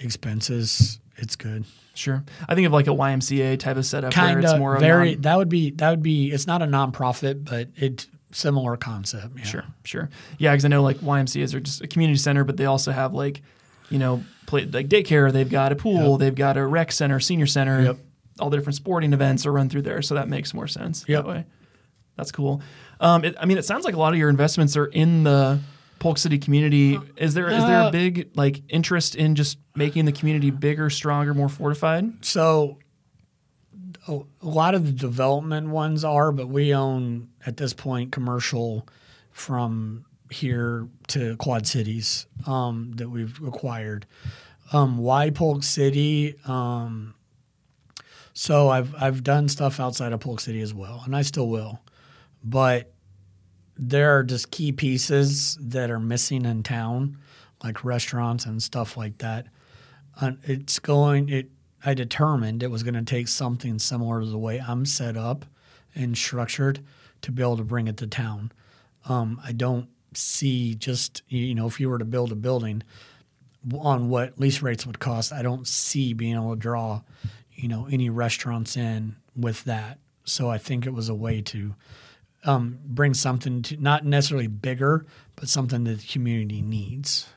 expenses, 0.00 0.98
it's 1.16 1.36
good. 1.36 1.64
Sure. 1.94 2.24
I 2.48 2.54
think 2.54 2.66
of 2.66 2.72
like 2.72 2.86
a 2.86 2.90
YMCA 2.90 3.58
type 3.58 3.76
of 3.76 3.84
setup 3.84 4.12
kind 4.12 4.40
where 4.40 4.50
it's 4.50 4.58
more 4.58 4.78
very 4.78 5.12
non- 5.12 5.20
that 5.22 5.36
would 5.38 5.48
be 5.48 5.70
that 5.72 5.90
would 5.90 6.02
be 6.02 6.30
it's 6.30 6.46
not 6.46 6.62
a 6.62 6.66
nonprofit, 6.66 7.44
but 7.44 7.68
it 7.76 8.06
similar 8.30 8.76
concept. 8.78 9.36
Yeah. 9.36 9.44
Sure, 9.44 9.64
sure. 9.84 10.10
Yeah, 10.38 10.52
because 10.52 10.64
I 10.64 10.68
know 10.68 10.82
like 10.82 10.98
YMCA's 10.98 11.54
are 11.54 11.60
just 11.60 11.82
a 11.82 11.86
community 11.86 12.18
center, 12.18 12.44
but 12.44 12.56
they 12.56 12.64
also 12.64 12.92
have 12.92 13.12
like, 13.12 13.42
you 13.90 13.98
know, 13.98 14.24
play, 14.46 14.64
like 14.64 14.88
daycare. 14.88 15.30
They've 15.30 15.48
got 15.50 15.70
a 15.72 15.76
pool. 15.76 16.12
Yep. 16.12 16.18
They've 16.20 16.34
got 16.34 16.56
a 16.56 16.66
rec 16.66 16.92
center, 16.92 17.20
senior 17.20 17.46
center. 17.46 17.82
Yep. 17.82 17.98
all 18.40 18.48
the 18.48 18.56
different 18.56 18.76
sporting 18.76 19.12
events 19.12 19.44
are 19.44 19.52
run 19.52 19.68
through 19.68 19.82
there, 19.82 20.00
so 20.00 20.14
that 20.14 20.28
makes 20.28 20.54
more 20.54 20.66
sense 20.66 21.04
Yep. 21.06 21.24
that 21.24 21.28
way. 21.28 21.44
That's 22.16 22.32
cool. 22.32 22.62
Um, 23.00 23.24
it, 23.24 23.34
I 23.38 23.44
mean, 23.44 23.58
it 23.58 23.64
sounds 23.66 23.84
like 23.84 23.94
a 23.94 23.98
lot 23.98 24.12
of 24.14 24.18
your 24.18 24.30
investments 24.30 24.76
are 24.78 24.86
in 24.86 25.24
the 25.24 25.60
Polk 26.02 26.18
City 26.18 26.36
community. 26.36 26.98
Is 27.16 27.34
there 27.34 27.48
is 27.48 27.64
there 27.64 27.82
a 27.82 27.84
Uh, 27.84 27.90
big 27.92 28.30
like 28.34 28.60
interest 28.68 29.14
in 29.14 29.36
just 29.36 29.58
making 29.76 30.04
the 30.04 30.12
community 30.12 30.50
bigger, 30.50 30.90
stronger, 30.90 31.32
more 31.32 31.48
fortified? 31.48 32.24
So 32.24 32.78
a 34.08 34.18
a 34.42 34.48
lot 34.48 34.74
of 34.74 34.84
the 34.86 34.92
development 34.92 35.68
ones 35.68 36.02
are, 36.02 36.32
but 36.32 36.48
we 36.48 36.74
own 36.74 37.28
at 37.46 37.56
this 37.56 37.72
point 37.72 38.10
commercial 38.10 38.88
from 39.30 40.04
here 40.28 40.88
to 41.06 41.36
Quad 41.36 41.68
Cities 41.68 42.26
um, 42.48 42.92
that 42.96 43.08
we've 43.08 43.40
acquired. 43.46 44.04
Um, 44.72 44.98
why 44.98 45.30
Polk 45.30 45.62
City? 45.62 46.34
Um, 46.46 47.14
so 48.32 48.70
I've 48.70 48.92
I've 49.00 49.22
done 49.22 49.48
stuff 49.48 49.78
outside 49.78 50.12
of 50.12 50.18
Polk 50.18 50.40
City 50.40 50.62
as 50.62 50.74
well, 50.74 51.02
and 51.04 51.14
I 51.14 51.22
still 51.22 51.48
will, 51.48 51.78
but 52.42 52.92
there 53.76 54.16
are 54.16 54.22
just 54.22 54.50
key 54.50 54.72
pieces 54.72 55.56
that 55.60 55.90
are 55.90 56.00
missing 56.00 56.44
in 56.44 56.62
town, 56.62 57.18
like 57.62 57.84
restaurants 57.84 58.44
and 58.44 58.62
stuff 58.62 58.96
like 58.96 59.18
that. 59.18 59.46
It's 60.44 60.78
going 60.78 61.28
it 61.30 61.50
i 61.84 61.94
determined 61.94 62.62
it 62.62 62.70
was 62.70 62.82
going 62.82 62.94
to 62.94 63.02
take 63.02 63.28
something 63.28 63.78
similar 63.78 64.20
to 64.20 64.26
the 64.26 64.38
way 64.38 64.60
i'm 64.66 64.84
set 64.84 65.16
up 65.16 65.44
and 65.94 66.16
structured 66.16 66.84
to 67.20 67.32
be 67.32 67.42
able 67.42 67.56
to 67.56 67.64
bring 67.64 67.86
it 67.86 67.96
to 67.96 68.06
town 68.06 68.52
um, 69.08 69.40
i 69.44 69.52
don't 69.52 69.88
see 70.14 70.74
just 70.74 71.22
you 71.28 71.54
know 71.54 71.66
if 71.66 71.80
you 71.80 71.88
were 71.88 71.98
to 71.98 72.04
build 72.04 72.32
a 72.32 72.36
building 72.36 72.82
on 73.78 74.08
what 74.08 74.38
lease 74.38 74.62
rates 74.62 74.86
would 74.86 74.98
cost 74.98 75.32
i 75.32 75.42
don't 75.42 75.66
see 75.66 76.12
being 76.12 76.34
able 76.34 76.54
to 76.54 76.60
draw 76.60 77.00
you 77.54 77.68
know 77.68 77.86
any 77.90 78.10
restaurants 78.10 78.76
in 78.76 79.16
with 79.34 79.64
that 79.64 79.98
so 80.24 80.50
i 80.50 80.58
think 80.58 80.86
it 80.86 80.92
was 80.92 81.08
a 81.08 81.14
way 81.14 81.40
to 81.40 81.74
um, 82.44 82.78
bring 82.84 83.14
something 83.14 83.62
to 83.62 83.76
not 83.76 84.04
necessarily 84.04 84.46
bigger 84.46 85.06
but 85.36 85.48
something 85.48 85.84
that 85.84 86.00
the 86.00 86.06
community 86.06 86.60
needs 86.62 87.28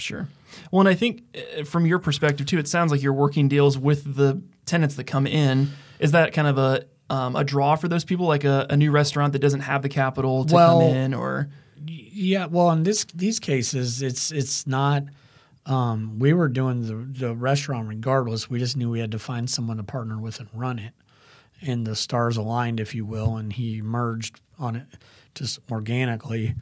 Sure. 0.00 0.28
Well, 0.70 0.80
and 0.80 0.88
I 0.88 0.94
think 0.94 1.22
uh, 1.36 1.64
from 1.64 1.86
your 1.86 1.98
perspective 1.98 2.46
too, 2.46 2.58
it 2.58 2.68
sounds 2.68 2.90
like 2.90 3.02
you're 3.02 3.12
working 3.12 3.48
deals 3.48 3.78
with 3.78 4.16
the 4.16 4.42
tenants 4.66 4.96
that 4.96 5.04
come 5.04 5.26
in. 5.26 5.70
Is 5.98 6.12
that 6.12 6.32
kind 6.32 6.48
of 6.48 6.58
a 6.58 6.84
um, 7.10 7.36
a 7.36 7.44
draw 7.44 7.76
for 7.76 7.88
those 7.88 8.04
people, 8.04 8.26
like 8.26 8.44
a, 8.44 8.66
a 8.70 8.76
new 8.76 8.90
restaurant 8.90 9.32
that 9.32 9.40
doesn't 9.40 9.60
have 9.60 9.82
the 9.82 9.88
capital 9.88 10.44
to 10.44 10.54
Well, 10.54 10.80
come 10.80 10.88
in, 10.88 11.14
or 11.14 11.50
Yeah, 11.86 12.46
well, 12.46 12.70
in 12.70 12.82
this 12.82 13.04
these 13.04 13.38
cases, 13.38 14.02
it's 14.02 14.32
it's 14.32 14.66
not. 14.66 15.04
Um, 15.66 16.18
we 16.18 16.32
were 16.32 16.48
doing 16.48 16.86
the 16.86 17.26
the 17.26 17.34
restaurant 17.34 17.88
regardless. 17.88 18.48
We 18.48 18.58
just 18.58 18.76
knew 18.76 18.90
we 18.90 19.00
had 19.00 19.12
to 19.12 19.18
find 19.18 19.48
someone 19.50 19.76
to 19.76 19.82
partner 19.82 20.18
with 20.18 20.40
and 20.40 20.48
run 20.54 20.78
it, 20.78 20.94
and 21.62 21.86
the 21.86 21.96
stars 21.96 22.36
aligned, 22.36 22.80
if 22.80 22.94
you 22.94 23.04
will, 23.04 23.36
and 23.36 23.52
he 23.52 23.82
merged 23.82 24.40
on 24.58 24.76
it 24.76 24.86
just 25.34 25.58
organically, 25.70 26.54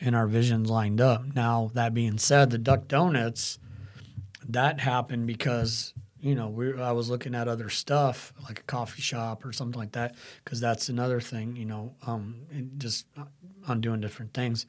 and 0.00 0.14
our 0.14 0.26
visions 0.26 0.70
lined 0.70 1.00
up. 1.00 1.34
Now 1.34 1.70
that 1.74 1.94
being 1.94 2.18
said, 2.18 2.50
the 2.50 2.58
Duck 2.58 2.88
Donuts 2.88 3.58
that 4.48 4.80
happened 4.80 5.26
because 5.26 5.92
you 6.20 6.34
know 6.34 6.48
we 6.48 6.80
I 6.80 6.92
was 6.92 7.10
looking 7.10 7.34
at 7.34 7.48
other 7.48 7.68
stuff 7.68 8.32
like 8.44 8.60
a 8.60 8.62
coffee 8.64 9.02
shop 9.02 9.44
or 9.44 9.52
something 9.52 9.78
like 9.78 9.92
that 9.92 10.14
because 10.44 10.60
that's 10.60 10.88
another 10.88 11.20
thing 11.20 11.56
you 11.56 11.64
know 11.64 11.94
um, 12.06 12.36
just 12.78 13.06
on 13.66 13.80
doing 13.80 14.00
different 14.00 14.34
things. 14.34 14.66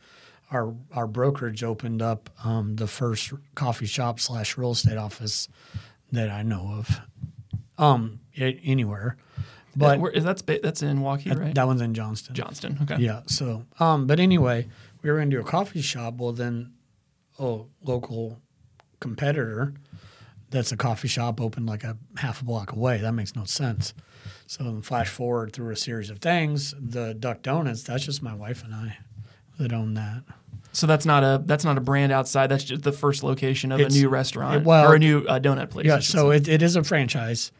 Our 0.51 0.73
our 0.93 1.07
brokerage 1.07 1.63
opened 1.63 2.01
up 2.01 2.29
um, 2.43 2.75
the 2.75 2.87
first 2.87 3.33
coffee 3.55 3.85
shop 3.85 4.19
slash 4.19 4.57
real 4.57 4.71
estate 4.71 4.97
office 4.97 5.47
that 6.11 6.29
I 6.29 6.41
know 6.41 6.73
of, 6.77 7.01
um, 7.77 8.21
anywhere, 8.37 9.17
but 9.77 10.15
is 10.15 10.23
that's 10.23 10.41
that's 10.41 10.81
in 10.81 10.99
Waukee, 10.99 11.37
right? 11.37 11.53
that 11.55 11.67
one's 11.67 11.81
in 11.81 11.93
Johnston. 11.93 12.35
Johnston. 12.35 12.79
Okay. 12.83 12.97
Yeah. 13.01 13.21
So, 13.27 13.65
um, 13.79 14.07
but 14.07 14.19
anyway, 14.19 14.67
we 15.01 15.09
were 15.09 15.17
going 15.17 15.29
to 15.29 15.35
do 15.37 15.41
a 15.41 15.45
coffee 15.45 15.81
shop. 15.81 16.15
Well, 16.17 16.31
then, 16.33 16.73
a 17.39 17.59
local 17.83 18.41
competitor 18.99 19.73
that's 20.49 20.71
a 20.71 20.77
coffee 20.77 21.07
shop 21.07 21.41
opened 21.41 21.65
like 21.67 21.83
a 21.83 21.97
half 22.17 22.41
a 22.41 22.45
block 22.45 22.71
away. 22.71 22.97
That 22.99 23.11
makes 23.13 23.35
no 23.35 23.43
sense. 23.43 23.93
So 24.47 24.63
then 24.63 24.81
flash 24.81 25.09
forward 25.09 25.53
through 25.53 25.71
a 25.71 25.75
series 25.75 26.09
of 26.09 26.19
things. 26.19 26.73
The 26.79 27.13
Duck 27.13 27.41
Donuts, 27.41 27.83
that's 27.83 28.05
just 28.05 28.23
my 28.23 28.33
wife 28.33 28.63
and 28.63 28.73
I 28.73 28.97
that 29.59 29.73
own 29.73 29.93
that. 29.95 30.23
So 30.71 30.85
that's 30.87 31.05
not 31.05 31.23
a 31.23 31.41
that's 31.45 31.65
not 31.65 31.77
a 31.77 31.81
brand 31.81 32.11
outside. 32.11 32.47
That's 32.47 32.63
just 32.63 32.83
the 32.83 32.91
first 32.91 33.23
location 33.23 33.71
of 33.71 33.79
It's- 33.79 33.95
a 33.95 33.99
new 33.99 34.09
restaurant 34.09 34.57
it- 34.57 34.63
well- 34.63 34.89
or 34.89 34.95
a 34.95 34.99
new 34.99 35.25
uh, 35.25 35.39
donut 35.39 35.69
place. 35.69 35.85
Yeah. 35.85 35.99
So 35.99 36.31
it, 36.31 36.47
it 36.47 36.61
is 36.61 36.75
a 36.75 36.83
franchise, 36.83 37.51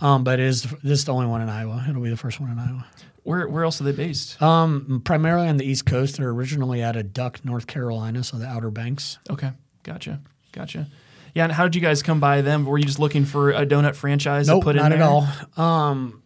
um, 0.00 0.24
but 0.24 0.40
it 0.40 0.46
is 0.46 0.62
this 0.82 1.00
is 1.00 1.04
the 1.04 1.12
only 1.12 1.26
one 1.26 1.40
in 1.40 1.48
Iowa. 1.48 1.84
It'll 1.88 2.02
be 2.02 2.10
the 2.10 2.16
first 2.16 2.40
one 2.40 2.50
in 2.50 2.58
Iowa. 2.58 2.86
where 3.22 3.46
where 3.48 3.64
else 3.64 3.80
are 3.80 3.84
they 3.84 3.92
based? 3.92 4.40
Um, 4.42 5.02
primarily 5.04 5.48
on 5.48 5.56
the 5.56 5.64
East 5.64 5.86
Coast. 5.86 6.16
They're 6.16 6.30
originally 6.30 6.82
out 6.82 6.96
of 6.96 7.12
Duck, 7.12 7.44
North 7.44 7.66
Carolina, 7.66 8.24
so 8.24 8.36
the 8.38 8.46
Outer 8.46 8.70
Banks. 8.70 9.18
Okay, 9.28 9.50
gotcha, 9.82 10.20
gotcha. 10.52 10.86
Yeah, 11.34 11.44
and 11.44 11.52
how 11.52 11.62
did 11.64 11.76
you 11.76 11.80
guys 11.80 12.02
come 12.02 12.18
by 12.18 12.40
them? 12.40 12.64
Were 12.64 12.76
you 12.78 12.84
just 12.84 12.98
looking 12.98 13.24
for 13.24 13.50
a 13.52 13.64
donut 13.64 13.94
franchise 13.94 14.48
Nope, 14.48 14.62
to 14.62 14.64
put 14.64 14.76
in 14.76 14.82
not 14.82 14.92
at 14.92 14.98
there? 14.98 15.06
all. 15.06 15.28
Um, 15.56 16.22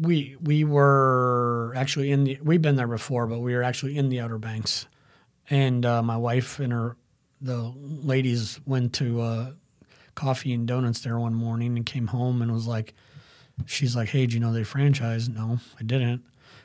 we 0.00 0.36
we 0.40 0.62
were 0.64 1.72
actually 1.76 2.10
in 2.12 2.24
the 2.24 2.38
we've 2.42 2.62
been 2.62 2.76
there 2.76 2.86
before, 2.88 3.26
but 3.26 3.40
we 3.40 3.54
were 3.54 3.62
actually 3.62 3.96
in 3.96 4.08
the 4.10 4.20
Outer 4.20 4.38
Banks, 4.38 4.86
and 5.50 5.84
uh, 5.84 6.02
my 6.02 6.16
wife 6.16 6.58
and 6.60 6.72
her 6.72 6.96
the 7.40 7.72
ladies 7.76 8.60
went 8.64 8.92
to 8.94 9.20
uh, 9.20 9.50
coffee 10.14 10.52
and 10.52 10.66
donuts 10.66 11.00
there 11.00 11.18
one 11.18 11.34
morning 11.34 11.76
and 11.76 11.84
came 11.86 12.08
home 12.08 12.40
and 12.42 12.52
was 12.52 12.66
like, 12.66 12.94
she's 13.66 13.94
like, 13.96 14.08
hey, 14.10 14.26
do 14.26 14.34
you 14.34 14.40
know 14.40 14.52
they 14.52 14.64
franchise? 14.64 15.28
No, 15.28 15.58
I 15.78 15.82
didn't. 15.82 16.22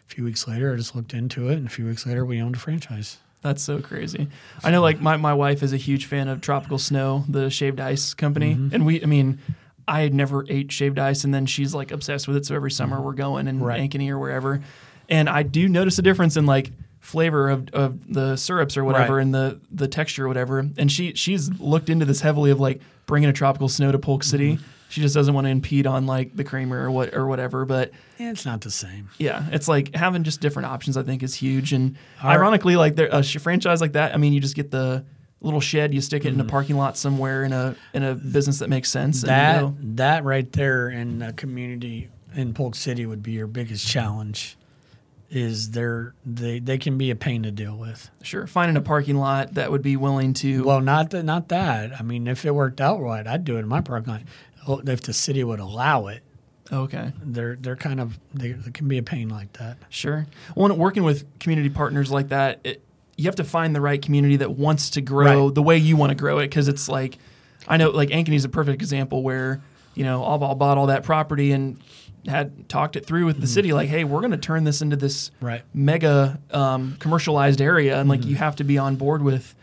A 0.07 0.13
few 0.13 0.23
weeks 0.23 0.47
later, 0.47 0.73
I 0.73 0.75
just 0.75 0.95
looked 0.95 1.13
into 1.13 1.49
it, 1.49 1.53
and 1.57 1.67
a 1.67 1.69
few 1.69 1.85
weeks 1.85 2.05
later, 2.05 2.25
we 2.25 2.41
owned 2.41 2.55
a 2.55 2.59
franchise. 2.59 3.17
That's 3.41 3.61
so 3.63 3.79
crazy. 3.79 4.27
I 4.63 4.71
know, 4.71 4.81
like 4.81 4.99
my, 4.99 5.15
my 5.17 5.33
wife 5.33 5.61
is 5.63 5.71
a 5.71 5.77
huge 5.77 6.05
fan 6.07 6.27
of 6.27 6.41
Tropical 6.41 6.77
Snow, 6.77 7.23
the 7.29 7.49
shaved 7.49 7.79
ice 7.79 8.13
company, 8.13 8.55
Mm-hmm. 8.55 8.75
and 8.75 8.85
we, 8.85 9.01
I 9.03 9.05
mean, 9.05 9.39
I 9.87 10.01
had 10.01 10.13
never 10.13 10.45
ate 10.49 10.71
shaved 10.71 10.99
ice, 10.99 11.23
and 11.23 11.33
then 11.33 11.45
she's 11.45 11.73
like 11.75 11.91
obsessed 11.91 12.27
with 12.27 12.37
it. 12.37 12.45
So 12.45 12.55
every 12.55 12.71
summer 12.71 12.99
we're 12.99 13.13
going 13.13 13.47
in 13.47 13.55
Mm-hmm. 13.57 13.63
Right. 13.65 13.89
Ankeny 13.89 14.09
or 14.09 14.17
wherever, 14.19 14.61
and 15.09 15.29
I 15.29 15.43
do 15.43 15.69
notice 15.69 15.97
a 15.99 16.01
difference 16.01 16.37
in 16.37 16.45
like 16.45 16.71
flavor 17.09 17.49
of, 17.49 17.67
of 17.73 18.13
the 18.13 18.35
syrups 18.35 18.77
or 18.77 18.83
whatever 18.83 19.15
Right. 19.15 19.21
and 19.23 19.33
the 19.33 19.59
the 19.71 19.87
texture 19.87 20.25
or 20.25 20.27
whatever. 20.27 20.59
And 20.77 20.91
she 20.91 21.13
she's 21.15 21.49
looked 21.59 21.89
into 21.89 22.05
this 22.05 22.21
heavily 22.21 22.51
of 22.51 22.59
like 22.59 22.81
bringing 23.05 23.29
a 23.29 23.33
Tropical 23.33 23.67
Snow 23.67 23.91
to 23.91 23.99
Polk 23.99 24.23
City. 24.23 24.53
Mm-hmm. 24.55 24.63
She 24.89 25.01
just 25.01 25.13
doesn't 25.13 25.33
want 25.35 25.45
to 25.45 25.51
impede 25.51 25.85
on 25.85 26.05
like 26.07 26.35
the 26.35 26.43
creamer 26.43 26.83
or 26.83 26.89
what 26.91 27.13
or 27.13 27.27
whatever, 27.27 27.65
but. 27.65 27.91
Yeah, 28.17 28.31
it's 28.31 28.45
not 28.45 28.61
the 28.61 28.71
same. 28.71 29.09
Yeah, 29.19 29.45
it's 29.51 29.67
like 29.67 29.93
having 29.95 30.23
just 30.23 30.41
different 30.41 30.65
options. 30.67 30.97
I 30.97 31.03
think 31.03 31.21
is 31.23 31.35
huge, 31.35 31.73
and 31.73 31.95
Our- 32.23 32.31
ironically, 32.39 32.75
like 32.75 32.95
there, 32.95 33.07
a 33.11 33.21
sh- 33.23 33.37
franchise 33.37 33.81
like 33.81 33.93
that. 33.93 34.13
I 34.13 34.17
mean, 34.17 34.33
you 34.33 34.39
just 34.39 34.55
get 34.55 34.71
the 34.71 35.05
little 35.41 35.61
shed, 35.61 35.93
you 35.93 36.01
stick 36.01 36.25
it 36.25 36.29
Mm-hmm. 36.31 36.39
in 36.41 36.45
a 36.45 36.49
parking 36.49 36.75
lot 36.77 36.97
somewhere 36.97 37.43
in 37.43 37.53
a 37.53 37.75
in 37.93 38.03
a 38.03 38.13
business 38.15 38.59
that 38.59 38.69
makes 38.69 38.89
sense. 38.89 39.21
That 39.21 39.63
and, 39.63 39.77
you 39.77 39.83
know, 39.89 39.95
that 39.95 40.23
right 40.25 40.51
there 40.51 40.89
in 40.89 41.19
the 41.19 41.33
community 41.33 42.09
in 42.35 42.53
Polk 42.53 42.75
City 42.75 43.05
would 43.05 43.21
be 43.23 43.31
your 43.33 43.47
biggest 43.47 43.87
challenge. 43.87 44.57
Is 45.31 45.71
there 45.71 46.13
they 46.25 46.57
they 46.59 46.77
can 46.79 46.97
be 46.97 47.11
a 47.11 47.15
pain 47.15 47.43
to 47.43 47.51
deal 47.51 47.75
with. 47.77 48.09
sure, 48.23 48.47
finding 48.47 48.75
a 48.77 48.81
parking 48.81 49.15
lot 49.17 49.53
that 49.53 49.69
would 49.71 49.83
be 49.83 49.95
willing 49.95 50.33
to. 50.35 50.63
Well, 50.63 50.81
not 50.81 51.11
that 51.11 51.23
not 51.23 51.49
that. 51.49 51.91
I 51.99 52.01
mean, 52.03 52.27
if 52.27 52.45
it 52.45 52.55
worked 52.55 52.81
out 52.81 52.99
right, 52.99 53.27
I'd 53.27 53.45
do 53.45 53.57
it 53.57 53.59
in 53.59 53.67
my 53.67 53.81
parking 53.81 54.13
lot. 54.13 54.21
Oh, 54.67 54.81
If 54.85 55.01
the 55.01 55.13
city 55.13 55.43
would 55.43 55.59
allow 55.59 56.07
it, 56.07 56.23
okay, 56.73 57.11
they're 57.21 57.55
they're 57.55 57.75
kind 57.75 57.99
of 57.99 58.17
they, 58.33 58.53
they 58.53 58.71
can 58.71 58.87
be 58.87 58.97
a 58.97 59.03
pain 59.03 59.29
like 59.29 59.53
that. 59.53 59.77
sure. 59.89 60.25
Well, 60.55 60.75
working 60.75 61.03
with 61.03 61.25
community 61.39 61.69
partners 61.69 62.09
like 62.11 62.29
that, 62.29 62.59
it, 62.63 62.81
you 63.15 63.25
have 63.25 63.35
to 63.35 63.43
find 63.43 63.75
the 63.75 63.81
right 63.81 64.01
community 64.01 64.37
that 64.37 64.51
wants 64.53 64.89
to 64.91 65.01
grow 65.01 65.45
Right. 65.45 65.53
the 65.55 65.61
way 65.61 65.77
you 65.77 65.95
want 65.95 66.09
to 66.09 66.15
grow 66.15 66.39
it. 66.39 66.45
Because 66.47 66.67
it's 66.67 66.89
like, 66.89 67.19
I 67.67 67.77
know, 67.77 67.91
like 67.91 68.09
Ankeny 68.09 68.33
is 68.35 68.45
a 68.45 68.49
perfect 68.49 68.81
example 68.81 69.21
where 69.21 69.61
you 69.93 70.03
know 70.03 70.21
Allball 70.21 70.57
bought 70.57 70.79
all 70.79 70.87
that 70.87 71.03
property 71.03 71.51
and 71.51 71.79
had 72.27 72.67
talked 72.69 72.95
it 72.95 73.05
through 73.05 73.25
with 73.25 73.39
the 73.41 73.47
city, 73.47 73.71
like, 73.73 73.89
hey, 73.89 74.03
we're 74.03 74.19
going 74.21 74.31
to 74.31 74.37
turn 74.37 74.63
this 74.63 74.81
into 74.81 74.95
this 74.95 75.29
Mm-hmm. 75.29 75.45
Right. 75.45 75.61
mega 75.73 76.39
um, 76.51 76.95
commercialized 76.99 77.61
area, 77.61 77.99
and 77.99 78.09
like 78.09 78.25
you 78.25 78.35
have 78.35 78.55
to 78.57 78.63
be 78.63 78.77
on 78.77 78.95
board 78.95 79.21
with 79.23 79.55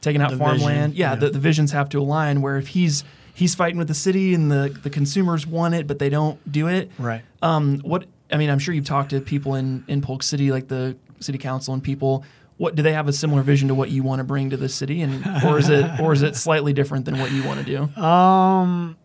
taking 0.00 0.20
out 0.22 0.30
The 0.30 0.36
farmland. 0.38 0.92
vision, 0.92 0.92
Yeah, 0.92 1.10
yeah. 1.10 1.16
The, 1.16 1.30
the 1.30 1.38
visions 1.38 1.72
have 1.72 1.88
to 1.90 2.00
align. 2.00 2.42
Where 2.42 2.56
if 2.58 2.68
he's 2.68 3.04
he's 3.34 3.54
fighting 3.54 3.78
with 3.78 3.88
the 3.88 3.94
city 3.94 4.34
and 4.34 4.50
the 4.50 4.76
the 4.82 4.90
consumers 4.90 5.46
want 5.46 5.74
it, 5.74 5.86
but 5.86 5.98
they 5.98 6.08
don't 6.08 6.38
do 6.50 6.68
it. 6.68 6.90
Right. 6.98 7.22
Um, 7.42 7.78
what 7.80 8.06
I 8.32 8.36
mean, 8.36 8.50
I'm 8.50 8.58
sure 8.58 8.74
you've 8.74 8.84
talked 8.86 9.10
to 9.10 9.20
people 9.20 9.54
in 9.54 9.84
in 9.88 10.00
Polk 10.02 10.22
City, 10.22 10.50
like 10.50 10.68
the 10.68 10.96
city 11.20 11.38
council 11.38 11.74
and 11.74 11.82
people. 11.82 12.24
What 12.56 12.74
do 12.74 12.82
they 12.82 12.92
have 12.92 13.08
a 13.08 13.12
similar 13.14 13.40
vision 13.42 13.68
to 13.68 13.74
what 13.74 13.90
you 13.90 14.02
want 14.02 14.18
to 14.18 14.24
bring 14.24 14.50
to 14.50 14.56
the 14.58 14.68
city, 14.68 15.00
and 15.00 15.24
or 15.44 15.58
is 15.58 15.70
it 15.70 15.98
or 15.98 16.12
is 16.12 16.22
it 16.22 16.36
slightly 16.36 16.74
different 16.74 17.06
than 17.06 17.18
what 17.18 17.32
you 17.32 17.42
want 17.42 17.64
to 17.64 17.64
do? 17.64 18.00
Um, 18.02 18.96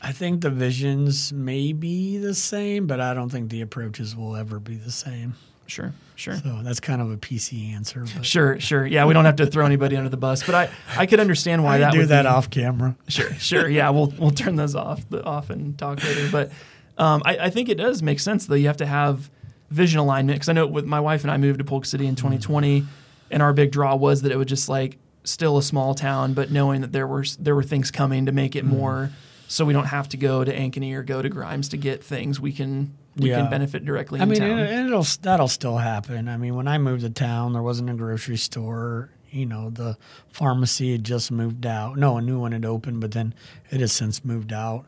I 0.00 0.12
think 0.12 0.42
the 0.42 0.50
visions 0.50 1.32
may 1.32 1.72
be 1.72 2.18
the 2.18 2.34
same, 2.34 2.86
but 2.86 3.00
I 3.00 3.14
don't 3.14 3.30
think 3.30 3.50
the 3.50 3.60
approaches 3.62 4.14
will 4.14 4.36
ever 4.36 4.60
be 4.60 4.76
the 4.76 4.92
same. 4.92 5.34
Sure, 5.66 5.92
sure. 6.14 6.36
So 6.36 6.60
that's 6.62 6.80
kind 6.80 7.02
of 7.02 7.10
a 7.10 7.16
PC 7.18 7.74
answer. 7.74 8.04
But 8.14 8.24
Sure, 8.24 8.58
sure. 8.58 8.86
Yeah, 8.86 9.04
we 9.04 9.12
don't 9.12 9.26
have 9.26 9.36
to 9.36 9.46
throw 9.46 9.66
anybody 9.66 9.96
under 9.96 10.08
the 10.08 10.16
bus, 10.16 10.42
but 10.44 10.54
I, 10.54 10.70
I 10.96 11.04
could 11.04 11.20
understand 11.20 11.62
why 11.62 11.74
I 11.74 11.78
that 11.78 11.92
do 11.92 11.98
would 11.98 12.08
that 12.08 12.22
be, 12.22 12.28
off 12.28 12.48
camera. 12.48 12.96
Sure, 13.08 13.32
sure. 13.34 13.68
Yeah, 13.68 13.90
we'll 13.90 14.12
we'll 14.18 14.30
turn 14.30 14.56
those 14.56 14.74
off 14.74 15.06
the, 15.10 15.22
off 15.22 15.50
and 15.50 15.76
talk 15.76 16.02
later. 16.02 16.28
But 16.32 16.52
um, 16.96 17.22
I, 17.26 17.36
I 17.38 17.50
think 17.50 17.68
it 17.68 17.76
does 17.76 18.02
make 18.02 18.18
sense 18.18 18.46
though. 18.46 18.54
You 18.54 18.68
have 18.68 18.78
to 18.78 18.86
have 18.86 19.30
vision 19.70 19.98
alignment 19.98 20.36
because 20.36 20.48
I 20.48 20.54
know 20.54 20.66
with 20.66 20.86
my 20.86 21.00
wife 21.00 21.22
and 21.22 21.30
I 21.30 21.36
moved 21.36 21.58
to 21.58 21.64
Polk 21.64 21.84
City 21.84 22.06
in 22.06 22.14
2020, 22.14 22.86
and 23.30 23.42
our 23.42 23.52
big 23.52 23.70
draw 23.70 23.94
was 23.94 24.22
that 24.22 24.32
it 24.32 24.36
was 24.36 24.46
just 24.46 24.70
like 24.70 24.96
still 25.24 25.58
a 25.58 25.62
small 25.62 25.94
town, 25.94 26.32
but 26.32 26.50
knowing 26.50 26.80
that 26.80 26.92
there 26.92 27.06
were 27.06 27.24
there 27.38 27.54
were 27.54 27.62
things 27.62 27.90
coming 27.90 28.24
to 28.24 28.32
make 28.32 28.56
it 28.56 28.64
more, 28.64 29.10
so 29.48 29.64
we 29.64 29.72
don't 29.72 29.86
have 29.86 30.08
to 30.10 30.16
go 30.16 30.44
to 30.44 30.54
Ankeny 30.54 30.92
or 30.94 31.02
go 31.02 31.20
to 31.22 31.28
Grimes 31.28 31.68
to 31.70 31.76
get 31.76 32.04
things. 32.04 32.38
We 32.38 32.52
can 32.52 32.94
we 33.16 33.30
Yeah. 33.30 33.40
can 33.40 33.50
benefit 33.50 33.84
directly 33.84 34.20
I 34.20 34.22
in 34.22 34.28
mean, 34.28 34.38
town. 34.38 34.58
it, 34.60 34.86
it'll 34.86 35.06
that'll 35.22 35.48
still 35.48 35.78
happen. 35.78 36.28
I 36.28 36.36
mean, 36.36 36.54
when 36.54 36.68
I 36.68 36.78
moved 36.78 37.02
to 37.02 37.10
town, 37.10 37.52
there 37.54 37.62
wasn't 37.62 37.90
a 37.90 37.94
grocery 37.94 38.36
store. 38.36 39.10
You 39.30 39.44
know, 39.46 39.70
the 39.70 39.98
pharmacy 40.30 40.92
had 40.92 41.04
just 41.04 41.30
moved 41.32 41.66
out. 41.66 41.98
No, 41.98 42.16
a 42.16 42.22
new 42.22 42.38
one 42.38 42.52
had 42.52 42.64
opened, 42.64 43.00
but 43.00 43.10
then 43.12 43.34
it 43.70 43.80
has 43.80 43.92
since 43.92 44.24
moved 44.24 44.52
out. 44.52 44.86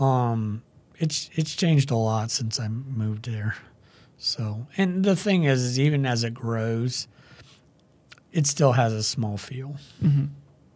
Um, 0.00 0.62
it's 0.98 1.28
it's 1.34 1.54
changed 1.54 1.90
a 1.90 1.96
lot 1.96 2.30
since 2.30 2.58
I 2.58 2.68
moved 2.68 3.26
there. 3.30 3.56
So, 4.18 4.66
and 4.78 5.04
the 5.04 5.14
thing 5.14 5.44
is, 5.44 5.62
is 5.62 5.78
even 5.78 6.06
as 6.06 6.24
it 6.24 6.32
grows, 6.32 7.06
it 8.32 8.46
still 8.46 8.72
has 8.72 8.92
a 8.92 9.02
small 9.02 9.36
feel. 9.36 9.76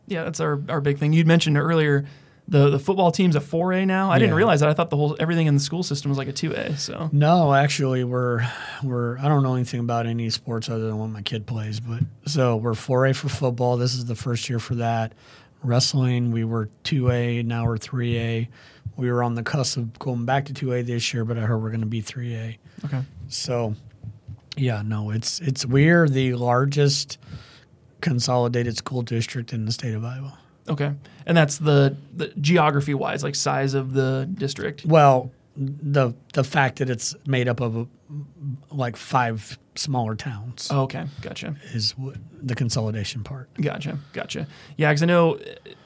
Yeah, 0.07 0.24
that's 0.24 0.41
our, 0.41 0.61
our 0.68 0.81
big 0.81 0.99
thing. 0.99 1.12
You'd 1.12 1.26
mentioned 1.26 1.57
earlier 1.57 2.05
the 2.51 2.68
the 2.70 2.78
football 2.78 3.11
team's 3.12 3.36
a 3.36 3.40
4A 3.40 3.86
now. 3.86 4.11
I 4.11 4.18
didn't 4.18 4.34
realize 4.34 4.61
that. 4.61 4.68
I 4.68 4.74
thought 4.74 4.90
the 4.90 4.96
whole 4.96 5.16
everything 5.18 5.46
in 5.46 5.55
the 5.55 5.61
school 5.61 5.82
system 5.82 6.11
was 6.11 6.18
like 6.18 6.28
a 6.28 6.32
2A. 6.32 6.76
So 6.78 7.09
No, 7.12 7.55
actually, 7.55 8.05
we're 8.05 8.46
we're 8.82 9.16
I 9.18 9.28
don't 9.28 9.42
know 9.42 9.55
anything 9.55 9.80
about 9.80 10.07
any 10.07 10.28
sports 10.30 10.68
other 10.68 10.86
than 10.86 10.98
what 10.98 11.09
my 11.09 11.22
kid 11.22 11.46
plays, 11.46 11.80
but 11.80 12.01
so 12.26 12.57
we're 12.57 12.72
4A 12.72 13.14
for 13.16 13.28
football. 13.28 13.76
This 13.76 13.94
is 13.94 14.05
the 14.07 14.16
first 14.16 14.48
year 14.51 14.59
for 14.59 14.74
that. 14.76 15.14
Wrestling, 15.62 16.30
we 16.32 16.42
were 16.44 16.70
2A, 16.84 17.44
now 17.44 17.66
we're 17.66 17.76
3A. 17.76 18.48
We 18.96 19.12
were 19.12 19.22
on 19.22 19.34
the 19.34 19.42
cusp 19.42 19.76
of 19.76 19.98
going 19.98 20.24
back 20.24 20.46
to 20.46 20.53
2A 20.55 20.86
this 20.86 21.12
year, 21.14 21.24
but 21.24 21.38
I 21.38 21.42
heard 21.42 21.59
we're 21.59 21.68
going 21.70 21.80
to 21.80 21.86
be 21.86 22.03
3A. 22.03 22.57
okay, 22.86 23.03
So, 23.28 23.74
yeah, 24.57 24.82
no, 24.84 25.11
it's 25.11 25.38
it's 25.40 25.64
we're 25.66 26.09
the 26.09 26.34
largest 26.34 27.18
consolidated 28.01 28.76
school 28.76 29.03
district 29.03 29.53
in 29.53 29.66
the 29.66 29.72
state 29.72 29.94
of 29.94 30.05
Iowa. 30.05 30.38
Okay, 30.71 30.93
and 31.27 31.37
that's 31.37 31.59
the, 31.59 31.97
the 32.14 32.29
geography 32.41 32.95
wise, 32.95 33.23
like 33.23 33.35
size 33.35 33.75
of 33.75 33.93
the 33.93 34.29
district. 34.33 34.87
Well, 34.87 35.31
the 35.57 36.14
the 36.33 36.45
fact 36.45 36.79
that 36.79 36.89
it's 36.89 37.14
made 37.27 37.49
up 37.49 37.61
of 37.61 37.89
like 38.71 38.97
five 38.97 39.59
smaller 39.75 40.14
towns. 40.14 40.68
Oh, 40.71 40.83
okay, 40.83 41.07
gotcha. 41.23 41.57
is 41.75 41.93
what, 41.99 42.16
the 42.43 42.55
consolidation 42.55 43.23
part. 43.25 43.49
Gotcha, 43.61 43.99
gotcha. 44.12 44.47
Yeah, 44.77 44.91
because 44.91 45.03
I 45.03 45.07
know 45.07 45.37
uh, 45.37 45.41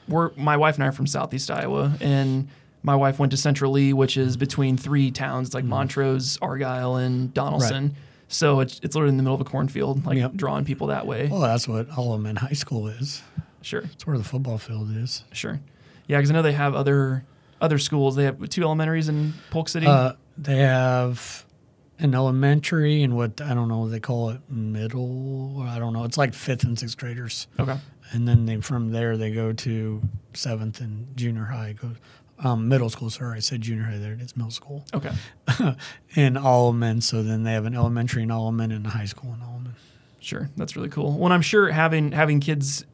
we're 0.07 0.31
my 0.35 0.57
wife 0.57 0.75
and 0.75 0.83
I 0.83 0.87
are 0.87 0.91
from 0.91 1.07
Southeast 1.07 1.49
Iowa, 1.51 1.95
and 1.99 2.47
my 2.83 2.95
wife 2.95 3.17
went 3.19 3.31
to 3.31 3.37
Central 3.37 3.71
Lee, 3.71 3.93
which 3.93 4.15
is 4.17 4.37
between 4.37 4.77
three 4.77 5.09
towns 5.11 5.49
Mm-hmm. 5.49 5.55
like 5.57 5.65
Montrose, 5.65 6.37
Argyle, 6.41 6.95
and 6.97 7.33
Donnellson. 7.33 7.95
So 8.27 8.59
it's 8.59 8.79
it's 8.83 8.95
literally 8.95 9.11
in 9.13 9.17
the 9.17 9.23
middle 9.23 9.35
of 9.35 9.41
a 9.41 9.45
cornfield, 9.45 10.05
like 10.05 10.17
Yep. 10.17 10.33
drawing 10.33 10.65
people 10.65 10.87
that 10.87 11.05
way. 11.05 11.27
Well, 11.27 11.41
that's 11.41 11.67
what 11.67 11.87
all 11.97 12.13
of 12.13 12.19
them 12.21 12.27
in 12.27 12.35
High 12.37 12.53
School 12.53 12.87
is. 12.87 13.21
Sure, 13.65 13.81
It's 13.93 14.05
where 14.05 14.15
the 14.17 14.23
football 14.23 14.59
field 14.59 14.95
is. 14.95 15.23
sure. 15.31 15.59
Yeah, 16.07 16.17
because 16.19 16.29
I 16.29 16.33
know 16.33 16.43
they 16.43 16.51
have 16.53 16.75
other 16.75 17.25
other 17.59 17.79
schools. 17.79 18.15
They 18.15 18.25
have 18.25 18.47
two 18.49 18.61
elementaries 18.61 19.09
in 19.09 19.33
Polk 19.49 19.69
City. 19.69 19.87
Uh, 19.87 20.13
they 20.37 20.57
have 20.57 21.45
an 21.97 22.13
elementary 22.13 23.01
and 23.01 23.15
what 23.15 23.41
I 23.41 23.55
don't 23.55 23.67
know 23.67 23.89
they 23.89 23.99
call 23.99 24.29
it 24.29 24.41
middle. 24.47 25.63
I 25.67 25.79
don't 25.79 25.93
know. 25.93 26.03
It's 26.03 26.17
like 26.17 26.35
fifth 26.35 26.63
and 26.63 26.77
sixth 26.77 26.95
graders, 26.97 27.47
okay, 27.59 27.77
and 28.11 28.27
then 28.27 28.45
they 28.45 28.61
from 28.61 28.91
there 28.91 29.17
they 29.17 29.31
go 29.31 29.51
to 29.51 30.01
seventh 30.35 30.79
and 30.79 31.17
junior 31.17 31.45
high. 31.45 31.73
Go 31.73 31.91
um, 32.47 32.67
middle 32.67 32.91
school. 32.91 33.09
Sorry, 33.09 33.37
I 33.37 33.39
said 33.39 33.61
junior 33.61 33.85
high. 33.85 33.97
There 33.97 34.13
it 34.13 34.21
is, 34.21 34.37
middle 34.37 34.51
school. 34.51 34.85
okay. 34.93 35.11
in 36.15 36.33
men. 36.77 37.01
So 37.01 37.23
then 37.23 37.41
they 37.43 37.53
have 37.53 37.65
an 37.65 37.73
elementary 37.73 38.23
in 38.23 38.55
men 38.55 38.71
and 38.71 38.85
a 38.85 38.89
high 38.89 39.05
school 39.05 39.33
in 39.33 39.39
men. 39.39 39.75
Sure, 40.19 40.49
that's 40.55 40.75
really 40.75 40.89
cool. 40.89 41.17
Well, 41.17 41.31
I'm 41.31 41.41
sure 41.41 41.71
having 41.71 42.11
having 42.11 42.39
kids 42.39 42.85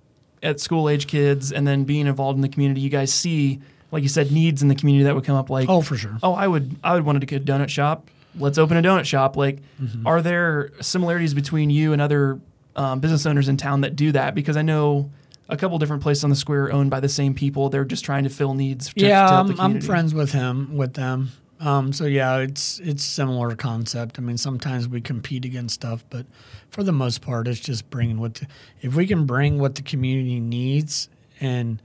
at 0.43 0.59
school 0.59 0.89
age 0.89 1.07
kids 1.07 1.51
and 1.51 1.67
then 1.67 1.83
being 1.83 2.07
involved 2.07 2.37
in 2.37 2.41
the 2.41 2.49
community, 2.49 2.81
you 2.81 2.89
guys 2.89 3.13
see, 3.13 3.59
like 3.91 4.03
you 4.03 4.09
said, 4.09 4.31
needs 4.31 4.61
in 4.61 4.67
the 4.67 4.75
community 4.75 5.03
that 5.05 5.15
would 5.15 5.23
come 5.25 5.35
up. 5.35 5.49
Like, 5.49 5.69
Oh, 5.69 5.81
for 5.81 5.95
sure. 5.97 6.17
oh, 6.23 6.33
I 6.33 6.47
would 6.47 6.75
I 6.83 6.93
would 6.95 7.05
want 7.05 7.19
to 7.19 7.25
get 7.25 7.41
a 7.41 7.45
donut 7.45 7.69
shop. 7.69 8.09
Let's 8.37 8.57
open 8.57 8.77
a 8.77 8.81
donut 8.81 9.05
shop. 9.05 9.35
Like, 9.35 9.59
Mm-hmm. 9.81 10.07
are 10.07 10.21
there 10.21 10.71
similarities 10.81 11.33
between 11.33 11.69
you 11.69 11.93
and 11.93 12.01
other 12.01 12.39
um, 12.75 12.99
business 13.01 13.25
owners 13.25 13.49
in 13.49 13.57
town 13.57 13.81
that 13.81 13.95
do 13.95 14.11
that? 14.13 14.33
Because 14.35 14.55
I 14.57 14.61
know 14.61 15.09
a 15.49 15.57
couple 15.57 15.77
different 15.79 16.01
places 16.01 16.23
on 16.23 16.29
the 16.29 16.35
square 16.35 16.65
are 16.65 16.71
owned 16.71 16.89
by 16.89 17.01
the 17.01 17.09
same 17.09 17.33
people. 17.33 17.67
They're 17.69 17.83
just 17.83 18.05
trying 18.05 18.23
to 18.23 18.29
fill 18.29 18.53
needs. 18.53 18.93
To, 18.93 19.05
yeah, 19.05 19.25
to 19.27 19.33
help 19.33 19.47
the 19.47 19.53
I'm, 19.55 19.75
I'm 19.75 19.81
friends 19.81 20.13
with 20.13 20.31
him 20.31 20.77
with 20.77 20.93
them. 20.93 21.31
Um, 21.61 21.93
so 21.93 22.05
yeah, 22.05 22.37
it's 22.39 22.79
it's 22.79 23.03
similar 23.03 23.55
concept. 23.55 24.17
I 24.17 24.21
mean, 24.23 24.37
sometimes 24.37 24.87
we 24.87 24.99
compete 24.99 25.45
against 25.45 25.75
stuff, 25.75 26.03
but 26.09 26.25
for 26.69 26.83
the 26.83 26.91
most 26.91 27.21
part, 27.21 27.47
it's 27.47 27.59
just 27.59 27.89
bringing 27.91 28.19
what 28.19 28.33
the, 28.35 28.47
if 28.81 28.95
we 28.95 29.05
can 29.05 29.25
bring 29.25 29.59
what 29.59 29.75
the 29.75 29.83
community 29.83 30.39
needs 30.39 31.07
and 31.39 31.79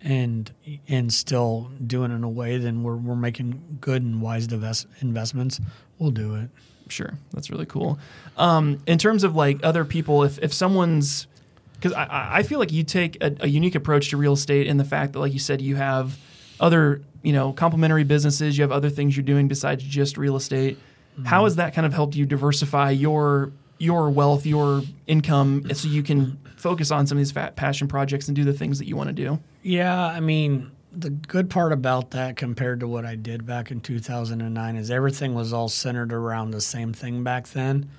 and 0.00 0.50
and 0.88 1.12
still 1.12 1.70
do 1.86 2.02
it 2.02 2.10
in 2.10 2.24
a 2.24 2.28
way, 2.28 2.58
then 2.58 2.82
we're 2.82 2.96
we're 2.96 3.14
making 3.14 3.78
good 3.80 4.02
and 4.02 4.20
wise 4.20 4.48
divest, 4.48 4.88
investments. 5.00 5.60
We'll 6.00 6.10
do 6.10 6.34
it. 6.34 6.50
Sure, 6.88 7.14
that's 7.32 7.48
really 7.48 7.66
cool. 7.66 8.00
Um, 8.36 8.80
in 8.86 8.98
terms 8.98 9.22
of 9.22 9.36
like 9.36 9.60
other 9.62 9.84
people, 9.84 10.24
if 10.24 10.38
if 10.40 10.52
someone's 10.52 11.28
because 11.74 11.92
I- 11.92 12.04
I, 12.06 12.38
I 12.38 12.42
feel 12.42 12.58
like 12.58 12.72
you 12.72 12.82
take 12.82 13.22
a, 13.22 13.36
a 13.40 13.46
unique 13.48 13.76
approach 13.76 14.10
to 14.10 14.16
real 14.16 14.32
estate 14.32 14.66
in 14.66 14.78
the 14.78 14.84
fact 14.84 15.12
that, 15.12 15.20
like 15.20 15.32
you 15.32 15.38
said, 15.38 15.60
you 15.60 15.76
have 15.76 16.18
other 16.58 17.02
you 17.22 17.32
know 17.32 17.52
complementary 17.52 18.04
businesses, 18.04 18.56
you 18.56 18.62
have 18.62 18.72
other 18.72 18.90
things 18.90 19.16
you're 19.16 19.24
doing 19.24 19.48
besides 19.48 19.82
just 19.82 20.16
real 20.16 20.36
estate. 20.36 20.78
How 21.24 21.38
mm-hmm. 21.38 21.44
has 21.44 21.56
that 21.56 21.74
kind 21.74 21.86
of 21.86 21.92
helped 21.92 22.14
you 22.14 22.26
diversify 22.26 22.90
your 22.90 23.52
your 23.78 24.10
wealth, 24.10 24.46
your 24.46 24.82
income, 25.08 25.68
so 25.74 25.88
you 25.88 26.04
can 26.04 26.38
focus 26.56 26.92
on 26.92 27.06
some 27.06 27.18
of 27.18 27.20
these 27.20 27.32
fat 27.32 27.56
passion 27.56 27.88
projects 27.88 28.28
and 28.28 28.36
do 28.36 28.44
the 28.44 28.52
things 28.52 28.78
that 28.78 28.86
you 28.86 28.96
want 28.96 29.08
to 29.08 29.12
do? 29.12 29.40
Yeah, 29.62 30.00
I 30.04 30.20
mean, 30.20 30.70
the 30.92 31.10
good 31.10 31.50
part 31.50 31.72
about 31.72 32.12
that 32.12 32.36
compared 32.36 32.80
to 32.80 32.86
what 32.86 33.04
I 33.04 33.16
did 33.16 33.44
back 33.44 33.72
in 33.72 33.80
2009 33.80 34.76
is 34.76 34.90
everything 34.90 35.34
was 35.34 35.52
all 35.52 35.68
centered 35.68 36.12
around 36.12 36.52
the 36.52 36.60
same 36.60 36.92
thing 36.92 37.24
back 37.24 37.48
then. 37.48 37.90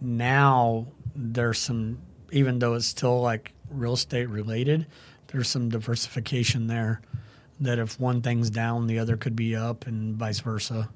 Now 0.00 0.86
there's 1.14 1.58
some, 1.58 1.98
even 2.30 2.58
though 2.58 2.74
it's 2.74 2.86
still 2.86 3.20
like 3.20 3.52
real 3.68 3.94
estate 3.94 4.30
related, 4.30 4.86
there's 5.28 5.48
some 5.48 5.68
diversification 5.68 6.68
there 6.68 7.02
that 7.60 7.78
if 7.78 7.98
one 7.98 8.20
thing's 8.22 8.50
down, 8.50 8.86
the 8.86 8.98
other 8.98 9.16
could 9.16 9.34
be 9.36 9.56
up 9.56 9.86
and 9.86 10.16
vice 10.16 10.40
versa 10.40 10.88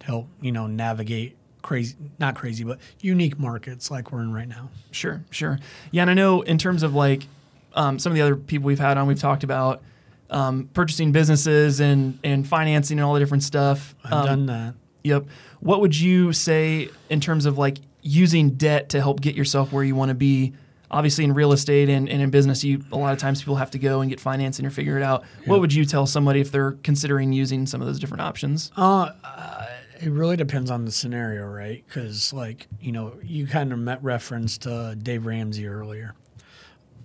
to 0.00 0.06
help, 0.06 0.28
you 0.40 0.52
know, 0.52 0.66
navigate 0.66 1.36
crazy, 1.62 1.96
not 2.18 2.34
crazy, 2.36 2.62
but 2.62 2.78
unique 3.00 3.38
markets 3.38 3.90
like 3.90 4.12
we're 4.12 4.20
in 4.22 4.32
right 4.32 4.46
now. 4.48 4.68
Sure, 4.92 5.24
sure. 5.30 5.58
Yeah, 5.90 6.02
and 6.02 6.10
I 6.10 6.14
know 6.14 6.42
in 6.42 6.58
terms 6.58 6.82
of 6.84 6.94
like 6.94 7.26
um, 7.74 7.98
some 7.98 8.12
of 8.12 8.14
the 8.16 8.22
other 8.22 8.36
people 8.36 8.66
we've 8.66 8.78
had 8.78 8.96
on, 8.98 9.06
we've 9.08 9.18
talked 9.18 9.42
about 9.42 9.82
um, 10.30 10.68
purchasing 10.74 11.12
businesses 11.12 11.80
and 11.80 12.18
and 12.24 12.46
financing 12.46 12.98
and 12.98 13.04
all 13.04 13.14
the 13.14 13.20
different 13.20 13.42
stuff. 13.42 13.94
I've 14.04 14.12
Um, 14.12 14.26
done 14.26 14.46
that. 14.46 14.74
Yep. 15.04 15.26
What 15.60 15.80
would 15.80 15.98
you 15.98 16.32
say 16.32 16.88
in 17.10 17.20
terms 17.20 17.46
of 17.46 17.58
like 17.58 17.78
using 18.02 18.50
debt 18.50 18.88
to 18.90 19.00
help 19.00 19.20
get 19.20 19.34
yourself 19.34 19.72
where 19.72 19.82
you 19.84 19.94
want 19.96 20.10
to 20.10 20.14
be? 20.14 20.52
Obviously, 20.90 21.24
in 21.24 21.34
real 21.34 21.52
estate 21.52 21.88
and, 21.88 22.08
and 22.08 22.22
in 22.22 22.30
business, 22.30 22.62
you 22.62 22.82
a 22.92 22.96
lot 22.96 23.12
of 23.12 23.18
times 23.18 23.40
people 23.40 23.56
have 23.56 23.70
to 23.72 23.78
go 23.78 24.00
and 24.00 24.10
get 24.10 24.20
financing 24.20 24.64
or 24.64 24.70
figure 24.70 24.96
it 24.96 25.02
out. 25.02 25.24
What 25.46 25.60
would 25.60 25.72
you 25.72 25.84
tell 25.84 26.06
somebody 26.06 26.40
if 26.40 26.52
they're 26.52 26.72
considering 26.82 27.32
using 27.32 27.66
some 27.66 27.80
of 27.80 27.86
those 27.86 27.98
different 27.98 28.22
options? 28.22 28.70
Uh, 28.76 29.10
uh, 29.24 29.66
it 30.00 30.10
really 30.10 30.36
depends 30.36 30.70
on 30.70 30.84
the 30.84 30.92
scenario, 30.92 31.46
right? 31.46 31.82
Because, 31.86 32.32
like, 32.32 32.68
you 32.80 32.92
know, 32.92 33.14
you 33.22 33.46
kind 33.46 33.72
of 33.72 33.78
met 33.78 34.02
referenced 34.02 34.66
uh, 34.66 34.94
Dave 34.94 35.26
Ramsey 35.26 35.66
earlier. 35.66 36.14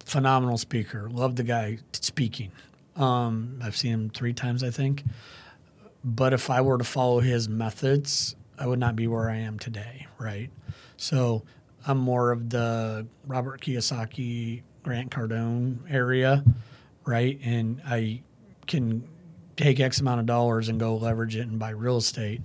Phenomenal 0.05 0.57
speaker. 0.57 1.09
Love 1.09 1.35
the 1.35 1.43
guy 1.43 1.79
speaking. 1.93 2.51
Um, 2.95 3.59
I've 3.63 3.77
seen 3.77 3.93
him 3.93 4.09
three 4.09 4.33
times, 4.33 4.63
I 4.63 4.69
think. 4.69 5.03
But 6.03 6.33
if 6.33 6.49
I 6.49 6.61
were 6.61 6.77
to 6.77 6.83
follow 6.83 7.19
his 7.19 7.47
methods, 7.47 8.35
I 8.57 8.67
would 8.67 8.79
not 8.79 8.95
be 8.95 9.07
where 9.07 9.29
I 9.29 9.37
am 9.37 9.57
today, 9.57 10.07
right? 10.19 10.49
So 10.97 11.43
I'm 11.87 11.97
more 11.97 12.31
of 12.31 12.49
the 12.49 13.07
Robert 13.25 13.61
Kiyosaki, 13.61 14.61
Grant 14.83 15.11
Cardone 15.11 15.79
area, 15.89 16.43
right? 17.05 17.39
And 17.43 17.81
I 17.85 18.21
can 18.67 19.07
take 19.57 19.79
X 19.79 19.99
amount 19.99 20.19
of 20.19 20.25
dollars 20.25 20.69
and 20.69 20.79
go 20.79 20.95
leverage 20.95 21.35
it 21.35 21.47
and 21.47 21.59
buy 21.59 21.69
real 21.69 21.97
estate. 21.97 22.41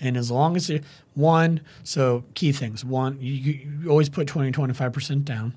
And 0.00 0.16
as 0.16 0.30
long 0.30 0.56
as 0.56 0.70
it, 0.70 0.84
one, 1.14 1.60
so 1.82 2.24
key 2.34 2.52
things. 2.52 2.84
One, 2.84 3.18
you, 3.20 3.32
you 3.32 3.90
always 3.90 4.08
put 4.08 4.28
20, 4.28 4.52
25% 4.52 5.24
down. 5.24 5.56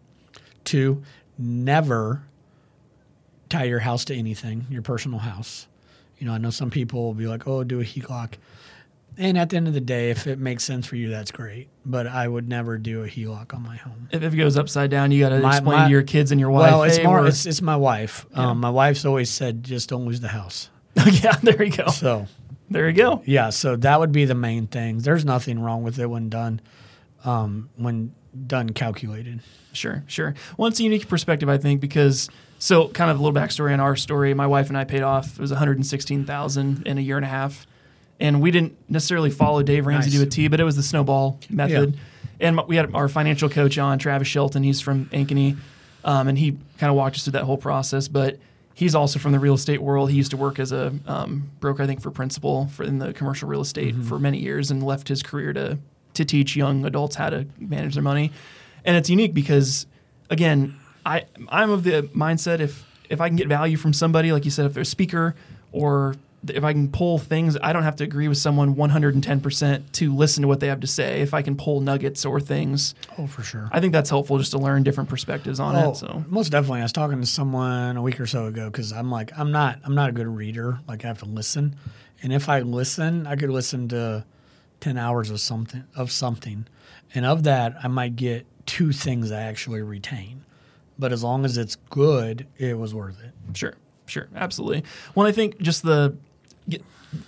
Two, 0.64 1.04
never 1.38 2.24
tie 3.50 3.66
your 3.66 3.80
house 3.80 4.06
to 4.06 4.16
anything, 4.16 4.66
your 4.70 4.82
personal 4.82 5.20
house. 5.20 5.68
You 6.18 6.28
know, 6.28 6.34
I 6.34 6.38
know 6.38 6.50
some 6.50 6.70
people 6.70 7.04
will 7.04 7.14
be 7.14 7.28
like, 7.28 7.48
oh, 7.48 7.64
do 7.64 7.82
a 7.82 7.84
HELOC. 7.84 8.34
And 9.22 9.38
at 9.38 9.50
the 9.52 9.58
end 9.58 9.68
of 9.68 9.74
the 9.76 9.82
day, 9.82 10.10
if 10.10 10.26
it 10.26 10.40
makes 10.40 10.64
sense 10.64 10.88
for 10.88 10.96
you, 10.96 11.10
that's 11.10 11.30
great. 11.32 11.68
But 11.86 12.08
I 12.08 12.28
would 12.28 12.50
never 12.50 12.78
do 12.80 13.04
a 13.04 13.08
HELOC 13.08 13.54
on 13.54 13.62
my 13.62 13.76
home. 13.76 14.10
If, 14.12 14.24
it 14.24 14.36
goes 14.36 14.58
upside 14.58 14.90
down, 14.90 15.12
you 15.12 15.20
got 15.22 15.30
to 15.30 15.38
explain 15.48 15.64
my- 15.80 15.86
to 15.86 15.92
your 15.92 16.02
kids 16.02 16.32
and 16.32 16.40
your 16.42 16.50
wife. 16.50 16.72
Well, 16.72 16.84
it's 16.84 16.98
"Hey, 16.98 17.04
more. 17.04 17.28
It's, 17.28 17.46
it's 17.46 17.62
my 17.62 17.76
wife. 17.76 18.26
Um, 18.34 18.60
my 18.60 18.72
wife's 18.72 19.06
always 19.06 19.30
said, 19.30 19.64
just 19.64 19.90
don't 19.90 20.06
lose 20.06 20.22
the 20.22 20.28
house. 20.30 20.70
yeah, 21.06 21.36
there 21.44 21.62
you 21.62 21.72
go. 21.72 21.88
So 21.90 22.26
There 22.72 22.88
you 22.90 22.96
go. 22.96 23.22
yeah, 23.26 23.52
so 23.52 23.76
that 23.76 24.00
would 24.00 24.12
be 24.12 24.26
the 24.26 24.34
main 24.36 24.66
thing. 24.68 24.98
There's 24.98 25.24
nothing 25.24 25.60
wrong 25.60 25.84
with 25.84 26.00
it 26.00 26.08
when 26.08 26.30
done, 26.30 26.60
um, 27.24 27.70
when 27.76 28.16
done 28.48 28.72
calculated. 28.72 29.42
Sure, 29.74 30.04
sure. 30.08 30.34
Well, 30.58 30.68
it's 30.68 30.80
a 30.80 30.84
unique 30.84 31.08
perspective, 31.08 31.48
I 31.48 31.58
think, 31.60 31.80
because 31.80 32.28
so 32.60 32.88
kind 32.90 33.12
of 33.12 33.20
a 33.20 33.24
little 33.24 33.40
backstory 33.40 33.72
on 33.72 33.80
our 33.80 33.96
story. 33.96 34.34
My 34.34 34.48
wife 34.48 34.68
and 34.70 34.78
I 34.78 34.84
paid 34.84 35.04
off 35.04 35.34
it 35.34 35.40
was 35.40 35.52
one 35.52 35.60
hundred 35.60 35.78
and 35.78 35.86
sixteen 35.86 36.26
thousand 36.26 36.88
in 36.88 36.98
a 36.98 37.02
year 37.02 37.16
and 37.18 37.26
a 37.26 37.30
half, 37.30 37.66
and 38.22 38.42
we 38.42 38.52
didn't 38.52 38.78
necessarily 38.88 39.32
follow 39.32 39.64
Dave 39.64 39.86
Ramsey 39.86 40.12
Nice. 40.12 40.20
to 40.20 40.26
a 40.26 40.30
T, 40.30 40.48
but 40.48 40.60
it 40.60 40.64
was 40.64 40.76
the 40.76 40.84
snowball 40.84 41.40
method. 41.50 41.98
And 42.40 42.60
we 42.68 42.76
had 42.76 42.94
our 42.96 43.10
financial 43.10 43.50
coach 43.50 43.78
on, 43.78 44.00
Travis 44.00 44.28
Shelton. 44.28 44.64
He's 44.64 44.82
from 44.82 45.06
Ankeny, 45.08 45.58
um, 46.04 46.28
and 46.28 46.38
he 46.38 46.58
kind 46.78 46.90
of 46.90 46.96
walked 46.96 47.16
us 47.16 47.24
through 47.24 47.34
that 47.34 47.44
whole 47.44 47.58
process. 47.58 48.08
But 48.08 48.40
he's 48.74 48.96
also 48.96 49.20
from 49.20 49.32
the 49.32 49.40
real 49.40 49.54
estate 49.54 49.82
world. 49.82 50.10
He 50.12 50.18
used 50.18 50.32
to 50.32 50.38
work 50.38 50.60
as 50.60 50.72
a 50.72 50.94
um, 51.06 51.52
broker, 51.60 51.84
I 51.84 51.88
think, 51.88 52.02
for 52.02 52.12
Principal 52.12 52.68
for 52.68 52.84
in 52.84 53.00
the 53.00 53.14
commercial 53.14 53.50
real 53.50 53.62
estate 53.62 53.96
for 53.96 54.18
many 54.18 54.40
years, 54.40 54.72
and 54.72 54.82
left 54.84 55.08
his 55.08 55.22
career 55.22 55.54
to 55.54 55.78
to 56.14 56.26
teach 56.26 56.56
young 56.56 56.86
adults 56.86 57.16
how 57.16 57.30
to 57.30 57.48
manage 57.60 57.94
their 57.94 58.04
money. 58.04 58.32
And 58.84 58.98
it's 58.98 59.10
unique 59.10 59.34
because, 59.34 59.86
again, 60.30 60.80
I 61.06 61.26
I'm 61.50 61.72
of 61.72 61.84
the 61.84 62.04
mindset 62.16 62.60
if 62.60 62.86
if 63.10 63.22
I 63.22 63.28
can 63.28 63.36
get 63.36 63.48
value 63.48 63.78
from 63.78 63.94
somebody, 63.94 64.32
like 64.32 64.46
you 64.46 64.52
said, 64.52 64.66
if 64.66 64.74
they're 64.74 64.82
a 64.82 64.86
speaker 64.86 65.36
or 65.72 66.16
if 66.48 66.64
I 66.64 66.74
can 66.74 66.90
pull 66.92 67.20
things, 67.20 67.56
I 67.62 67.72
don't 67.74 67.84
have 67.84 67.96
to 67.98 68.04
agree 68.04 68.28
with 68.28 68.38
someone 68.38 68.76
110% 68.76 69.92
to 69.94 70.16
listen 70.16 70.42
to 70.42 70.48
what 70.48 70.60
they 70.60 70.68
have 70.68 70.80
to 70.80 70.88
say. 70.88 71.22
If 71.22 71.34
I 71.34 71.42
can 71.42 71.56
pull 71.56 71.82
nuggets 71.82 72.26
or 72.26 72.40
things, 72.40 72.96
Oh, 73.18 73.28
for 73.28 73.44
sure. 73.44 73.70
I 73.72 73.80
think 73.80 73.94
that's 73.94 74.10
helpful 74.10 74.38
just 74.38 74.52
to 74.52 74.58
learn 74.58 74.84
different 74.84 75.10
perspectives 75.10 75.60
on 75.60 75.76
Oh, 75.76 75.92
it. 75.92 75.96
So 75.98 76.26
most 76.28 76.50
definitely. 76.50 76.80
I 76.80 76.84
was 76.84 76.92
talking 76.92 77.20
to 77.22 77.28
someone 77.28 77.98
a 77.98 78.02
week 78.02 78.20
or 78.20 78.26
so 78.26 78.46
ago 78.48 78.70
because 78.70 78.92
I'm 78.92 79.12
like, 79.12 79.32
I'm 79.38 79.52
not, 79.52 79.80
I'm 79.84 79.96
not 79.96 80.10
a 80.10 80.14
good 80.14 80.28
reader. 80.28 80.80
Like 80.88 81.04
I 81.06 81.08
have 81.10 81.20
to 81.20 81.26
listen, 81.26 81.76
and 82.24 82.34
if 82.34 82.50
I 82.50 82.62
listen, 82.62 83.28
I 83.28 83.36
could 83.36 83.50
listen 83.50 83.88
to 83.90 84.26
ten 84.80 84.98
hours 84.98 85.30
of 85.30 85.40
something 85.40 85.84
of 85.96 86.12
something, 86.12 86.66
and 87.14 87.26
of 87.26 87.44
that, 87.44 87.76
I 87.84 87.88
might 87.88 88.16
get 88.16 88.46
two 88.66 88.92
things 88.92 89.32
I 89.32 89.42
actually 89.42 89.82
retain. 89.82 90.44
But 90.98 91.12
as 91.12 91.24
long 91.24 91.46
as 91.46 91.58
it's 91.58 91.78
good, 91.90 92.48
it 92.58 92.78
was 92.78 92.94
worth 92.94 93.18
it. 93.24 93.32
Sure, 93.58 93.74
sure, 94.06 94.28
absolutely. 94.36 94.84
Well, 95.16 95.26
I 95.28 95.32
think 95.32 95.60
just 95.60 95.82
the 95.84 96.16
y- 96.68 96.80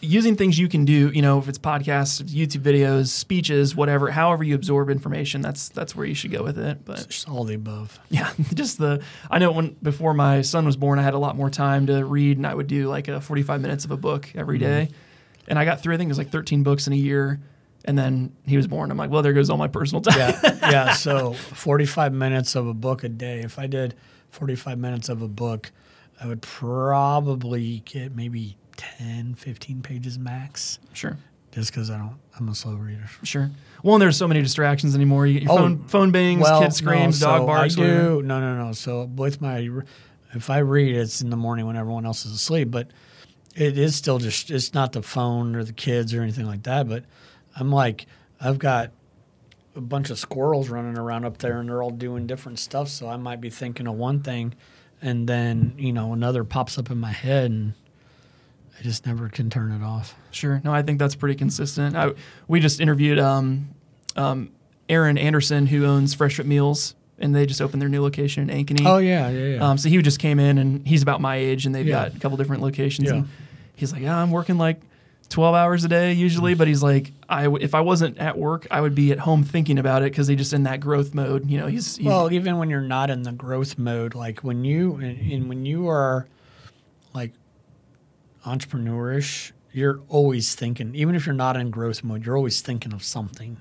using 0.01 0.35
things 0.35 0.57
you 0.57 0.67
can 0.67 0.85
do, 0.85 1.09
you 1.09 1.21
know, 1.21 1.39
if 1.39 1.47
it's 1.47 1.57
podcasts, 1.57 2.23
YouTube 2.23 2.61
videos, 2.61 3.07
speeches, 3.07 3.75
whatever, 3.75 4.11
however 4.11 4.43
you 4.43 4.55
absorb 4.55 4.89
information, 4.89 5.41
that's 5.41 5.69
that's 5.69 5.95
where 5.95 6.05
you 6.05 6.13
should 6.13 6.31
go 6.31 6.43
with 6.43 6.57
it. 6.57 6.85
But 6.85 7.07
Just 7.09 7.27
all 7.27 7.43
the 7.43 7.55
above. 7.55 7.99
yeah, 8.09 8.31
just 8.53 8.77
the 8.77 9.03
I 9.29 9.39
know 9.39 9.51
when 9.51 9.75
before 9.81 10.13
my 10.13 10.41
son 10.41 10.65
was 10.65 10.77
born, 10.77 10.99
I 10.99 11.03
had 11.03 11.13
a 11.13 11.19
lot 11.19 11.35
more 11.35 11.49
time 11.49 11.87
to 11.87 12.05
read, 12.05 12.37
and 12.37 12.47
I 12.47 12.53
would 12.53 12.67
do 12.67 12.87
like 12.87 13.07
a 13.07 13.19
forty-five 13.21 13.61
minutes 13.61 13.85
of 13.85 13.91
a 13.91 13.97
book 13.97 14.29
every 14.35 14.57
mm-hmm. 14.57 14.87
day, 14.87 14.89
and 15.47 15.59
I 15.59 15.65
got 15.65 15.81
through. 15.81 15.95
I 15.95 15.97
think 15.97 16.07
it 16.07 16.11
was 16.11 16.17
like 16.17 16.31
thirteen 16.31 16.63
books 16.63 16.87
in 16.87 16.93
a 16.93 16.97
year. 16.97 17.41
And 17.85 17.99
then 17.99 18.33
he 18.45 18.55
was 18.55 18.65
born. 18.65 18.91
I'm 18.91 18.97
like, 18.97 19.09
well, 19.09 19.21
there 19.21 19.33
goes 19.33 19.49
all 19.49 19.57
my 19.57 19.67
personal 19.67 20.01
time. 20.01 20.17
Yeah, 20.17 20.71
yeah. 20.71 20.93
So 20.93 21.33
45 21.33 22.13
minutes 22.13 22.55
of 22.55 22.65
a 22.65 22.73
book 22.73 23.03
a 23.03 23.09
day. 23.09 23.41
If 23.41 23.59
I 23.59 23.67
did 23.67 23.93
45 24.29 24.79
minutes 24.79 25.09
of 25.09 25.21
a 25.21 25.27
book, 25.27 25.69
I 26.21 26.27
would 26.27 26.41
probably 26.41 27.81
get 27.83 28.15
maybe 28.15 28.55
10, 28.77 29.35
15 29.35 29.81
pages 29.81 30.17
max. 30.19 30.79
sure. 30.93 31.17
Just 31.51 31.71
because 31.71 31.91
I 31.91 31.97
don't, 31.99 32.15
I'm 32.39 32.49
a 32.49 32.55
slow 32.55 32.73
reader. 32.73 33.07
Sure. 33.21 33.51
Well, 33.83 33.93
and 33.93 34.01
there's 34.01 34.17
so 34.17 34.27
many 34.27 34.41
distractions 34.41 34.95
anymore. 34.95 35.27
You 35.27 35.35
get 35.35 35.43
your 35.43 35.51
Oh, 35.51 35.57
phone, 35.57 35.83
phone 35.83 36.11
bangs, 36.11 36.49
kid 36.59 36.73
screams, 36.73 37.21
no, 37.21 37.27
dog 37.27 37.41
so 37.41 37.45
barks. 37.45 37.77
I 37.77 37.81
whatever. 37.81 38.01
do. 38.01 38.21
No, 38.23 38.39
no, 38.39 38.65
no. 38.65 38.71
So 38.73 39.03
with 39.03 39.39
my, 39.39 39.69
if 40.33 40.49
I 40.49 40.57
read, 40.59 40.95
it's 40.95 41.21
in 41.21 41.29
the 41.29 41.37
morning 41.37 41.67
when 41.67 41.75
everyone 41.75 42.07
else 42.07 42.25
is 42.25 42.31
asleep. 42.31 42.71
But 42.71 42.87
it 43.55 43.77
is 43.77 43.95
still 43.95 44.17
just. 44.17 44.49
It's 44.49 44.73
not 44.73 44.93
the 44.93 45.03
phone 45.03 45.55
or 45.55 45.63
the 45.63 45.73
kids 45.73 46.11
or 46.15 46.23
anything 46.23 46.47
like 46.47 46.63
that. 46.63 46.89
But 46.89 47.03
I'm 47.55 47.71
like, 47.71 48.07
I've 48.41 48.57
got 48.57 48.89
a 49.75 49.81
bunch 49.81 50.09
of 50.09 50.17
squirrels 50.17 50.69
running 50.69 50.97
around 50.97 51.23
up 51.23 51.37
there, 51.37 51.59
and 51.59 51.69
they're 51.69 51.83
all 51.83 51.91
doing 51.91 52.25
different 52.25 52.57
stuff. 52.57 52.89
So 52.89 53.07
I 53.09 53.17
might 53.17 53.41
be 53.41 53.51
thinking 53.51 53.85
of 53.85 53.93
one 53.93 54.21
thing, 54.23 54.55
and 55.03 55.29
then 55.29 55.75
you 55.77 55.93
know 55.93 56.13
another 56.13 56.43
pops 56.43 56.79
up 56.79 56.89
in 56.89 56.97
my 56.97 57.11
head, 57.11 57.51
and 57.51 57.73
I 58.79 58.83
just 58.83 59.05
never 59.05 59.29
can 59.29 59.49
turn 59.49 59.71
it 59.71 59.83
off. 59.83 60.15
Sure. 60.31 60.59
No, 60.63 60.73
I 60.73 60.81
think 60.81 60.99
that's 60.99 61.15
pretty 61.15 61.35
consistent. 61.35 61.95
I, 61.95 62.11
we 62.47 62.59
just 62.59 62.79
interviewed 62.81 63.19
um, 63.19 63.69
um, 64.15 64.49
Aaron 64.89 65.17
Anderson, 65.17 65.67
who 65.67 65.85
owns 65.85 66.13
Fresh 66.13 66.37
Fit 66.37 66.45
Meals, 66.45 66.95
and 67.19 67.35
they 67.35 67.45
just 67.45 67.61
opened 67.61 67.81
their 67.81 67.89
new 67.89 68.01
location 68.01 68.49
in 68.49 68.65
Ankeny. 68.65 68.85
Oh 68.85 68.97
yeah, 68.97 69.29
yeah, 69.29 69.55
yeah. 69.55 69.69
Um, 69.69 69.77
so 69.77 69.89
he 69.89 70.01
just 70.01 70.19
came 70.19 70.39
in, 70.39 70.57
and 70.57 70.85
he's 70.87 71.03
about 71.03 71.21
my 71.21 71.35
age, 71.35 71.65
and 71.65 71.73
they've 71.75 71.85
Yeah. 71.85 72.09
got 72.09 72.15
a 72.15 72.19
couple 72.19 72.37
different 72.37 72.63
locations. 72.63 73.07
Yeah. 73.09 73.15
And 73.17 73.27
he's 73.75 73.93
like, 73.93 74.01
"Yeah, 74.01 74.17
I'm 74.17 74.31
working 74.31 74.57
like 74.57 74.81
12 75.29 75.55
hours 75.55 75.83
a 75.83 75.87
day 75.87 76.13
usually," 76.13 76.55
but 76.55 76.67
he's 76.67 76.81
like, 76.83 77.11
"I 77.29 77.47
if 77.47 77.75
I 77.75 77.81
wasn't 77.81 78.17
at 78.17 78.37
work, 78.37 78.65
I 78.71 78.81
would 78.81 78.95
be 78.95 79.11
at 79.11 79.19
home 79.19 79.43
thinking 79.43 79.77
about 79.77 80.01
it 80.01 80.11
because 80.11 80.27
they 80.27 80.35
just 80.35 80.51
in 80.51 80.63
that 80.63 80.79
growth 80.79 81.13
mode. 81.13 81.47
You 81.49 81.59
know, 81.59 81.67
he's, 81.67 81.95
he's 81.97 82.05
Well, 82.07 82.31
even 82.33 82.57
when 82.57 82.69
you're 82.71 82.81
not 82.81 83.09
in 83.11 83.21
the 83.21 83.31
growth 83.31 83.77
mode, 83.77 84.15
like 84.15 84.39
when 84.39 84.65
you 84.65 84.95
and, 84.95 85.31
and 85.31 85.47
when 85.47 85.65
you 85.65 85.87
are 85.87 86.25
entrepreneurish, 88.45 89.51
you're 89.71 90.01
always 90.09 90.55
thinking. 90.55 90.95
Even 90.95 91.15
if 91.15 91.25
you're 91.25 91.35
not 91.35 91.57
in 91.57 91.71
growth 91.71 92.03
mode, 92.03 92.25
you're 92.25 92.37
always 92.37 92.61
thinking 92.61 92.93
of 92.93 93.03
something. 93.03 93.57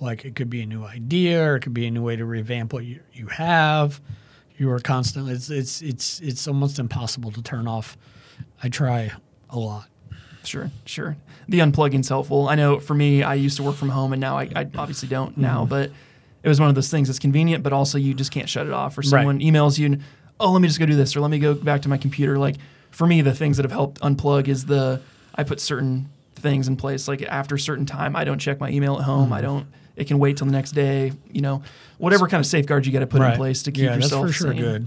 Like 0.00 0.24
it 0.24 0.34
could 0.34 0.50
be 0.50 0.62
a 0.62 0.66
new 0.66 0.84
idea, 0.84 1.44
or 1.44 1.56
it 1.56 1.60
could 1.60 1.74
be 1.74 1.86
a 1.86 1.90
new 1.90 2.02
way 2.02 2.16
to 2.16 2.24
revamp 2.24 2.72
what 2.72 2.84
you, 2.84 3.00
you 3.12 3.26
have. 3.26 4.00
You 4.56 4.70
are 4.70 4.80
constantly. 4.80 5.32
It's 5.32 5.50
it's 5.50 5.82
it's 5.82 6.20
it's 6.20 6.48
almost 6.48 6.78
impossible 6.78 7.30
to 7.32 7.42
turn 7.42 7.68
off. 7.68 7.96
I 8.62 8.68
try 8.68 9.12
a 9.50 9.58
lot. 9.58 9.88
Sure, 10.44 10.70
sure. 10.86 11.16
The 11.48 11.58
unplugging's 11.58 12.08
helpful. 12.08 12.48
I 12.48 12.54
know 12.54 12.80
for 12.80 12.94
me, 12.94 13.22
I 13.22 13.34
used 13.34 13.56
to 13.58 13.62
work 13.62 13.76
from 13.76 13.90
home, 13.90 14.12
and 14.12 14.20
now 14.20 14.38
I, 14.38 14.50
I 14.56 14.66
obviously 14.76 15.08
don't 15.08 15.36
now. 15.36 15.60
Mm-hmm. 15.60 15.68
But 15.68 15.90
it 16.42 16.48
was 16.48 16.58
one 16.58 16.70
of 16.70 16.74
those 16.74 16.90
things 16.90 17.08
that's 17.08 17.18
convenient, 17.18 17.62
but 17.62 17.72
also 17.72 17.98
you 17.98 18.14
just 18.14 18.30
can't 18.30 18.48
shut 18.48 18.66
it 18.66 18.72
off. 18.72 18.96
Or 18.96 19.02
someone 19.02 19.40
emails 19.40 19.78
you, 19.78 19.86
and, 19.86 20.02
oh, 20.38 20.50
let 20.52 20.62
me 20.62 20.68
just 20.68 20.80
go 20.80 20.86
do 20.86 20.96
this, 20.96 21.14
or 21.14 21.20
let 21.20 21.30
me 21.30 21.38
go 21.38 21.52
back 21.52 21.82
to 21.82 21.88
my 21.90 21.98
computer. 21.98 22.38
Like 22.38 22.56
for 22.90 23.06
me, 23.06 23.22
the 23.22 23.34
things 23.34 23.56
that 23.56 23.64
have 23.64 23.72
helped 23.72 24.00
unplug 24.00 24.48
is 24.48 24.66
the 24.66 25.00
I 25.34 25.44
put 25.44 25.60
certain 25.60 26.10
things 26.34 26.68
in 26.68 26.76
place. 26.76 27.08
Like 27.08 27.22
after 27.22 27.54
a 27.54 27.58
certain 27.58 27.86
time, 27.86 28.16
I 28.16 28.24
don't 28.24 28.38
check 28.38 28.60
my 28.60 28.70
email 28.70 28.98
at 28.98 29.04
home. 29.04 29.26
Mm-hmm. 29.26 29.32
I 29.34 29.40
don't. 29.40 29.66
It 29.96 30.06
can 30.06 30.18
wait 30.18 30.36
till 30.36 30.46
the 30.46 30.52
next 30.52 30.72
day. 30.72 31.12
You 31.30 31.40
know, 31.42 31.62
whatever 31.98 32.26
kind 32.26 32.40
of 32.40 32.46
safeguards 32.46 32.86
you 32.86 32.92
got 32.92 33.00
to 33.00 33.06
put 33.06 33.22
in 33.22 33.36
place 33.36 33.62
to 33.64 33.72
keep 33.72 33.84
yeah, 33.84 33.94
yourself 33.96 34.26
that's 34.26 34.36
for 34.36 34.44
sure 34.44 34.54
good. 34.54 34.86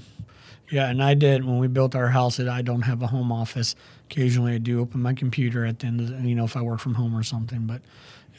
Yeah, 0.72 0.90
and 0.90 1.04
I 1.04 1.14
did 1.14 1.46
when 1.46 1.60
we 1.60 1.68
built 1.68 1.94
our 1.94 2.10
house. 2.10 2.40
It, 2.40 2.48
I 2.48 2.62
don't 2.62 2.82
have 2.82 3.02
a 3.04 3.08
home 3.08 3.32
office. 3.32 3.76
Occasionally, 4.10 4.56
I 4.56 4.58
do 4.58 4.80
open 4.80 5.02
my 5.02 5.14
computer 5.14 5.66
at 5.66 5.80
the 5.80 5.88
end 5.88 6.00
of 6.00 6.10
the, 6.10 6.28
you 6.28 6.36
know 6.36 6.46
if 6.46 6.58
I 6.58 6.62
work 6.62 6.80
from 6.80 6.96
home 6.96 7.16
or 7.16 7.24
something. 7.24 7.68
But 7.68 7.82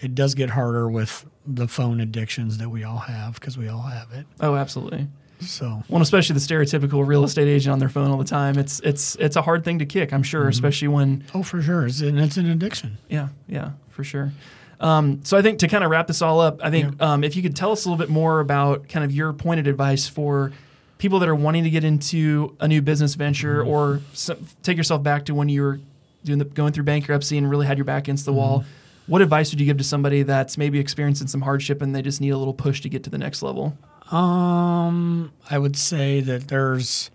it 0.01 0.15
does 0.15 0.35
get 0.35 0.51
harder 0.51 0.89
with 0.89 1.27
the 1.47 1.69
phone 1.69 2.01
addictions 2.01 2.59
that 2.59 2.71
we 2.71 2.83
all 2.83 2.99
have 2.99 3.35
because 3.35 3.57
we 3.57 3.69
all 3.69 3.83
have 3.83 4.11
it. 4.12 4.27
Oh, 4.41 4.57
absolutely. 4.57 5.09
So 5.41 5.82
Well, 5.89 6.01
especially 6.03 6.35
the 6.35 6.41
stereotypical 6.41 7.07
real 7.07 7.24
estate 7.24 7.49
agent 7.49 7.72
on 7.72 7.78
their 7.78 7.89
phone 7.89 8.11
all 8.11 8.16
the 8.18 8.24
time. 8.24 8.59
It's 8.59 8.80
it's 8.80 9.16
it's 9.16 9.37
a 9.37 9.43
hard 9.43 9.64
thing 9.64 9.78
to 9.80 9.87
kick, 9.87 10.12
I'm 10.12 10.22
sure, 10.22 10.43
Mm-hmm. 10.43 10.49
especially 10.51 10.89
when 10.89 11.24
oh, 11.35 11.43
for 11.43 11.61
sure, 11.61 11.87
it's 11.87 12.01
and 12.01 12.18
it's 12.18 12.37
an 12.37 12.49
addiction. 12.49 12.99
yeah, 13.09 13.28
yeah, 13.49 13.72
for 13.91 14.05
sure. 14.05 14.32
Um, 14.80 15.20
so 15.24 15.37
I 15.37 15.43
think 15.43 15.61
to 15.61 15.68
kind 15.68 15.85
of 15.85 15.91
wrap 15.91 16.07
this 16.09 16.20
all 16.20 16.41
up, 16.41 16.61
I 16.62 16.70
think 16.70 17.01
um, 17.01 17.24
if 17.24 17.37
you 17.37 17.43
could 17.43 17.55
tell 17.57 17.72
us 17.72 17.85
a 17.85 17.89
little 17.89 17.99
bit 18.05 18.11
more 18.11 18.41
about 18.41 18.89
kind 18.89 19.05
of 19.05 19.12
your 19.12 19.32
pointed 19.32 19.66
advice 19.66 20.09
for 20.09 20.53
people 20.99 21.18
that 21.20 21.28
are 21.28 21.35
wanting 21.35 21.64
to 21.64 21.70
get 21.70 21.85
into 21.85 22.57
a 22.61 22.68
new 22.68 22.82
business 22.82 23.14
venture, 23.14 23.61
Mm-hmm. 23.61 23.68
or 23.70 24.01
some, 24.12 24.37
take 24.62 24.76
yourself 24.76 25.03
back 25.03 25.24
to 25.26 25.35
when 25.35 25.49
you 25.49 25.62
were 25.62 25.80
doing 26.24 26.39
the, 26.39 26.45
going 26.45 26.72
through 26.72 26.85
bankruptcy 26.85 27.39
and 27.39 27.49
really 27.49 27.66
had 27.66 27.78
your 27.78 27.85
back 27.85 28.03
against 28.05 28.24
the 28.24 28.32
wall. 28.32 28.61
Mm-hmm. 28.61 28.68
What 29.12 29.20
advice 29.22 29.51
would 29.53 29.61
you 29.61 29.66
give 29.66 29.76
to 29.78 29.85
somebody 29.85 30.22
that's 30.22 30.57
maybe 30.59 30.78
experiencing 30.78 31.26
some 31.28 31.43
hardship 31.43 31.82
and 31.82 31.95
they 31.95 32.01
just 32.03 32.20
need 32.22 32.30
a 32.30 32.39
little 32.39 32.55
push 32.55 32.80
to 32.82 32.89
get 32.89 33.05
to 33.05 33.11
the 33.11 33.18
next 33.18 33.43
level? 33.43 33.76
Um, 34.11 35.33
I 35.51 35.59
would 35.59 35.77
say 35.77 36.21
that 36.21 36.49
there's 36.49 37.11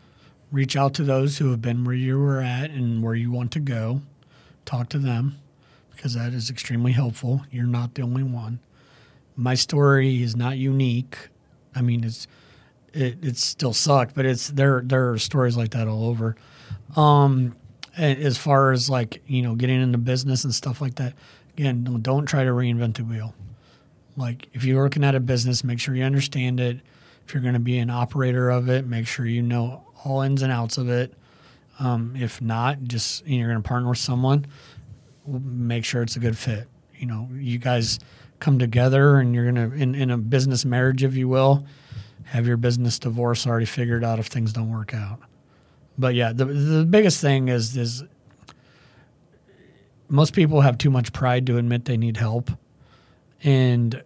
reach 0.52 0.76
out 0.76 0.94
to 0.96 1.04
those 1.04 1.38
who 1.38 1.52
have 1.52 1.62
been 1.62 1.84
where 1.84 1.96
you 1.96 2.20
were 2.20 2.42
at 2.42 2.72
and 2.72 3.04
where 3.04 3.16
you 3.16 3.32
want 3.32 3.52
to 3.52 3.60
go. 3.60 4.02
Talk 4.66 4.90
to 4.90 5.00
them 5.00 5.38
because 5.96 6.16
that 6.16 6.34
is 6.34 6.50
extremely 6.50 6.92
helpful. 6.94 7.44
You're 7.52 7.68
not 7.68 7.96
the 7.96 8.02
only 8.02 8.24
one. 8.24 8.60
My 9.36 9.56
story 9.56 10.24
is 10.24 10.36
not 10.36 10.58
unique. 10.58 11.30
I 11.76 11.82
mean, 11.82 12.04
it's 12.04 12.28
it 12.94 13.18
it's 13.22 13.44
still 13.44 13.74
sucked, 13.74 14.16
but 14.16 14.26
it's 14.26 14.48
there. 14.50 14.82
There 14.84 15.12
are 15.12 15.18
stories 15.18 15.56
like 15.56 15.72
that 15.72 15.88
all 15.88 16.06
over. 16.06 16.36
Um, 16.96 17.56
as 17.96 18.38
far 18.38 18.72
as 18.72 18.90
like 18.90 19.22
you 19.28 19.42
know, 19.42 19.56
getting 19.56 19.82
into 19.82 19.98
business 19.98 20.44
and 20.44 20.54
stuff 20.54 20.82
like 20.82 20.96
that, 20.96 21.14
again, 21.58 21.84
don't 22.02 22.26
try 22.26 22.44
to 22.44 22.52
reinvent 22.52 22.96
the 22.96 23.04
wheel. 23.04 23.34
Like 24.20 24.50
if 24.54 24.64
you're 24.64 24.82
working 24.82 25.04
at 25.04 25.16
a 25.16 25.20
business, 25.20 25.64
make 25.64 25.80
sure 25.80 25.96
you 25.96 26.04
understand 26.04 26.60
it. 26.60 26.82
If 27.26 27.34
you're 27.34 27.42
going 27.42 27.54
to 27.54 27.60
be 27.60 27.78
an 27.80 27.90
operator 27.90 28.50
of 28.50 28.70
it, 28.70 28.86
make 28.86 29.08
sure 29.08 29.26
you 29.26 29.42
know 29.42 29.86
all 30.04 30.22
ins 30.22 30.42
and 30.42 30.52
outs 30.52 30.78
of 30.78 30.90
it. 30.90 31.14
Um, 31.80 32.16
if 32.16 32.42
not, 32.42 32.84
just 32.84 33.26
you're 33.26 33.48
going 33.48 33.62
to 33.62 33.68
partner 33.68 33.90
with 33.90 33.98
someone. 33.98 34.46
make 35.26 35.86
sure 35.86 36.02
it's 36.02 36.16
a 36.16 36.20
good 36.20 36.38
fit. 36.38 36.68
You 36.98 37.08
know, 37.08 37.30
you 37.34 37.58
guys 37.58 38.00
come 38.40 38.60
together 38.60 39.18
and 39.18 39.34
you're 39.36 39.46
gonna 39.46 39.70
in, 39.76 39.96
in 39.96 40.12
a 40.12 40.18
business 40.18 40.66
marriage, 40.66 41.04
if 41.04 41.16
you 41.16 41.28
will, 41.28 41.66
have 42.26 42.48
your 42.48 42.58
business 42.58 43.00
divorce 43.00 43.46
already 43.48 43.66
figured 43.66 44.04
out 44.04 44.20
if 44.20 44.28
things 44.28 44.54
don't 44.54 44.70
work 44.70 44.94
out. 44.94 45.20
But 45.98 46.16
yeah, 46.16 46.34
the 46.34 46.46
the 46.46 46.86
biggest 46.86 47.22
thing 47.22 47.50
is 47.50 47.76
is 47.78 48.04
most 50.08 50.34
people 50.34 50.62
have 50.62 50.78
too 50.78 50.90
much 50.90 51.14
pride 51.14 51.46
to 51.48 51.58
admit 51.58 51.86
they 51.86 51.98
need 51.98 52.18
help, 52.18 52.52
and 53.44 54.02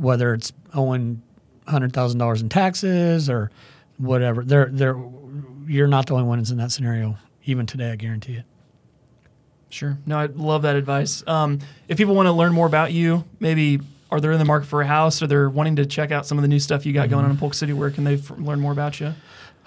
whether 0.00 0.34
it's 0.34 0.52
owing 0.74 1.22
hundred 1.68 1.92
thousand 1.92 2.18
dollars 2.18 2.42
in 2.42 2.48
taxes 2.48 3.30
or 3.30 3.50
whatever, 3.98 4.42
they're 4.42 4.66
they're 4.66 4.96
you're 5.66 5.86
not 5.86 6.06
the 6.06 6.14
only 6.14 6.26
one 6.26 6.38
that's 6.38 6.50
in 6.50 6.58
that 6.58 6.72
scenario. 6.72 7.16
Even 7.44 7.66
today, 7.66 7.90
I 7.90 7.96
guarantee 7.96 8.34
it. 8.34 8.44
Sure. 9.70 9.98
No, 10.04 10.18
I 10.18 10.26
love 10.26 10.62
that 10.62 10.76
advice. 10.76 11.22
Um, 11.26 11.60
if 11.88 11.96
people 11.96 12.14
want 12.14 12.26
to 12.26 12.32
learn 12.32 12.52
more 12.52 12.66
about 12.66 12.92
you, 12.92 13.24
maybe 13.38 13.80
are 14.10 14.20
they 14.20 14.28
in 14.28 14.38
the 14.38 14.44
market 14.44 14.66
for 14.66 14.82
a 14.82 14.86
house 14.86 15.22
or 15.22 15.26
they're 15.28 15.48
wanting 15.48 15.76
to 15.76 15.86
check 15.86 16.10
out 16.10 16.26
some 16.26 16.36
of 16.38 16.42
the 16.42 16.48
new 16.48 16.58
stuff 16.58 16.84
you 16.84 16.92
got 16.92 17.08
going 17.08 17.24
on 17.24 17.30
in 17.30 17.36
Polk 17.36 17.54
City, 17.54 17.72
where 17.72 17.90
can 17.90 18.02
they 18.02 18.14
f- 18.14 18.30
learn 18.30 18.58
more 18.60 18.72
about 18.72 18.98
you? 18.98 19.14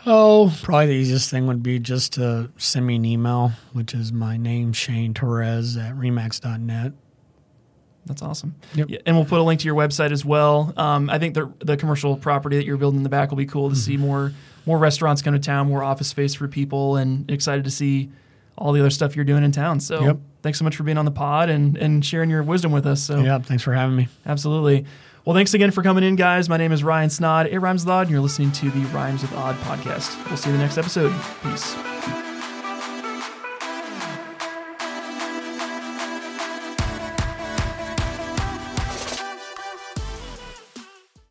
Oh, 0.05 0.53
probably 0.61 0.87
the 0.87 0.93
easiest 0.93 1.29
thing 1.31 1.47
would 1.47 1.63
be 1.63 1.79
just 1.79 2.13
to 2.13 2.51
send 2.57 2.85
me 2.85 2.97
an 2.97 3.05
email, 3.05 3.53
which 3.71 3.93
is 3.93 4.11
my 4.11 4.35
name, 4.35 4.73
Shane 4.73 5.13
Torres 5.13 5.77
at 5.77 5.95
remax.net. 5.95 6.91
That's 8.05 8.21
awesome. 8.21 8.55
Yep. 8.75 8.87
Yeah, 8.89 8.97
and 9.05 9.15
we'll 9.15 9.25
put 9.25 9.39
a 9.39 9.43
link 9.43 9.61
to 9.61 9.65
your 9.65 9.75
website 9.75 10.11
as 10.11 10.25
well. 10.25 10.73
Um, 10.77 11.09
I 11.09 11.19
think 11.19 11.33
the 11.35 11.51
the 11.59 11.77
commercial 11.77 12.17
property 12.17 12.57
that 12.57 12.65
you're 12.65 12.77
building 12.77 12.97
in 12.99 13.03
the 13.03 13.09
back 13.09 13.29
will 13.29 13.37
be 13.37 13.45
cool 13.45 13.69
to 13.69 13.75
see 13.75 13.95
more 13.97 14.33
more 14.65 14.77
restaurants 14.77 15.21
come 15.21 15.33
to 15.33 15.39
town, 15.39 15.67
more 15.69 15.83
office 15.83 16.07
space 16.07 16.33
for 16.33 16.47
people, 16.47 16.97
and 16.97 17.29
excited 17.31 17.63
to 17.65 17.71
see 17.71 18.09
all 18.57 18.71
the 18.73 18.79
other 18.79 18.89
stuff 18.89 19.15
you're 19.15 19.25
doing 19.25 19.43
in 19.43 19.51
town. 19.51 19.79
So 19.79 20.03
Yep. 20.03 20.17
thanks 20.41 20.59
so 20.59 20.63
much 20.65 20.75
for 20.75 20.83
being 20.83 20.97
on 20.97 21.05
the 21.05 21.11
pod 21.11 21.49
and 21.49 21.77
and 21.77 22.05
sharing 22.05 22.29
your 22.29 22.43
wisdom 22.43 22.71
with 22.71 22.85
us. 22.85 23.01
So 23.01 23.19
Yep, 23.19 23.45
thanks 23.45 23.63
for 23.63 23.73
having 23.73 23.95
me. 23.95 24.07
absolutely. 24.25 24.85
Well, 25.25 25.33
thanks 25.33 25.53
again 25.53 25.71
for 25.71 25.81
coming 25.83 26.03
in, 26.03 26.17
guys. 26.17 26.49
My 26.49 26.57
name 26.57 26.73
is 26.73 26.83
Ryan 26.83 27.09
Snaadt. 27.09 27.47
It 27.49 27.59
rhymes 27.59 27.85
with 27.85 27.89
odd, 27.91 28.01
and 28.01 28.11
you're 28.11 28.19
listening 28.19 28.51
to 28.51 28.69
the 28.69 28.81
Rhymes 28.87 29.21
with 29.21 29.33
Odd 29.33 29.55
podcast. 29.61 30.17
We'll 30.27 30.35
see 30.35 30.49
you 30.49 30.55
in 30.55 30.59
the 30.59 30.65
next 30.65 30.77
episode. 30.77 31.13
Peace. 31.41 32.32